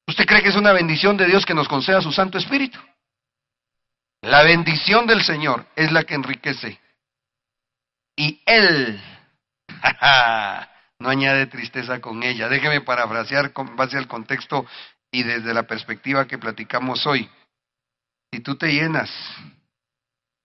¿usted 0.09 0.26
cree 0.26 0.43
que 0.43 0.49
es 0.49 0.57
una 0.57 0.72
bendición 0.72 1.16
de 1.16 1.26
Dios 1.26 1.47
que 1.47 1.55
nos 1.55 1.68
conceda 1.68 2.03
su 2.03 2.11
Santo 2.11 2.36
Espíritu? 2.36 2.80
La 4.22 4.42
bendición 4.42 5.06
del 5.06 5.22
Señor 5.22 5.66
es 5.76 5.92
la 5.92 6.04
que 6.04 6.14
enriquece. 6.14 6.80
Y 8.16 8.42
Él 8.44 9.00
no 10.98 11.08
añade 11.08 11.46
tristeza 11.46 12.00
con 12.00 12.22
ella. 12.22 12.48
Déjeme 12.48 12.80
parafrasear 12.80 13.52
con 13.52 13.76
base 13.76 13.96
al 13.96 14.08
contexto 14.08 14.66
y 15.10 15.22
desde 15.22 15.54
la 15.54 15.64
perspectiva 15.64 16.26
que 16.26 16.38
platicamos 16.38 17.06
hoy. 17.06 17.30
Si 18.32 18.40
tú 18.40 18.56
te 18.56 18.72
llenas 18.72 19.10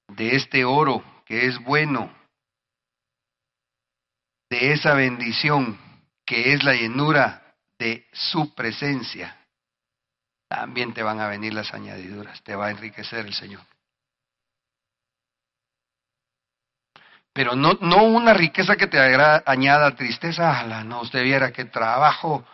de 0.08 0.36
este 0.36 0.64
oro 0.64 1.04
que 1.26 1.48
es 1.48 1.58
bueno, 1.60 2.14
de 4.50 4.72
esa 4.74 4.94
bendición 4.94 5.80
que 6.26 6.54
es 6.54 6.64
la 6.64 6.74
llenura 6.74 7.56
de 7.80 8.08
su 8.14 8.54
presencia, 8.54 9.43
también 10.54 10.94
te 10.94 11.02
van 11.02 11.20
a 11.20 11.28
venir 11.28 11.52
las 11.52 11.74
añadiduras, 11.74 12.44
te 12.44 12.56
va 12.56 12.68
a 12.68 12.70
enriquecer 12.70 13.26
el 13.26 13.34
Señor. 13.34 13.64
Pero 17.34 17.56
no, 17.56 17.74
no 17.82 18.04
una 18.04 18.36
riqueza 18.36 18.76
que 18.76 18.86
te 18.86 19.00
añada 19.00 19.96
tristeza, 19.96 20.64
no, 20.84 21.02
usted 21.02 21.24
viera 21.24 21.52
que 21.52 21.66
trabajo, 21.66 22.46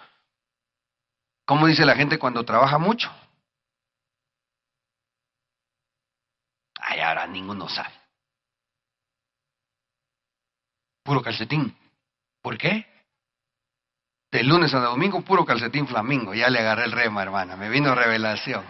¿cómo 1.45 1.67
dice 1.67 1.85
la 1.85 1.95
gente 1.95 2.17
cuando 2.17 2.45
trabaja 2.45 2.77
mucho? 2.77 3.11
Ay, 6.75 7.01
ahora 7.01 7.27
ninguno 7.27 7.67
sabe. 7.67 7.93
Puro 11.03 11.21
calcetín. 11.21 11.77
¿Por 12.41 12.57
qué? 12.57 12.88
De 14.31 14.43
lunes 14.43 14.73
a 14.75 14.79
domingo, 14.79 15.21
puro 15.21 15.43
calcetín 15.43 15.87
flamingo. 15.87 16.33
Ya 16.33 16.49
le 16.49 16.59
agarré 16.59 16.85
el 16.85 16.91
rema, 16.91 17.23
hermana. 17.23 17.55
Me 17.55 17.69
vino 17.69 17.95
revelación. 17.95 18.63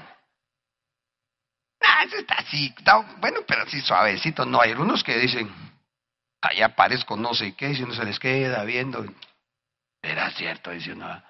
Ah, 1.82 2.06
está 2.06 2.36
así. 2.36 2.74
bueno, 3.18 3.42
pero 3.46 3.64
así 3.64 3.82
suavecito. 3.82 4.46
No, 4.46 4.62
hay 4.62 4.72
unos 4.72 5.04
que 5.04 5.18
dicen, 5.18 5.50
allá 6.42 6.76
parezco 6.76 7.18
no 7.18 7.34
sé 7.34 7.56
qué, 7.56 7.76
si 7.76 7.84
no 7.84 7.94
se 7.94 8.06
les 8.06 8.20
queda 8.20 8.64
viendo. 8.64 9.06
Era 10.02 10.32
cierto, 10.32 10.72
dice 10.72 10.94
uno. 10.94 11.22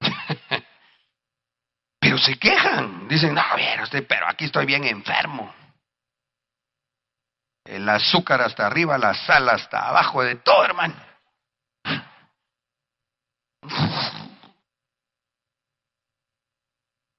pero 1.98 2.18
se 2.18 2.38
quejan. 2.38 3.08
Dicen, 3.08 3.32
no, 3.34 3.42
bien, 3.56 3.80
usted, 3.80 4.06
pero 4.06 4.28
aquí 4.28 4.44
estoy 4.44 4.66
bien 4.66 4.84
enfermo. 4.84 5.54
El 7.64 7.88
azúcar 7.88 8.42
hasta 8.42 8.66
arriba, 8.66 8.98
la 8.98 9.14
sal 9.14 9.48
hasta 9.48 9.88
abajo, 9.88 10.22
de 10.22 10.36
todo, 10.36 10.62
hermano. 10.62 11.13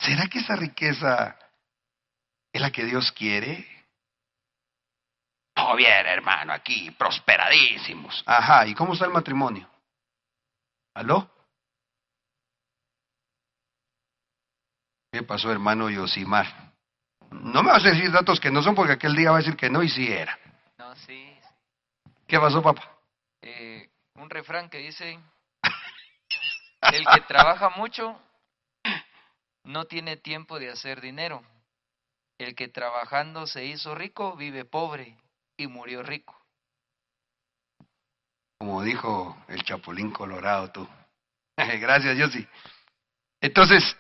¿Será 0.06 0.28
que 0.28 0.38
esa 0.38 0.56
riqueza 0.56 1.36
es 2.54 2.62
la 2.62 2.72
que 2.72 2.86
Dios 2.86 3.12
quiere? 3.12 3.68
Oh, 5.58 5.76
bien, 5.76 6.06
hermano, 6.06 6.54
aquí, 6.54 6.92
prosperadísimos. 6.92 8.24
Ajá, 8.28 8.68
¿y 8.68 8.76
cómo 8.76 8.94
está 8.94 9.06
el 9.06 9.12
matrimonio? 9.12 9.68
¿Aló? 10.94 11.28
¿Qué 15.12 15.24
pasó, 15.24 15.52
hermano 15.52 15.90
Yosimar? 15.90 16.46
No 17.32 17.64
me 17.64 17.72
vas 17.72 17.84
a 17.86 17.90
decir 17.90 18.12
datos 18.12 18.40
que 18.40 18.52
no 18.52 18.62
son 18.62 18.76
porque 18.76 18.94
aquel 18.94 19.16
día 19.16 19.32
va 19.32 19.38
a 19.38 19.40
decir 19.40 19.58
que 19.58 19.72
no 19.72 19.82
y 19.82 19.90
sí 19.90 20.12
era. 20.12 20.38
No, 20.78 20.96
sí. 20.98 21.36
¿Qué 22.28 22.40
pasó, 22.40 22.62
papá? 22.62 22.84
Eh, 23.42 23.90
un 24.16 24.30
refrán 24.30 24.70
que 24.70 24.78
dice, 24.78 25.20
el 26.94 27.06
que 27.08 27.22
trabaja 27.22 27.70
mucho 27.72 28.22
no 29.66 29.86
tiene 29.86 30.18
tiempo 30.18 30.60
de 30.60 30.72
hacer 30.72 31.02
dinero. 31.02 31.44
El 32.38 32.56
que 32.56 32.68
trabajando 32.68 33.48
se 33.48 33.66
hizo 33.66 33.96
rico 33.96 34.36
vive 34.36 34.66
pobre 34.66 35.18
y 35.58 35.68
murió 35.68 36.04
rico. 36.04 36.36
Como 38.58 38.82
dijo 38.84 39.38
el 39.48 39.64
Chapulín 39.64 40.12
Colorado 40.12 40.72
tú. 40.72 40.88
Gracias, 41.58 42.18
Yossi. 42.18 42.48
Entonces, 43.42 43.96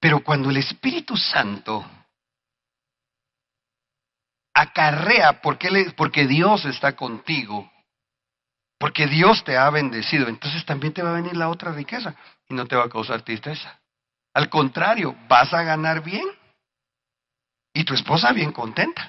pero 0.00 0.22
cuando 0.24 0.50
el 0.50 0.56
Espíritu 0.56 1.16
Santo 1.16 1.84
acarrea, 4.54 5.40
porque, 5.40 5.92
porque 5.96 6.26
Dios 6.26 6.64
está 6.64 6.96
contigo, 6.96 7.70
porque 8.82 9.06
Dios 9.06 9.44
te 9.44 9.56
ha 9.56 9.70
bendecido, 9.70 10.26
entonces 10.26 10.66
también 10.66 10.92
te 10.92 11.04
va 11.04 11.10
a 11.10 11.20
venir 11.20 11.36
la 11.36 11.50
otra 11.50 11.70
riqueza 11.70 12.16
y 12.48 12.54
no 12.54 12.66
te 12.66 12.74
va 12.74 12.86
a 12.86 12.88
causar 12.88 13.22
tristeza. 13.22 13.78
Al 14.34 14.50
contrario, 14.50 15.14
vas 15.28 15.54
a 15.54 15.62
ganar 15.62 16.02
bien 16.02 16.26
y 17.72 17.84
tu 17.84 17.94
esposa 17.94 18.32
bien 18.32 18.50
contenta. 18.50 19.08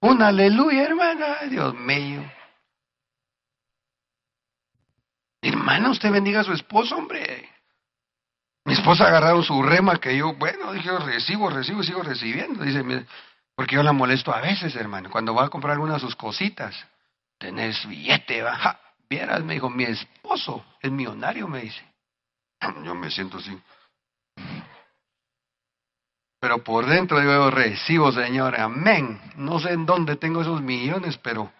Un 0.00 0.22
aleluya, 0.22 0.84
hermana, 0.84 1.40
Dios 1.50 1.74
mío. 1.74 2.24
Hermana, 5.42 5.90
usted 5.90 6.10
bendiga 6.10 6.40
a 6.40 6.44
su 6.44 6.54
esposo, 6.54 6.96
hombre. 6.96 7.46
Mi 8.64 8.72
esposa 8.72 9.04
ha 9.04 9.08
agarrado 9.08 9.42
su 9.42 9.62
rema 9.62 9.98
que 9.98 10.16
yo, 10.16 10.32
bueno, 10.32 10.72
dije, 10.72 10.98
recibo, 11.00 11.50
recibo, 11.50 11.82
sigo 11.82 12.02
recibiendo. 12.02 12.64
Dice, 12.64 12.82
porque 13.54 13.74
yo 13.76 13.82
la 13.82 13.92
molesto 13.92 14.34
a 14.34 14.40
veces, 14.40 14.74
hermano, 14.76 15.10
cuando 15.10 15.34
va 15.34 15.44
a 15.44 15.50
comprar 15.50 15.74
alguna 15.74 15.92
de 15.92 16.00
sus 16.00 16.16
cositas. 16.16 16.74
Tenés 17.38 17.86
billete, 17.86 18.42
baja. 18.42 18.80
Vieras, 19.08 19.42
me 19.42 19.54
dijo, 19.54 19.70
mi 19.70 19.84
esposo 19.84 20.64
es 20.80 20.90
millonario, 20.90 21.48
me 21.48 21.62
dice. 21.62 21.82
Yo 22.84 22.94
me 22.94 23.10
siento 23.10 23.38
así. 23.38 23.58
Pero 26.40 26.62
por 26.62 26.86
dentro 26.86 27.20
yo 27.20 27.50
recibo, 27.50 28.12
Señor, 28.12 28.60
amén. 28.60 29.20
No 29.36 29.58
sé 29.58 29.72
en 29.72 29.84
dónde 29.86 30.14
tengo 30.14 30.42
esos 30.42 30.62
millones, 30.62 31.18
pero 31.18 31.52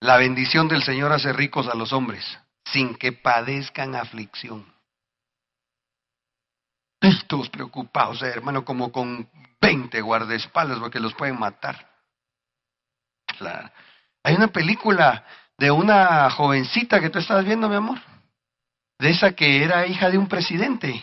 la 0.00 0.18
bendición 0.18 0.68
del 0.68 0.82
Señor 0.82 1.12
hace 1.12 1.32
ricos 1.32 1.66
a 1.66 1.74
los 1.74 1.94
hombres 1.94 2.38
sin 2.64 2.94
que 2.94 3.12
padezcan 3.12 3.94
aflicción. 3.94 4.66
Todos 7.26 7.48
preocupados, 7.48 8.22
eh, 8.22 8.26
hermano, 8.26 8.64
como 8.64 8.92
con 8.92 9.28
20 9.60 10.00
guardaespaldas 10.00 10.78
porque 10.78 11.00
los 11.00 11.14
pueden 11.14 11.38
matar. 11.38 11.88
Hay 14.22 14.34
una 14.34 14.48
película 14.48 15.24
de 15.56 15.70
una 15.70 16.30
jovencita 16.30 17.00
que 17.00 17.08
tú 17.10 17.18
estabas 17.18 17.44
viendo, 17.44 17.68
mi 17.68 17.76
amor, 17.76 17.98
de 18.98 19.10
esa 19.10 19.32
que 19.32 19.64
era 19.64 19.86
hija 19.86 20.10
de 20.10 20.18
un 20.18 20.28
presidente. 20.28 21.02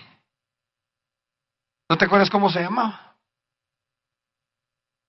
¿No 1.90 1.98
te 1.98 2.06
acuerdas 2.06 2.30
cómo 2.30 2.50
se 2.50 2.62
llamaba? 2.62 3.16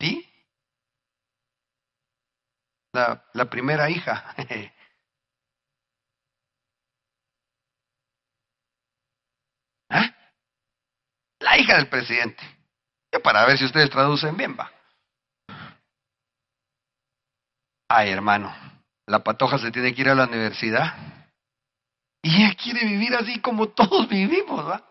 ¿Sí? 0.01 0.25
La, 2.93 3.25
la 3.35 3.51
primera 3.51 3.91
hija. 3.91 4.35
¿Ah? 9.91 10.15
La 11.41 11.59
hija 11.59 11.77
del 11.77 11.89
presidente. 11.89 12.43
Para 13.23 13.47
ver 13.47 13.59
si 13.59 13.65
ustedes 13.65 13.91
traducen 13.91 14.37
bien, 14.37 14.57
va. 14.59 14.71
Ay, 17.89 18.11
hermano, 18.11 18.55
la 19.07 19.25
patoja 19.25 19.59
se 19.59 19.71
tiene 19.71 19.95
que 19.95 20.03
ir 20.03 20.11
a 20.11 20.15
la 20.15 20.25
universidad. 20.25 20.95
Y 22.23 22.43
ella 22.43 22.55
quiere 22.55 22.85
vivir 22.85 23.15
así 23.15 23.41
como 23.41 23.69
todos 23.69 24.09
vivimos, 24.09 24.69
¿va? 24.69 24.85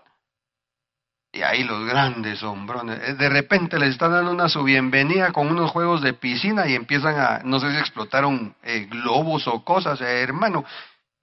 Y 1.32 1.44
ahí 1.44 1.64
los 1.64 1.86
grandes 1.86 2.42
hombrones. 2.42 3.00
Eh, 3.08 3.14
de 3.14 3.30
repente 3.30 3.78
les 3.78 3.90
están 3.90 4.12
dando 4.12 4.32
una 4.32 4.50
su 4.50 4.64
bienvenida 4.64 5.32
con 5.32 5.48
unos 5.48 5.70
juegos 5.70 6.02
de 6.02 6.14
piscina 6.14 6.68
y 6.68 6.74
empiezan 6.74 7.20
a, 7.20 7.42
no 7.44 7.60
sé 7.60 7.72
si 7.72 7.78
explotaron 7.78 8.56
eh, 8.64 8.88
globos 8.90 9.48
o 9.48 9.64
cosas, 9.64 10.02
eh, 10.02 10.22
hermano. 10.22 10.66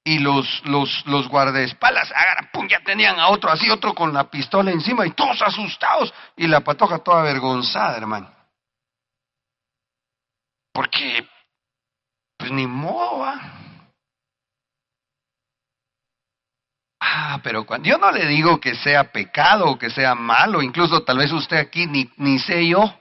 Y 0.07 0.19
los, 0.19 0.63
los, 0.67 1.07
los 1.07 1.29
guardaespaldas, 1.29 2.13
pum, 2.53 2.69
ya 2.69 2.81
tenían 2.81 3.19
a 3.19 3.29
otro 3.29 3.51
así, 3.51 3.71
otro 3.71 3.95
con 3.95 4.13
la 4.13 4.29
pistola 4.31 4.71
encima 4.71 5.07
y 5.07 5.13
todos 5.13 5.41
asustados. 5.41 6.13
Y 6.37 6.47
la 6.47 6.61
patoja 6.61 6.99
toda 6.99 7.21
avergonzada, 7.21 7.97
hermano. 7.97 8.31
Porque, 10.73 11.27
pues 12.37 12.51
ni 12.53 12.67
modo, 12.67 13.25
Ah, 17.17 17.39
pero 17.43 17.65
cuando 17.65 17.89
yo 17.89 17.99
no 17.99 18.11
le 18.11 18.27
digo 18.27 18.59
que 18.59 18.75
sea 18.75 19.13
pecado 19.13 19.67
o 19.67 19.79
que 19.79 19.91
sea 19.91 20.15
malo, 20.15 20.63
incluso 20.63 21.03
tal 21.05 21.19
vez 21.19 21.31
usted 21.33 21.59
aquí 21.59 21.87
ni, 21.87 22.11
ni 22.17 22.39
sé 22.39 22.67
yo, 22.67 22.93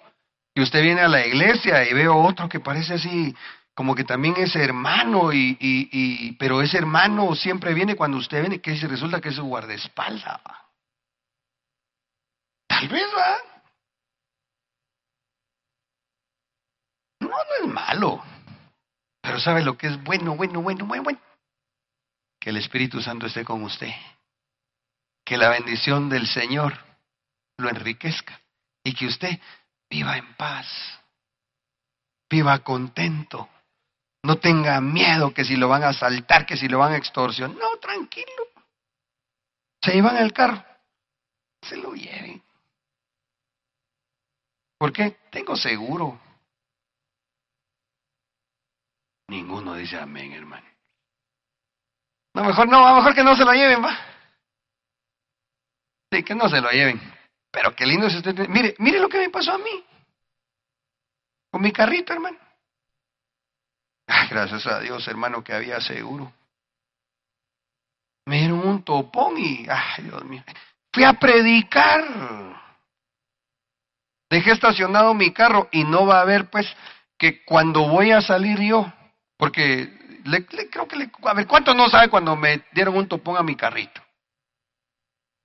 que 0.53 0.61
usted 0.61 0.83
viene 0.83 1.01
a 1.01 1.07
la 1.07 1.25
iglesia 1.25 1.83
y 1.89 1.93
veo 1.93 2.15
otro 2.17 2.47
que 2.47 2.59
parece 2.59 2.95
así 2.95 3.35
como 3.73 3.95
que 3.95 4.03
también 4.03 4.35
es 4.37 4.55
hermano 4.55 5.31
y, 5.33 6.35
pero 6.39 6.61
ese 6.61 6.77
hermano 6.77 7.35
siempre 7.35 7.73
viene 7.73 7.95
cuando 7.95 8.17
usted 8.17 8.41
viene 8.41 8.61
que 8.61 8.77
se 8.77 8.87
resulta 8.87 9.19
que 9.19 9.29
es 9.29 9.35
su 9.35 9.43
guardaespaldas. 9.43 10.41
Tal 12.67 12.87
vez 12.87 13.07
va. 13.17 13.37
No, 17.21 17.29
no 17.29 17.65
es 17.65 17.73
malo. 17.73 18.23
Pero 19.21 19.39
sabe 19.39 19.63
lo 19.63 19.77
que 19.77 19.87
es 19.87 20.03
bueno, 20.03 20.35
bueno, 20.35 20.61
bueno, 20.61 20.85
bueno, 20.85 21.03
bueno 21.03 21.19
que 22.43 22.49
el 22.49 22.57
Espíritu 22.57 23.01
Santo 23.01 23.25
esté 23.25 23.45
con 23.45 23.63
usted. 23.63 23.93
Que 25.23 25.37
la 25.37 25.47
bendición 25.47 26.09
del 26.09 26.27
Señor 26.27 26.77
lo 27.57 27.69
enriquezca 27.69 28.37
y 28.83 28.93
que 28.93 29.05
usted 29.05 29.39
viva 29.89 30.17
en 30.17 30.35
paz, 30.35 30.67
viva 32.29 32.59
contento. 32.59 33.47
No 34.23 34.37
tenga 34.37 34.79
miedo 34.79 35.33
que 35.33 35.43
si 35.43 35.57
lo 35.57 35.67
van 35.67 35.83
a 35.83 35.89
asaltar, 35.89 36.45
que 36.45 36.55
si 36.55 36.69
lo 36.69 36.79
van 36.79 36.93
a 36.93 36.97
extorsionar. 36.97 37.57
No, 37.57 37.77
tranquilo. 37.77 38.47
Se 39.81 39.91
llevan 39.91 40.17
el 40.17 40.31
carro, 40.31 40.63
se 41.61 41.75
lo 41.75 41.93
lleven. 41.93 42.41
¿Por 44.77 44.93
qué? 44.93 45.17
Tengo 45.29 45.57
seguro. 45.57 46.19
Ninguno 49.27 49.75
dice 49.75 49.97
amén, 49.97 50.31
hermano. 50.33 50.67
No, 52.33 52.43
mejor 52.45 52.67
no, 52.69 52.85
a 52.85 52.95
mejor 52.95 53.13
que 53.13 53.23
no 53.23 53.35
se 53.35 53.43
lo 53.43 53.51
lleven, 53.51 53.83
va. 53.83 53.97
Sí, 56.11 56.23
que 56.23 56.33
no 56.33 56.47
se 56.47 56.61
lo 56.61 56.71
lleven. 56.71 56.99
Pero 57.51 57.75
qué 57.75 57.85
lindo 57.85 58.07
es 58.07 58.15
usted. 58.15 58.47
Mire, 58.47 58.75
mire 58.79 58.99
lo 58.99 59.09
que 59.09 59.17
me 59.17 59.29
pasó 59.29 59.53
a 59.53 59.57
mí. 59.57 59.85
Con 61.51 61.61
mi 61.61 61.71
carrito, 61.71 62.13
hermano. 62.13 62.42
Ay, 64.07 64.27
gracias 64.29 64.65
a 64.67 64.79
Dios, 64.79 65.07
hermano, 65.07 65.43
que 65.43 65.53
había 65.53 65.79
seguro. 65.81 66.31
Me 68.25 68.39
dieron 68.39 68.65
un 68.65 68.83
topón 68.83 69.37
y, 69.37 69.65
ay, 69.69 70.03
Dios 70.03 70.23
mío. 70.25 70.43
Fui 70.91 71.03
a 71.03 71.13
predicar. 71.13 72.03
Dejé 74.29 74.51
estacionado 74.51 75.13
mi 75.13 75.31
carro 75.31 75.67
y 75.71 75.83
no 75.83 76.05
va 76.05 76.19
a 76.19 76.21
haber, 76.21 76.49
pues, 76.49 76.67
que 77.17 77.43
cuando 77.43 77.87
voy 77.87 78.11
a 78.11 78.21
salir 78.21 78.59
yo, 78.59 78.91
porque 79.37 80.21
le, 80.25 80.45
creo 80.45 80.87
que 80.87 80.95
le, 80.95 81.11
a 81.23 81.33
ver, 81.33 81.47
¿cuántos 81.47 81.75
no 81.75 81.87
saben 81.89 82.09
cuando 82.09 82.35
me 82.35 82.63
dieron 82.71 82.97
un 82.97 83.07
topón 83.07 83.37
a 83.37 83.43
mi 83.43 83.55
carrito? 83.55 84.01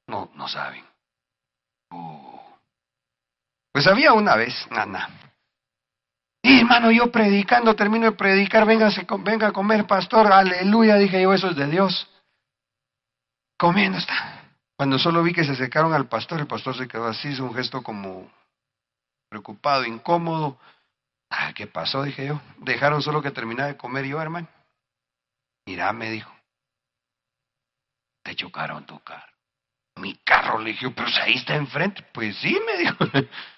No, 0.07 0.31
no 0.35 0.49
saben. 0.49 0.85
Oh. 1.91 2.59
Pues 3.73 3.87
había 3.87 4.13
una 4.13 4.37
vez, 4.37 4.55
nana. 4.71 5.28
Y 6.43 6.61
hermano, 6.61 6.91
yo 6.91 7.11
predicando, 7.11 7.75
termino 7.75 8.07
de 8.07 8.13
predicar, 8.13 8.65
venga, 8.65 8.89
a 8.89 9.53
comer, 9.53 9.87
pastor, 9.87 10.33
aleluya, 10.33 10.97
dije 10.97 11.23
yo, 11.23 11.33
eso 11.33 11.51
es 11.51 11.57
de 11.57 11.67
Dios. 11.67 12.09
Comiendo 13.59 13.99
está. 13.99 14.55
Cuando 14.77 14.99
solo 14.99 15.23
vi 15.25 15.33
que 15.33 15.45
se 15.45 15.57
secaron 15.57 15.93
al 15.93 16.09
pastor, 16.09 16.39
el 16.39 16.47
pastor 16.47 16.77
se 16.77 16.87
quedó 16.87 17.07
así, 17.07 17.29
hizo 17.29 17.45
un 17.45 17.55
gesto 17.55 17.83
como 17.83 18.31
preocupado, 19.29 19.85
incómodo. 19.85 20.59
Ah, 21.31 21.53
¿qué 21.55 21.67
pasó? 21.67 22.05
Dije 22.05 22.27
yo. 22.27 22.41
Dejaron 22.59 23.03
solo 23.03 23.21
que 23.21 23.33
terminara 23.33 23.69
de 23.69 23.77
comer 23.77 24.07
yo, 24.07 24.23
hermano. 24.23 24.49
Mira, 25.67 25.93
me 25.93 26.11
dijo, 26.11 26.33
te 28.23 28.37
chocaron 28.37 28.87
tu 28.87 28.99
carro. 29.01 29.33
Mi 29.97 30.15
carro, 30.25 30.61
le 30.61 30.71
dije, 30.71 30.89
pero 30.91 31.09
ahí 31.23 31.35
está 31.35 31.57
enfrente. 31.57 32.07
Pues 32.13 32.37
sí, 32.37 32.57
me 32.65 32.79
dijo. 32.79 32.97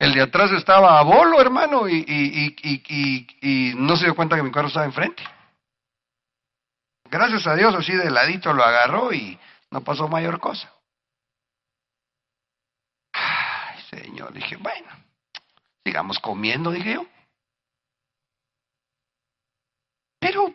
El 0.00 0.14
de 0.14 0.22
atrás 0.22 0.50
estaba 0.52 0.98
a 0.98 1.02
bolo, 1.02 1.42
hermano, 1.42 1.86
y, 1.86 2.56
no 3.76 3.96
se 3.96 4.04
dio 4.06 4.16
cuenta 4.16 4.34
que 4.34 4.42
mi 4.42 4.50
carro 4.50 4.68
estaba 4.68 4.86
enfrente. 4.86 5.22
Gracias 7.04 7.46
a 7.46 7.54
Dios, 7.54 7.74
así 7.74 7.92
de 7.92 8.10
ladito 8.10 8.54
lo 8.54 8.64
agarró 8.64 9.12
y 9.12 9.38
no 9.70 9.84
pasó 9.84 10.08
mayor 10.08 10.40
cosa. 10.40 10.72
Ay, 13.12 13.82
Señor, 13.90 14.32
dije, 14.32 14.56
bueno, 14.56 14.88
sigamos 15.84 16.18
comiendo, 16.18 16.70
dije 16.70 16.94
yo. 16.94 17.06
Pero 20.18 20.54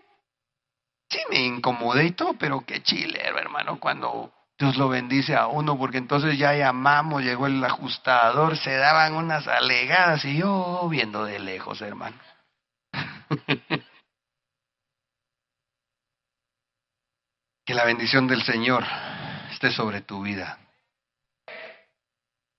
sí 1.07 1.19
me 1.29 1.41
incomodé 1.41 2.05
y 2.05 2.11
todo, 2.13 2.33
pero 2.33 2.65
qué 2.65 2.81
chilero, 2.81 3.37
hermano, 3.37 3.79
cuando 3.79 4.33
Dios 4.57 4.77
lo 4.77 4.87
bendice 4.87 5.35
a 5.35 5.47
uno, 5.47 5.77
porque 5.77 5.97
entonces 5.97 6.37
ya 6.37 6.53
llamamos, 6.53 7.21
llegó 7.21 7.47
el 7.47 7.61
ajustador, 7.63 8.55
se 8.57 8.75
daban 8.75 9.13
unas 9.13 9.47
alegadas 9.47 10.23
y 10.23 10.37
yo 10.37 10.87
viendo 10.89 11.25
de 11.25 11.39
lejos, 11.39 11.81
hermano. 11.81 12.15
que 17.65 17.73
la 17.73 17.83
bendición 17.83 18.27
del 18.27 18.43
Señor 18.43 18.85
esté 19.51 19.71
sobre 19.71 20.01
tu 20.01 20.21
vida. 20.21 20.59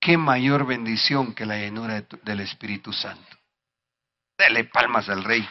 Qué 0.01 0.19
mayor 0.19 0.67
bendición 0.67 1.35
que 1.35 1.47
la 1.47 1.57
llenura 1.57 2.03
del 2.23 2.41
Espíritu 2.41 2.93
Santo. 2.93 3.37
Dele 4.37 4.65
palmas 4.65 5.09
al 5.09 5.25
Rey. 5.25 5.49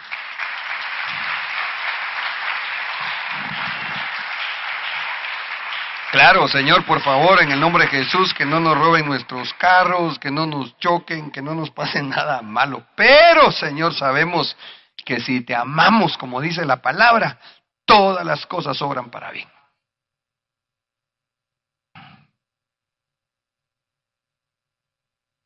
Claro, 6.15 6.47
Señor, 6.47 6.85
por 6.85 7.01
favor, 7.01 7.43
en 7.43 7.51
el 7.51 7.59
nombre 7.59 7.83
de 7.83 7.89
Jesús, 7.89 8.33
que 8.33 8.45
no 8.45 8.61
nos 8.61 8.77
roben 8.77 9.05
nuestros 9.05 9.53
carros, 9.55 10.17
que 10.17 10.31
no 10.31 10.45
nos 10.45 10.77
choquen, 10.77 11.29
que 11.29 11.41
no 11.41 11.53
nos 11.53 11.71
pase 11.71 12.01
nada 12.03 12.41
malo. 12.41 12.87
Pero, 12.95 13.51
Señor, 13.51 13.93
sabemos 13.93 14.55
que 14.95 15.19
si 15.19 15.41
te 15.41 15.53
amamos, 15.53 16.17
como 16.17 16.39
dice 16.39 16.63
la 16.63 16.81
palabra, 16.81 17.37
todas 17.83 18.25
las 18.25 18.45
cosas 18.45 18.81
obran 18.81 19.11
para 19.11 19.29
bien. 19.31 19.49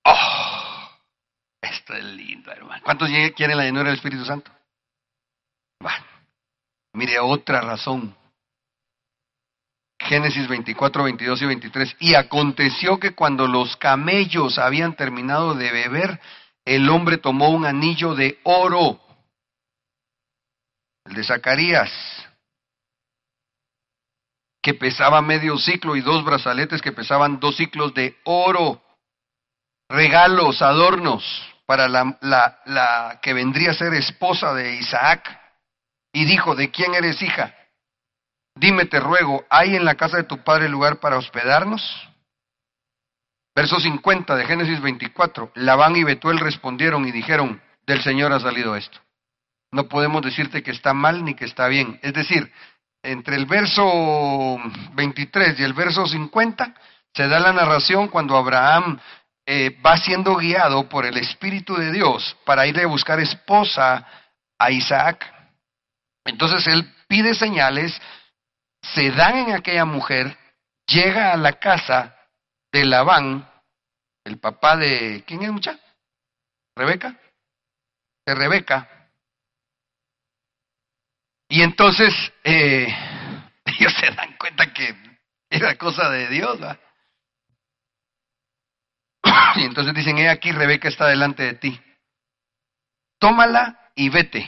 Oh, 0.05 0.91
esto 1.61 1.95
es 1.95 2.03
lindo, 2.03 2.51
hermano. 2.51 2.83
¿Cuántos 2.83 3.09
quieren 3.35 3.57
la 3.57 3.63
llenura 3.63 3.85
del 3.85 3.95
Espíritu 3.95 4.23
Santo? 4.23 4.51
Bueno, 5.79 6.05
mire 6.93 7.17
otra 7.17 7.59
razón 7.61 8.18
Génesis 10.09 10.47
24, 10.47 11.03
22 11.03 11.41
y 11.43 11.45
23. 11.45 11.95
Y 11.99 12.15
aconteció 12.15 12.99
que 12.99 13.13
cuando 13.13 13.45
los 13.45 13.77
camellos 13.77 14.57
habían 14.57 14.95
terminado 14.95 15.53
de 15.53 15.71
beber, 15.71 16.19
el 16.65 16.89
hombre 16.89 17.17
tomó 17.17 17.49
un 17.49 17.63
anillo 17.63 18.15
de 18.15 18.39
oro, 18.41 18.99
el 21.05 21.13
de 21.13 21.23
Zacarías, 21.23 21.91
que 24.63 24.73
pesaba 24.73 25.21
medio 25.21 25.59
ciclo 25.59 25.95
y 25.95 26.01
dos 26.01 26.25
brazaletes 26.25 26.81
que 26.81 26.91
pesaban 26.91 27.39
dos 27.39 27.55
ciclos 27.57 27.93
de 27.93 28.17
oro, 28.23 28.81
regalos, 29.89 30.63
adornos 30.63 31.23
para 31.67 31.87
la, 31.87 32.17
la, 32.21 32.59
la 32.65 33.19
que 33.21 33.33
vendría 33.33 33.71
a 33.71 33.75
ser 33.75 33.93
esposa 33.93 34.55
de 34.55 34.73
Isaac. 34.73 35.39
Y 36.11 36.25
dijo, 36.25 36.55
¿de 36.55 36.71
quién 36.71 36.95
eres 36.95 37.21
hija? 37.21 37.53
Dime, 38.55 38.85
te 38.85 38.99
ruego, 38.99 39.45
¿hay 39.49 39.75
en 39.75 39.85
la 39.85 39.95
casa 39.95 40.17
de 40.17 40.23
tu 40.23 40.43
padre 40.43 40.69
lugar 40.69 40.99
para 40.99 41.17
hospedarnos? 41.17 41.81
Verso 43.55 43.79
50 43.79 44.35
de 44.35 44.45
Génesis 44.45 44.81
24. 44.81 45.51
Labán 45.55 45.95
y 45.95 46.03
Betuel 46.03 46.39
respondieron 46.39 47.07
y 47.07 47.11
dijeron, 47.11 47.61
del 47.85 48.01
Señor 48.01 48.31
ha 48.33 48.39
salido 48.39 48.75
esto. 48.75 48.99
No 49.71 49.87
podemos 49.87 50.21
decirte 50.21 50.63
que 50.63 50.71
está 50.71 50.93
mal 50.93 51.23
ni 51.23 51.35
que 51.35 51.45
está 51.45 51.67
bien. 51.67 51.99
Es 52.01 52.13
decir, 52.13 52.51
entre 53.03 53.35
el 53.35 53.45
verso 53.45 54.57
23 54.93 55.59
y 55.59 55.63
el 55.63 55.73
verso 55.73 56.07
50 56.07 56.73
se 57.13 57.27
da 57.27 57.39
la 57.39 57.53
narración 57.53 58.07
cuando 58.07 58.37
Abraham 58.37 58.99
eh, 59.45 59.75
va 59.85 59.97
siendo 59.97 60.35
guiado 60.35 60.87
por 60.89 61.05
el 61.05 61.17
Espíritu 61.17 61.75
de 61.75 61.91
Dios 61.91 62.37
para 62.45 62.67
irle 62.67 62.83
a 62.83 62.87
buscar 62.87 63.19
esposa 63.19 64.05
a 64.57 64.71
Isaac. 64.71 65.25
Entonces 66.25 66.67
él 66.67 66.93
pide 67.07 67.33
señales, 67.33 67.99
se 68.93 69.11
dan 69.11 69.37
en 69.37 69.51
aquella 69.55 69.85
mujer, 69.85 70.37
llega 70.87 71.33
a 71.33 71.37
la 71.37 71.53
casa 71.53 72.15
de 72.71 72.85
Labán, 72.85 73.49
el 74.23 74.37
papá 74.39 74.77
de... 74.77 75.23
¿Quién 75.25 75.43
es 75.43 75.51
mucha? 75.51 75.79
Rebeca. 76.75 77.15
De 78.25 78.35
Rebeca. 78.35 78.87
Y 81.49 81.63
entonces 81.63 82.13
eh, 82.43 82.87
ellos 83.65 83.93
se 83.99 84.11
dan 84.11 84.37
cuenta 84.37 84.71
que 84.71 84.95
era 85.49 85.75
cosa 85.75 86.09
de 86.09 86.27
Dios. 86.29 86.59
Y 89.55 89.63
entonces 89.63 89.93
dicen, 89.95 90.27
aquí, 90.27 90.51
Rebeca 90.51 90.87
está 90.87 91.07
delante 91.07 91.43
de 91.43 91.53
ti. 91.55 91.81
Tómala 93.19 93.91
y 93.95 94.09
vete. 94.09 94.47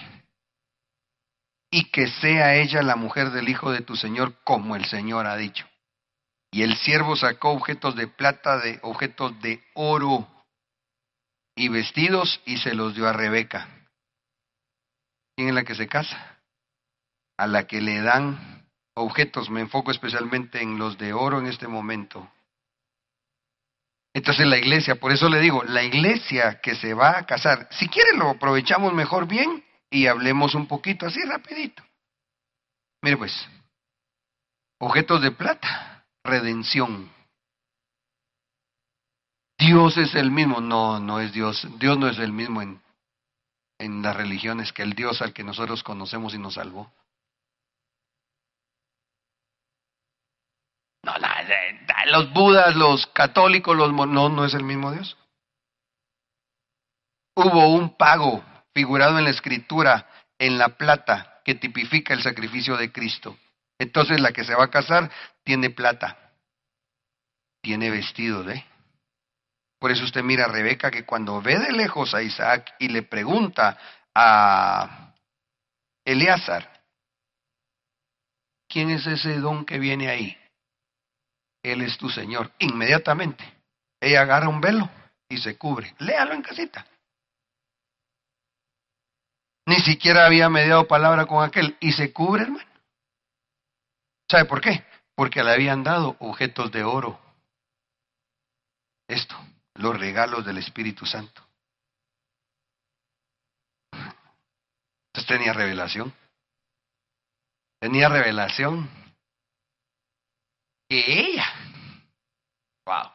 Y 1.72 1.86
que 1.86 2.08
sea 2.08 2.56
ella 2.56 2.82
la 2.82 2.98
mujer 2.98 3.32
del 3.32 3.48
hijo 3.50 3.72
de 3.72 3.82
tu 3.82 3.96
Señor, 3.96 4.36
como 4.44 4.76
el 4.76 4.86
Señor 4.86 5.26
ha 5.26 5.38
dicho. 5.38 5.66
Y 6.52 6.64
el 6.64 6.76
siervo 6.76 7.16
sacó 7.16 7.52
objetos 7.52 7.96
de 7.96 8.08
plata, 8.08 8.58
de 8.58 8.80
objetos 8.84 9.42
de 9.42 9.64
oro 9.74 10.28
y 11.56 11.70
vestidos 11.70 12.42
y 12.46 12.58
se 12.58 12.74
los 12.76 12.94
dio 12.94 13.08
a 13.08 13.14
Rebeca. 13.14 13.70
¿Quién 15.36 15.50
es 15.50 15.56
la 15.56 15.64
que 15.64 15.76
se 15.76 15.88
casa? 15.88 16.40
A 17.38 17.48
la 17.48 17.66
que 17.68 17.80
le 17.80 18.02
dan 18.02 18.68
objetos. 18.96 19.50
Me 19.50 19.62
enfoco 19.62 19.92
especialmente 19.92 20.62
en 20.62 20.78
los 20.78 20.98
de 20.98 21.14
oro 21.14 21.40
en 21.40 21.48
este 21.48 21.70
momento. 21.70 22.30
Entonces 24.14 24.46
la 24.46 24.58
iglesia, 24.58 24.96
por 24.96 25.14
eso 25.14 25.30
le 25.30 25.40
digo, 25.40 25.64
la 25.64 25.84
iglesia 25.84 26.60
que 26.60 26.76
se 26.76 26.94
va 26.94 27.18
a 27.18 27.26
casar, 27.26 27.70
si 27.72 27.88
quiere 27.88 28.18
lo 28.18 28.32
aprovechamos 28.32 28.94
mejor 28.94 29.26
bien 29.26 29.64
y 29.92 30.08
hablemos 30.08 30.56
un 30.56 30.68
poquito 30.68 31.06
así 31.06 31.22
rapidito. 31.26 31.84
Mire 33.04 33.18
pues, 33.18 33.48
objetos 34.80 35.22
de 35.22 35.32
plata, 35.32 36.06
redención. 36.24 37.12
Dios 39.60 39.98
es 39.98 40.16
el 40.16 40.32
mismo, 40.32 40.62
no, 40.62 41.00
no 41.00 41.20
es 41.20 41.34
Dios, 41.34 41.68
Dios 41.78 41.98
no 41.98 42.08
es 42.08 42.18
el 42.18 42.32
mismo 42.32 42.62
en, 42.62 42.82
en 43.78 44.02
las 44.02 44.16
religiones 44.16 44.72
que 44.72 44.82
el 44.82 44.94
Dios 44.94 45.22
al 45.22 45.34
que 45.34 45.44
nosotros 45.44 45.84
conocemos 45.84 46.34
y 46.34 46.40
nos 46.40 46.56
salvó. 46.56 46.92
No, 51.04 51.14
los 52.08 52.32
budas, 52.34 52.76
los 52.76 53.08
católicos, 53.08 53.76
los 53.76 53.92
no, 53.92 54.30
no 54.30 54.46
es 54.46 54.54
el 54.54 54.64
mismo 54.64 54.92
Dios. 54.92 55.18
Hubo 57.36 57.74
un 57.74 57.96
pago 57.96 58.44
figurado 58.74 59.18
en 59.18 59.26
la 59.26 59.32
escritura 59.32 60.08
en 60.40 60.58
la 60.58 60.70
plata 60.70 61.42
que 61.46 61.56
tipifica 61.56 62.14
el 62.14 62.22
sacrificio 62.22 62.78
de 62.78 62.92
Cristo. 62.92 63.38
Entonces 63.80 64.20
la 64.20 64.32
que 64.32 64.44
se 64.44 64.56
va 64.56 64.66
a 64.66 64.72
casar 64.72 65.10
tiene 65.44 65.70
plata, 65.70 66.34
tiene 67.62 67.90
vestido 67.90 68.44
de. 68.44 68.64
Por 69.80 69.92
eso 69.92 70.04
usted 70.04 70.24
mira 70.24 70.46
a 70.46 70.48
Rebeca 70.48 70.92
que 70.92 71.06
cuando 71.06 71.42
ve 71.42 71.58
de 71.58 71.72
lejos 71.72 72.14
a 72.14 72.22
Isaac 72.22 72.76
y 72.80 72.90
le 72.90 73.02
pregunta 73.02 73.78
a 74.14 75.14
Eleazar, 76.06 76.84
¿quién 78.68 78.92
es 78.92 79.08
ese 79.08 79.40
don 79.40 79.66
que 79.66 79.80
viene 79.80 80.10
ahí? 80.10 80.38
Él 81.64 81.82
es 81.82 81.98
tu 81.98 82.10
Señor. 82.10 82.52
Inmediatamente, 82.60 83.44
ella 84.00 84.22
agarra 84.22 84.50
un 84.50 84.62
velo 84.62 84.90
y 85.30 85.38
se 85.38 85.58
cubre. 85.58 85.96
Léalo 86.00 86.34
en 86.34 86.42
casita. 86.42 86.86
Ni 89.66 89.76
siquiera 89.78 90.26
había 90.26 90.50
mediado 90.50 90.88
palabra 90.88 91.26
con 91.26 91.44
aquel 91.44 91.78
y 91.80 91.92
se 91.92 92.12
cubre, 92.12 92.44
hermano. 92.44 92.70
¿Sabe 94.30 94.46
por 94.46 94.62
qué? 94.62 94.84
Porque 95.16 95.44
le 95.44 95.52
habían 95.52 95.84
dado 95.84 96.16
objetos 96.20 96.72
de 96.72 96.84
oro. 96.84 97.20
Esto, 99.08 99.36
los 99.76 100.00
regalos 100.00 100.46
del 100.46 100.58
Espíritu 100.58 101.06
Santo. 101.06 101.46
Entonces 105.14 105.28
tenía 105.28 105.54
revelación. 105.54 106.14
Tenía 107.80 108.08
revelación 108.08 108.90
que 110.88 111.04
ella, 111.20 111.46
wow, 112.86 113.12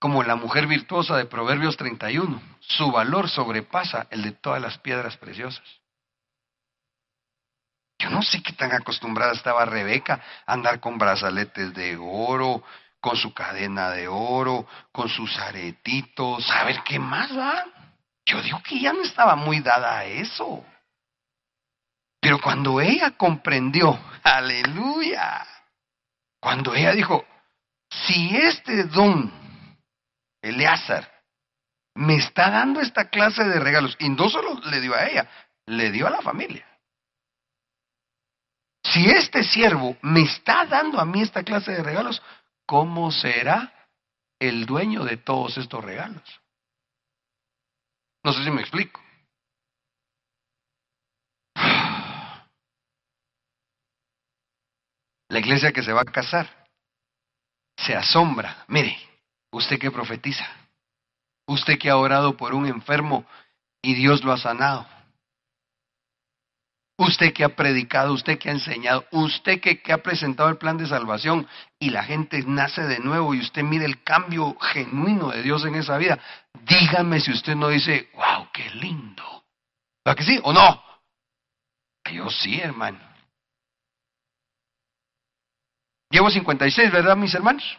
como 0.00 0.22
la 0.22 0.34
mujer 0.34 0.66
virtuosa 0.66 1.16
de 1.18 1.26
Proverbios 1.26 1.76
31, 1.76 2.40
su 2.58 2.90
valor 2.90 3.28
sobrepasa 3.28 4.06
el 4.10 4.22
de 4.22 4.32
todas 4.32 4.60
las 4.60 4.78
piedras 4.78 5.18
preciosas. 5.18 5.62
Yo 7.98 8.08
no 8.08 8.22
sé 8.22 8.42
qué 8.42 8.54
tan 8.54 8.72
acostumbrada 8.72 9.32
estaba 9.32 9.66
Rebeca 9.66 10.22
a 10.46 10.54
andar 10.54 10.80
con 10.80 10.96
brazaletes 10.96 11.74
de 11.74 11.98
oro, 12.00 12.64
con 12.98 13.14
su 13.14 13.34
cadena 13.34 13.90
de 13.90 14.08
oro, 14.08 14.66
con 14.90 15.10
sus 15.10 15.38
aretitos, 15.38 16.50
a 16.50 16.64
ver 16.64 16.82
qué 16.82 16.98
más 16.98 17.36
va. 17.36 17.66
Yo 18.24 18.40
digo 18.40 18.62
que 18.62 18.80
ya 18.80 18.94
no 18.94 19.02
estaba 19.02 19.36
muy 19.36 19.60
dada 19.60 19.98
a 19.98 20.06
eso. 20.06 20.64
Pero 22.20 22.40
cuando 22.40 22.80
ella 22.80 23.10
comprendió, 23.18 23.98
aleluya, 24.22 25.46
cuando 26.40 26.74
ella 26.74 26.92
dijo, 26.92 27.26
si 27.90 28.34
este 28.34 28.84
don, 28.84 29.39
Eleazar, 30.42 31.10
me 31.94 32.16
está 32.16 32.50
dando 32.50 32.80
esta 32.80 33.08
clase 33.08 33.44
de 33.44 33.60
regalos, 33.60 33.96
y 33.98 34.08
no 34.08 34.28
solo 34.28 34.60
le 34.70 34.80
dio 34.80 34.94
a 34.94 35.06
ella, 35.06 35.28
le 35.66 35.90
dio 35.90 36.06
a 36.06 36.10
la 36.10 36.22
familia. 36.22 36.66
Si 38.82 39.08
este 39.08 39.44
siervo 39.44 39.96
me 40.02 40.22
está 40.22 40.66
dando 40.66 40.98
a 40.98 41.04
mí 41.04 41.22
esta 41.22 41.42
clase 41.42 41.72
de 41.72 41.82
regalos, 41.82 42.22
¿cómo 42.66 43.10
será 43.12 43.88
el 44.38 44.64
dueño 44.66 45.04
de 45.04 45.16
todos 45.18 45.58
estos 45.58 45.84
regalos? 45.84 46.40
No 48.24 48.32
sé 48.32 48.44
si 48.44 48.50
me 48.50 48.62
explico. 48.62 49.00
La 55.28 55.38
iglesia 55.38 55.72
que 55.72 55.82
se 55.82 55.92
va 55.92 56.00
a 56.00 56.04
casar 56.04 56.66
se 57.76 57.94
asombra. 57.94 58.64
Mire, 58.66 58.98
usted 59.50 59.78
que 59.78 59.90
profetiza, 59.90 60.46
usted 61.46 61.78
que 61.78 61.90
ha 61.90 61.96
orado 61.96 62.36
por 62.36 62.54
un 62.54 62.66
enfermo 62.66 63.26
y 63.82 63.94
Dios 63.94 64.24
lo 64.24 64.32
ha 64.32 64.38
sanado. 64.38 64.86
Usted 66.98 67.32
que 67.32 67.44
ha 67.44 67.56
predicado, 67.56 68.12
usted 68.12 68.38
que 68.38 68.50
ha 68.50 68.52
enseñado, 68.52 69.06
usted 69.10 69.58
que, 69.58 69.80
ha 69.90 69.98
presentado 69.98 70.50
el 70.50 70.58
plan 70.58 70.76
de 70.76 70.86
salvación 70.86 71.48
y 71.78 71.88
la 71.88 72.04
gente 72.04 72.42
nace 72.46 72.82
de 72.82 72.98
nuevo 72.98 73.32
y 73.32 73.40
usted 73.40 73.62
mire 73.62 73.86
el 73.86 74.02
cambio 74.02 74.54
genuino 74.60 75.30
de 75.30 75.42
Dios 75.42 75.64
en 75.64 75.76
esa 75.76 75.96
vida. 75.96 76.18
Dígame 76.62 77.20
si 77.20 77.32
usted 77.32 77.54
no 77.54 77.68
dice, 77.68 78.10
wow, 78.12 78.48
qué 78.52 78.68
lindo. 78.74 79.44
¿Para 80.02 80.14
que 80.14 80.24
sí 80.24 80.38
o 80.42 80.52
no? 80.52 80.84
Yo 82.12 82.28
sí, 82.28 82.60
hermano. 82.60 82.98
Llevo 86.10 86.28
56, 86.28 86.92
¿verdad, 86.92 87.16
mis 87.16 87.34
hermanos? 87.34 87.78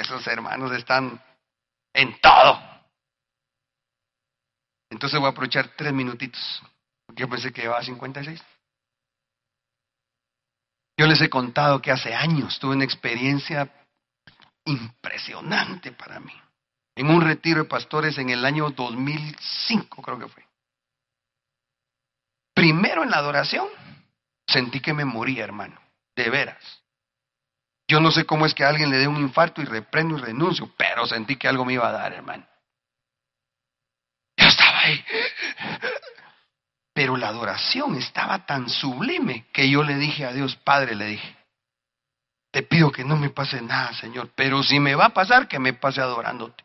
Esos 0.00 0.26
hermanos 0.26 0.72
están 0.72 1.22
en 1.92 2.20
todo. 2.20 2.60
Entonces 4.90 5.18
voy 5.18 5.28
a 5.28 5.32
aprovechar 5.32 5.68
tres 5.76 5.92
minutitos. 5.92 6.62
Yo 7.14 7.28
pensé 7.28 7.52
que 7.52 7.62
llevaba 7.62 7.82
56. 7.82 8.42
Yo 10.96 11.06
les 11.06 11.20
he 11.20 11.30
contado 11.30 11.80
que 11.80 11.92
hace 11.92 12.14
años 12.14 12.58
tuve 12.58 12.74
una 12.74 12.84
experiencia 12.84 13.72
impresionante 14.64 15.92
para 15.92 16.20
mí. 16.20 16.32
En 16.96 17.10
un 17.10 17.20
retiro 17.20 17.62
de 17.62 17.68
pastores 17.68 18.18
en 18.18 18.30
el 18.30 18.44
año 18.44 18.70
2005, 18.70 20.02
creo 20.02 20.18
que 20.18 20.28
fue. 20.28 20.44
Primero 22.54 23.04
en 23.04 23.10
la 23.10 23.18
adoración 23.18 23.68
sentí 24.46 24.80
que 24.80 24.92
me 24.92 25.04
moría, 25.04 25.44
hermano, 25.44 25.80
de 26.16 26.28
veras. 26.28 26.82
Yo 27.88 28.00
no 28.00 28.10
sé 28.10 28.26
cómo 28.26 28.44
es 28.44 28.54
que 28.54 28.64
alguien 28.64 28.90
le 28.90 28.98
dé 28.98 29.08
un 29.08 29.16
infarto 29.16 29.62
y 29.62 29.64
reprendo 29.64 30.18
y 30.18 30.20
renuncio, 30.20 30.70
pero 30.76 31.06
sentí 31.06 31.36
que 31.36 31.48
algo 31.48 31.64
me 31.64 31.72
iba 31.72 31.88
a 31.88 31.92
dar, 31.92 32.12
hermano. 32.12 32.46
Yo 34.36 34.46
estaba 34.46 34.80
ahí. 34.80 35.04
Pero 36.92 37.16
la 37.16 37.28
adoración 37.28 37.96
estaba 37.96 38.44
tan 38.44 38.68
sublime 38.68 39.46
que 39.52 39.70
yo 39.70 39.82
le 39.82 39.96
dije 39.96 40.26
a 40.26 40.32
Dios, 40.32 40.56
Padre, 40.56 40.94
le 40.94 41.06
dije, 41.06 41.36
te 42.50 42.62
pido 42.62 42.92
que 42.92 43.04
no 43.04 43.16
me 43.16 43.30
pase 43.30 43.62
nada, 43.62 43.94
Señor, 43.94 44.32
pero 44.34 44.62
si 44.62 44.78
me 44.78 44.94
va 44.94 45.06
a 45.06 45.14
pasar, 45.14 45.48
que 45.48 45.58
me 45.58 45.72
pase 45.72 46.02
adorándote. 46.02 46.64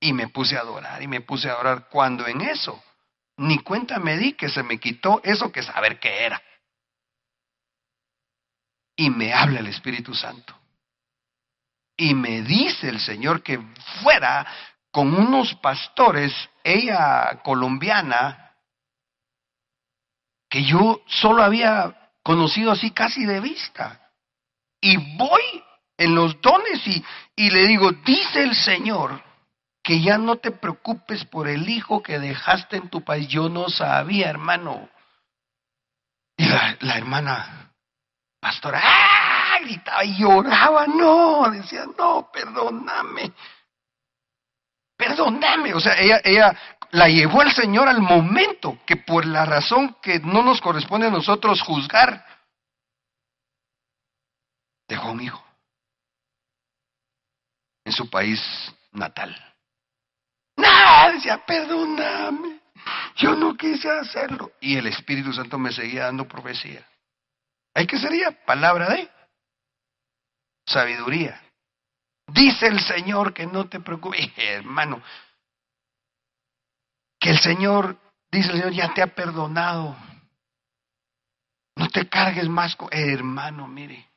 Y 0.00 0.12
me 0.12 0.28
puse 0.28 0.56
a 0.56 0.60
adorar 0.60 1.02
y 1.02 1.06
me 1.06 1.20
puse 1.22 1.48
a 1.48 1.52
adorar 1.52 1.88
cuando 1.88 2.26
en 2.26 2.42
eso 2.42 2.82
ni 3.36 3.58
cuenta 3.58 3.98
me 3.98 4.18
di 4.18 4.34
que 4.34 4.50
se 4.50 4.62
me 4.62 4.78
quitó 4.78 5.20
eso 5.24 5.50
que 5.50 5.62
saber 5.62 5.98
qué 5.98 6.24
era. 6.24 6.42
Y 9.00 9.08
me 9.08 9.32
habla 9.32 9.60
el 9.60 9.68
Espíritu 9.68 10.14
Santo. 10.14 10.54
Y 11.96 12.14
me 12.14 12.42
dice 12.42 12.90
el 12.90 13.00
Señor 13.00 13.42
que 13.42 13.58
fuera 14.02 14.46
con 14.90 15.14
unos 15.14 15.54
pastores, 15.54 16.34
ella 16.62 17.40
colombiana, 17.42 18.52
que 20.50 20.64
yo 20.64 21.00
solo 21.06 21.42
había 21.42 22.12
conocido 22.22 22.72
así 22.72 22.90
casi 22.90 23.24
de 23.24 23.40
vista. 23.40 24.10
Y 24.82 24.98
voy 25.16 25.64
en 25.96 26.14
los 26.14 26.38
dones 26.42 26.86
y, 26.86 27.02
y 27.36 27.48
le 27.48 27.68
digo, 27.68 27.92
dice 28.04 28.42
el 28.42 28.54
Señor, 28.54 29.22
que 29.82 30.02
ya 30.02 30.18
no 30.18 30.36
te 30.36 30.50
preocupes 30.50 31.24
por 31.24 31.48
el 31.48 31.70
hijo 31.70 32.02
que 32.02 32.18
dejaste 32.18 32.76
en 32.76 32.90
tu 32.90 33.02
país. 33.02 33.28
Yo 33.28 33.48
no 33.48 33.70
sabía, 33.70 34.28
hermano. 34.28 34.90
Y 36.36 36.44
la, 36.44 36.76
hermana 36.96 37.69
pastora 38.40 38.80
¡ah! 38.82 39.58
gritaba 39.60 40.04
y 40.04 40.16
lloraba, 40.18 40.86
no, 40.86 41.50
decía, 41.50 41.84
no, 41.98 42.30
perdóname, 42.32 43.32
perdóname. 44.96 45.74
O 45.74 45.80
sea, 45.80 45.94
ella, 45.98 46.20
ella 46.24 46.56
la 46.92 47.08
llevó 47.08 47.42
al 47.42 47.52
Señor 47.52 47.88
al 47.88 48.00
momento 48.00 48.78
que 48.86 48.96
por 48.96 49.26
la 49.26 49.44
razón 49.44 49.96
que 50.02 50.18
no 50.20 50.42
nos 50.42 50.60
corresponde 50.60 51.06
a 51.06 51.10
nosotros 51.10 51.60
juzgar, 51.62 52.24
dejó 54.88 55.12
un 55.12 55.20
hijo 55.20 55.44
en 57.84 57.92
su 57.92 58.08
país 58.10 58.40
natal. 58.92 59.36
No, 60.56 61.12
decía, 61.12 61.44
perdóname. 61.46 62.60
Yo 63.16 63.34
no 63.34 63.56
quise 63.56 63.90
hacerlo. 63.90 64.52
Y 64.60 64.76
el 64.76 64.86
Espíritu 64.86 65.32
Santo 65.32 65.58
me 65.58 65.72
seguía 65.72 66.04
dando 66.04 66.26
profecía. 66.26 66.89
¿Hay 67.74 67.86
que 67.86 67.98
sería? 67.98 68.30
Palabra 68.44 68.88
de 68.90 69.08
sabiduría. 70.66 71.40
Dice 72.28 72.66
el 72.66 72.80
Señor 72.80 73.34
que 73.34 73.46
no 73.46 73.68
te 73.68 73.80
preocupes, 73.80 74.30
hermano. 74.36 75.02
Que 77.18 77.30
el 77.30 77.38
Señor, 77.40 77.98
dice 78.30 78.50
el 78.50 78.58
Señor, 78.58 78.72
ya 78.72 78.94
te 78.94 79.02
ha 79.02 79.08
perdonado. 79.08 79.96
No 81.76 81.88
te 81.88 82.08
cargues 82.08 82.48
más 82.48 82.76
con, 82.76 82.88
hermano, 82.92 83.66
mire. 83.66 84.08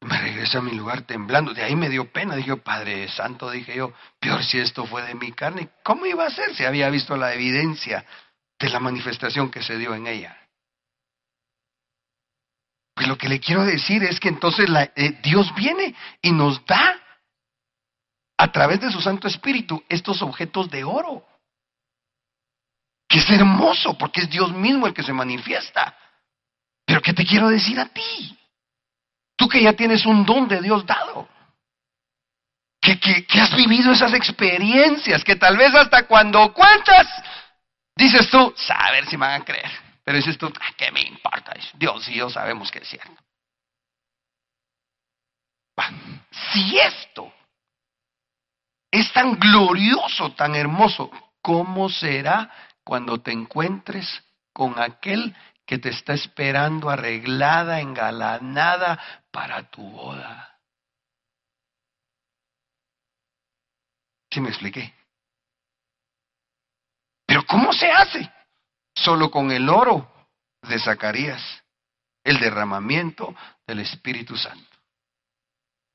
Me 0.00 0.18
regresé 0.18 0.58
a 0.58 0.62
mi 0.62 0.72
lugar 0.72 1.02
temblando. 1.02 1.54
De 1.54 1.62
ahí 1.62 1.74
me 1.76 1.88
dio 1.88 2.10
pena. 2.12 2.36
Dije, 2.36 2.56
Padre 2.56 3.08
Santo, 3.08 3.50
dije 3.50 3.76
yo, 3.76 3.92
peor 4.20 4.42
si 4.44 4.58
esto 4.58 4.86
fue 4.86 5.02
de 5.02 5.14
mi 5.14 5.32
carne. 5.32 5.70
¿Cómo 5.82 6.06
iba 6.06 6.26
a 6.26 6.30
ser 6.30 6.54
si 6.54 6.64
había 6.64 6.90
visto 6.90 7.16
la 7.16 7.34
evidencia 7.34 8.04
de 8.58 8.68
la 8.70 8.80
manifestación 8.80 9.50
que 9.50 9.62
se 9.62 9.76
dio 9.76 9.94
en 9.94 10.06
ella? 10.06 10.36
Pues 12.94 13.08
lo 13.08 13.18
que 13.18 13.28
le 13.28 13.40
quiero 13.40 13.64
decir 13.64 14.04
es 14.04 14.20
que 14.20 14.28
entonces 14.28 14.68
eh, 14.94 15.18
Dios 15.22 15.52
viene 15.54 15.94
y 16.22 16.30
nos 16.30 16.64
da 16.64 17.00
a 18.38 18.52
través 18.52 18.80
de 18.80 18.90
su 18.90 19.00
Santo 19.00 19.26
Espíritu 19.26 19.82
estos 19.88 20.22
objetos 20.22 20.70
de 20.70 20.84
oro. 20.84 21.26
Que 23.08 23.18
es 23.18 23.30
hermoso 23.30 23.98
porque 23.98 24.22
es 24.22 24.30
Dios 24.30 24.52
mismo 24.52 24.86
el 24.86 24.94
que 24.94 25.02
se 25.02 25.12
manifiesta. 25.12 25.96
Pero 26.84 27.00
¿qué 27.00 27.12
te 27.12 27.24
quiero 27.24 27.48
decir 27.48 27.78
a 27.80 27.86
ti? 27.86 28.38
Tú 29.36 29.48
que 29.48 29.62
ya 29.62 29.72
tienes 29.72 30.06
un 30.06 30.24
don 30.24 30.46
de 30.46 30.60
Dios 30.60 30.86
dado. 30.86 31.28
Que, 32.80 32.98
que, 33.00 33.40
has 33.40 33.56
vivido 33.56 33.92
esas 33.92 34.12
experiencias, 34.12 35.24
que 35.24 35.36
tal 35.36 35.56
vez 35.56 35.74
hasta 35.74 36.06
cuando 36.06 36.52
cuentas, 36.52 37.06
dices 37.96 38.30
tú, 38.30 38.54
a 38.68 38.90
ver 38.90 39.06
si 39.06 39.16
me 39.16 39.26
van 39.26 39.42
a 39.42 39.44
creer. 39.44 39.70
Pero 40.04 40.18
dices 40.18 40.36
tú, 40.36 40.52
ah, 40.60 40.72
¿qué 40.76 40.90
me 40.92 41.02
importa? 41.02 41.54
Dios 41.74 42.08
y 42.08 42.14
yo 42.14 42.28
sabemos 42.28 42.70
que 42.70 42.78
es 42.78 42.88
cierto. 42.88 43.22
Si 46.52 46.78
esto 46.78 47.32
es 48.90 49.12
tan 49.12 49.38
glorioso, 49.38 50.32
tan 50.32 50.54
hermoso, 50.54 51.10
¿cómo 51.40 51.88
será 51.88 52.50
cuando 52.84 53.20
te 53.20 53.32
encuentres 53.32 54.22
con 54.52 54.78
aquel 54.78 55.34
que 55.66 55.78
te 55.78 55.88
está 55.88 56.12
esperando 56.12 56.90
arreglada, 56.90 57.80
engalanada 57.80 59.00
para 59.30 59.70
tu 59.70 59.82
boda. 59.82 60.58
¿Sí 64.30 64.40
me 64.40 64.50
expliqué? 64.50 64.94
Pero 67.34 67.46
¿cómo 67.48 67.72
se 67.72 67.90
hace? 67.90 68.30
Solo 68.94 69.28
con 69.28 69.50
el 69.50 69.68
oro 69.68 70.08
de 70.68 70.78
Zacarías, 70.78 71.42
el 72.22 72.38
derramamiento 72.38 73.34
del 73.66 73.80
Espíritu 73.80 74.36
Santo. 74.36 74.78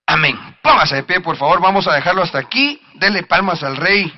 Amén. 0.05 0.35
Póngase 0.61 0.97
de 0.97 1.03
pie, 1.03 1.21
por 1.21 1.37
favor. 1.37 1.61
Vamos 1.61 1.87
a 1.87 1.93
dejarlo 1.93 2.23
hasta 2.23 2.39
aquí. 2.39 2.81
Dele 2.95 3.23
palmas 3.23 3.63
al 3.63 3.77
Rey. 3.77 4.11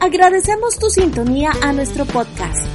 Agradecemos 0.00 0.78
tu 0.78 0.88
sintonía 0.88 1.50
a 1.62 1.74
nuestro 1.74 2.06
podcast. 2.06 2.66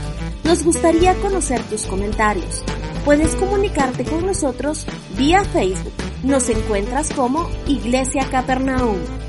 Nos 0.43 0.63
gustaría 0.63 1.15
conocer 1.15 1.59
tus 1.63 1.87
comentarios. 1.87 2.63
Puedes 3.03 3.35
comunicarte 3.35 4.05
con 4.05 4.27
nosotros 4.27 4.85
vía 5.17 5.43
Facebook. 5.43 5.95
Nos 6.21 6.47
encuentras 6.49 7.11
como 7.13 7.49
Iglesia 7.65 8.29
Capernaum. 8.29 9.26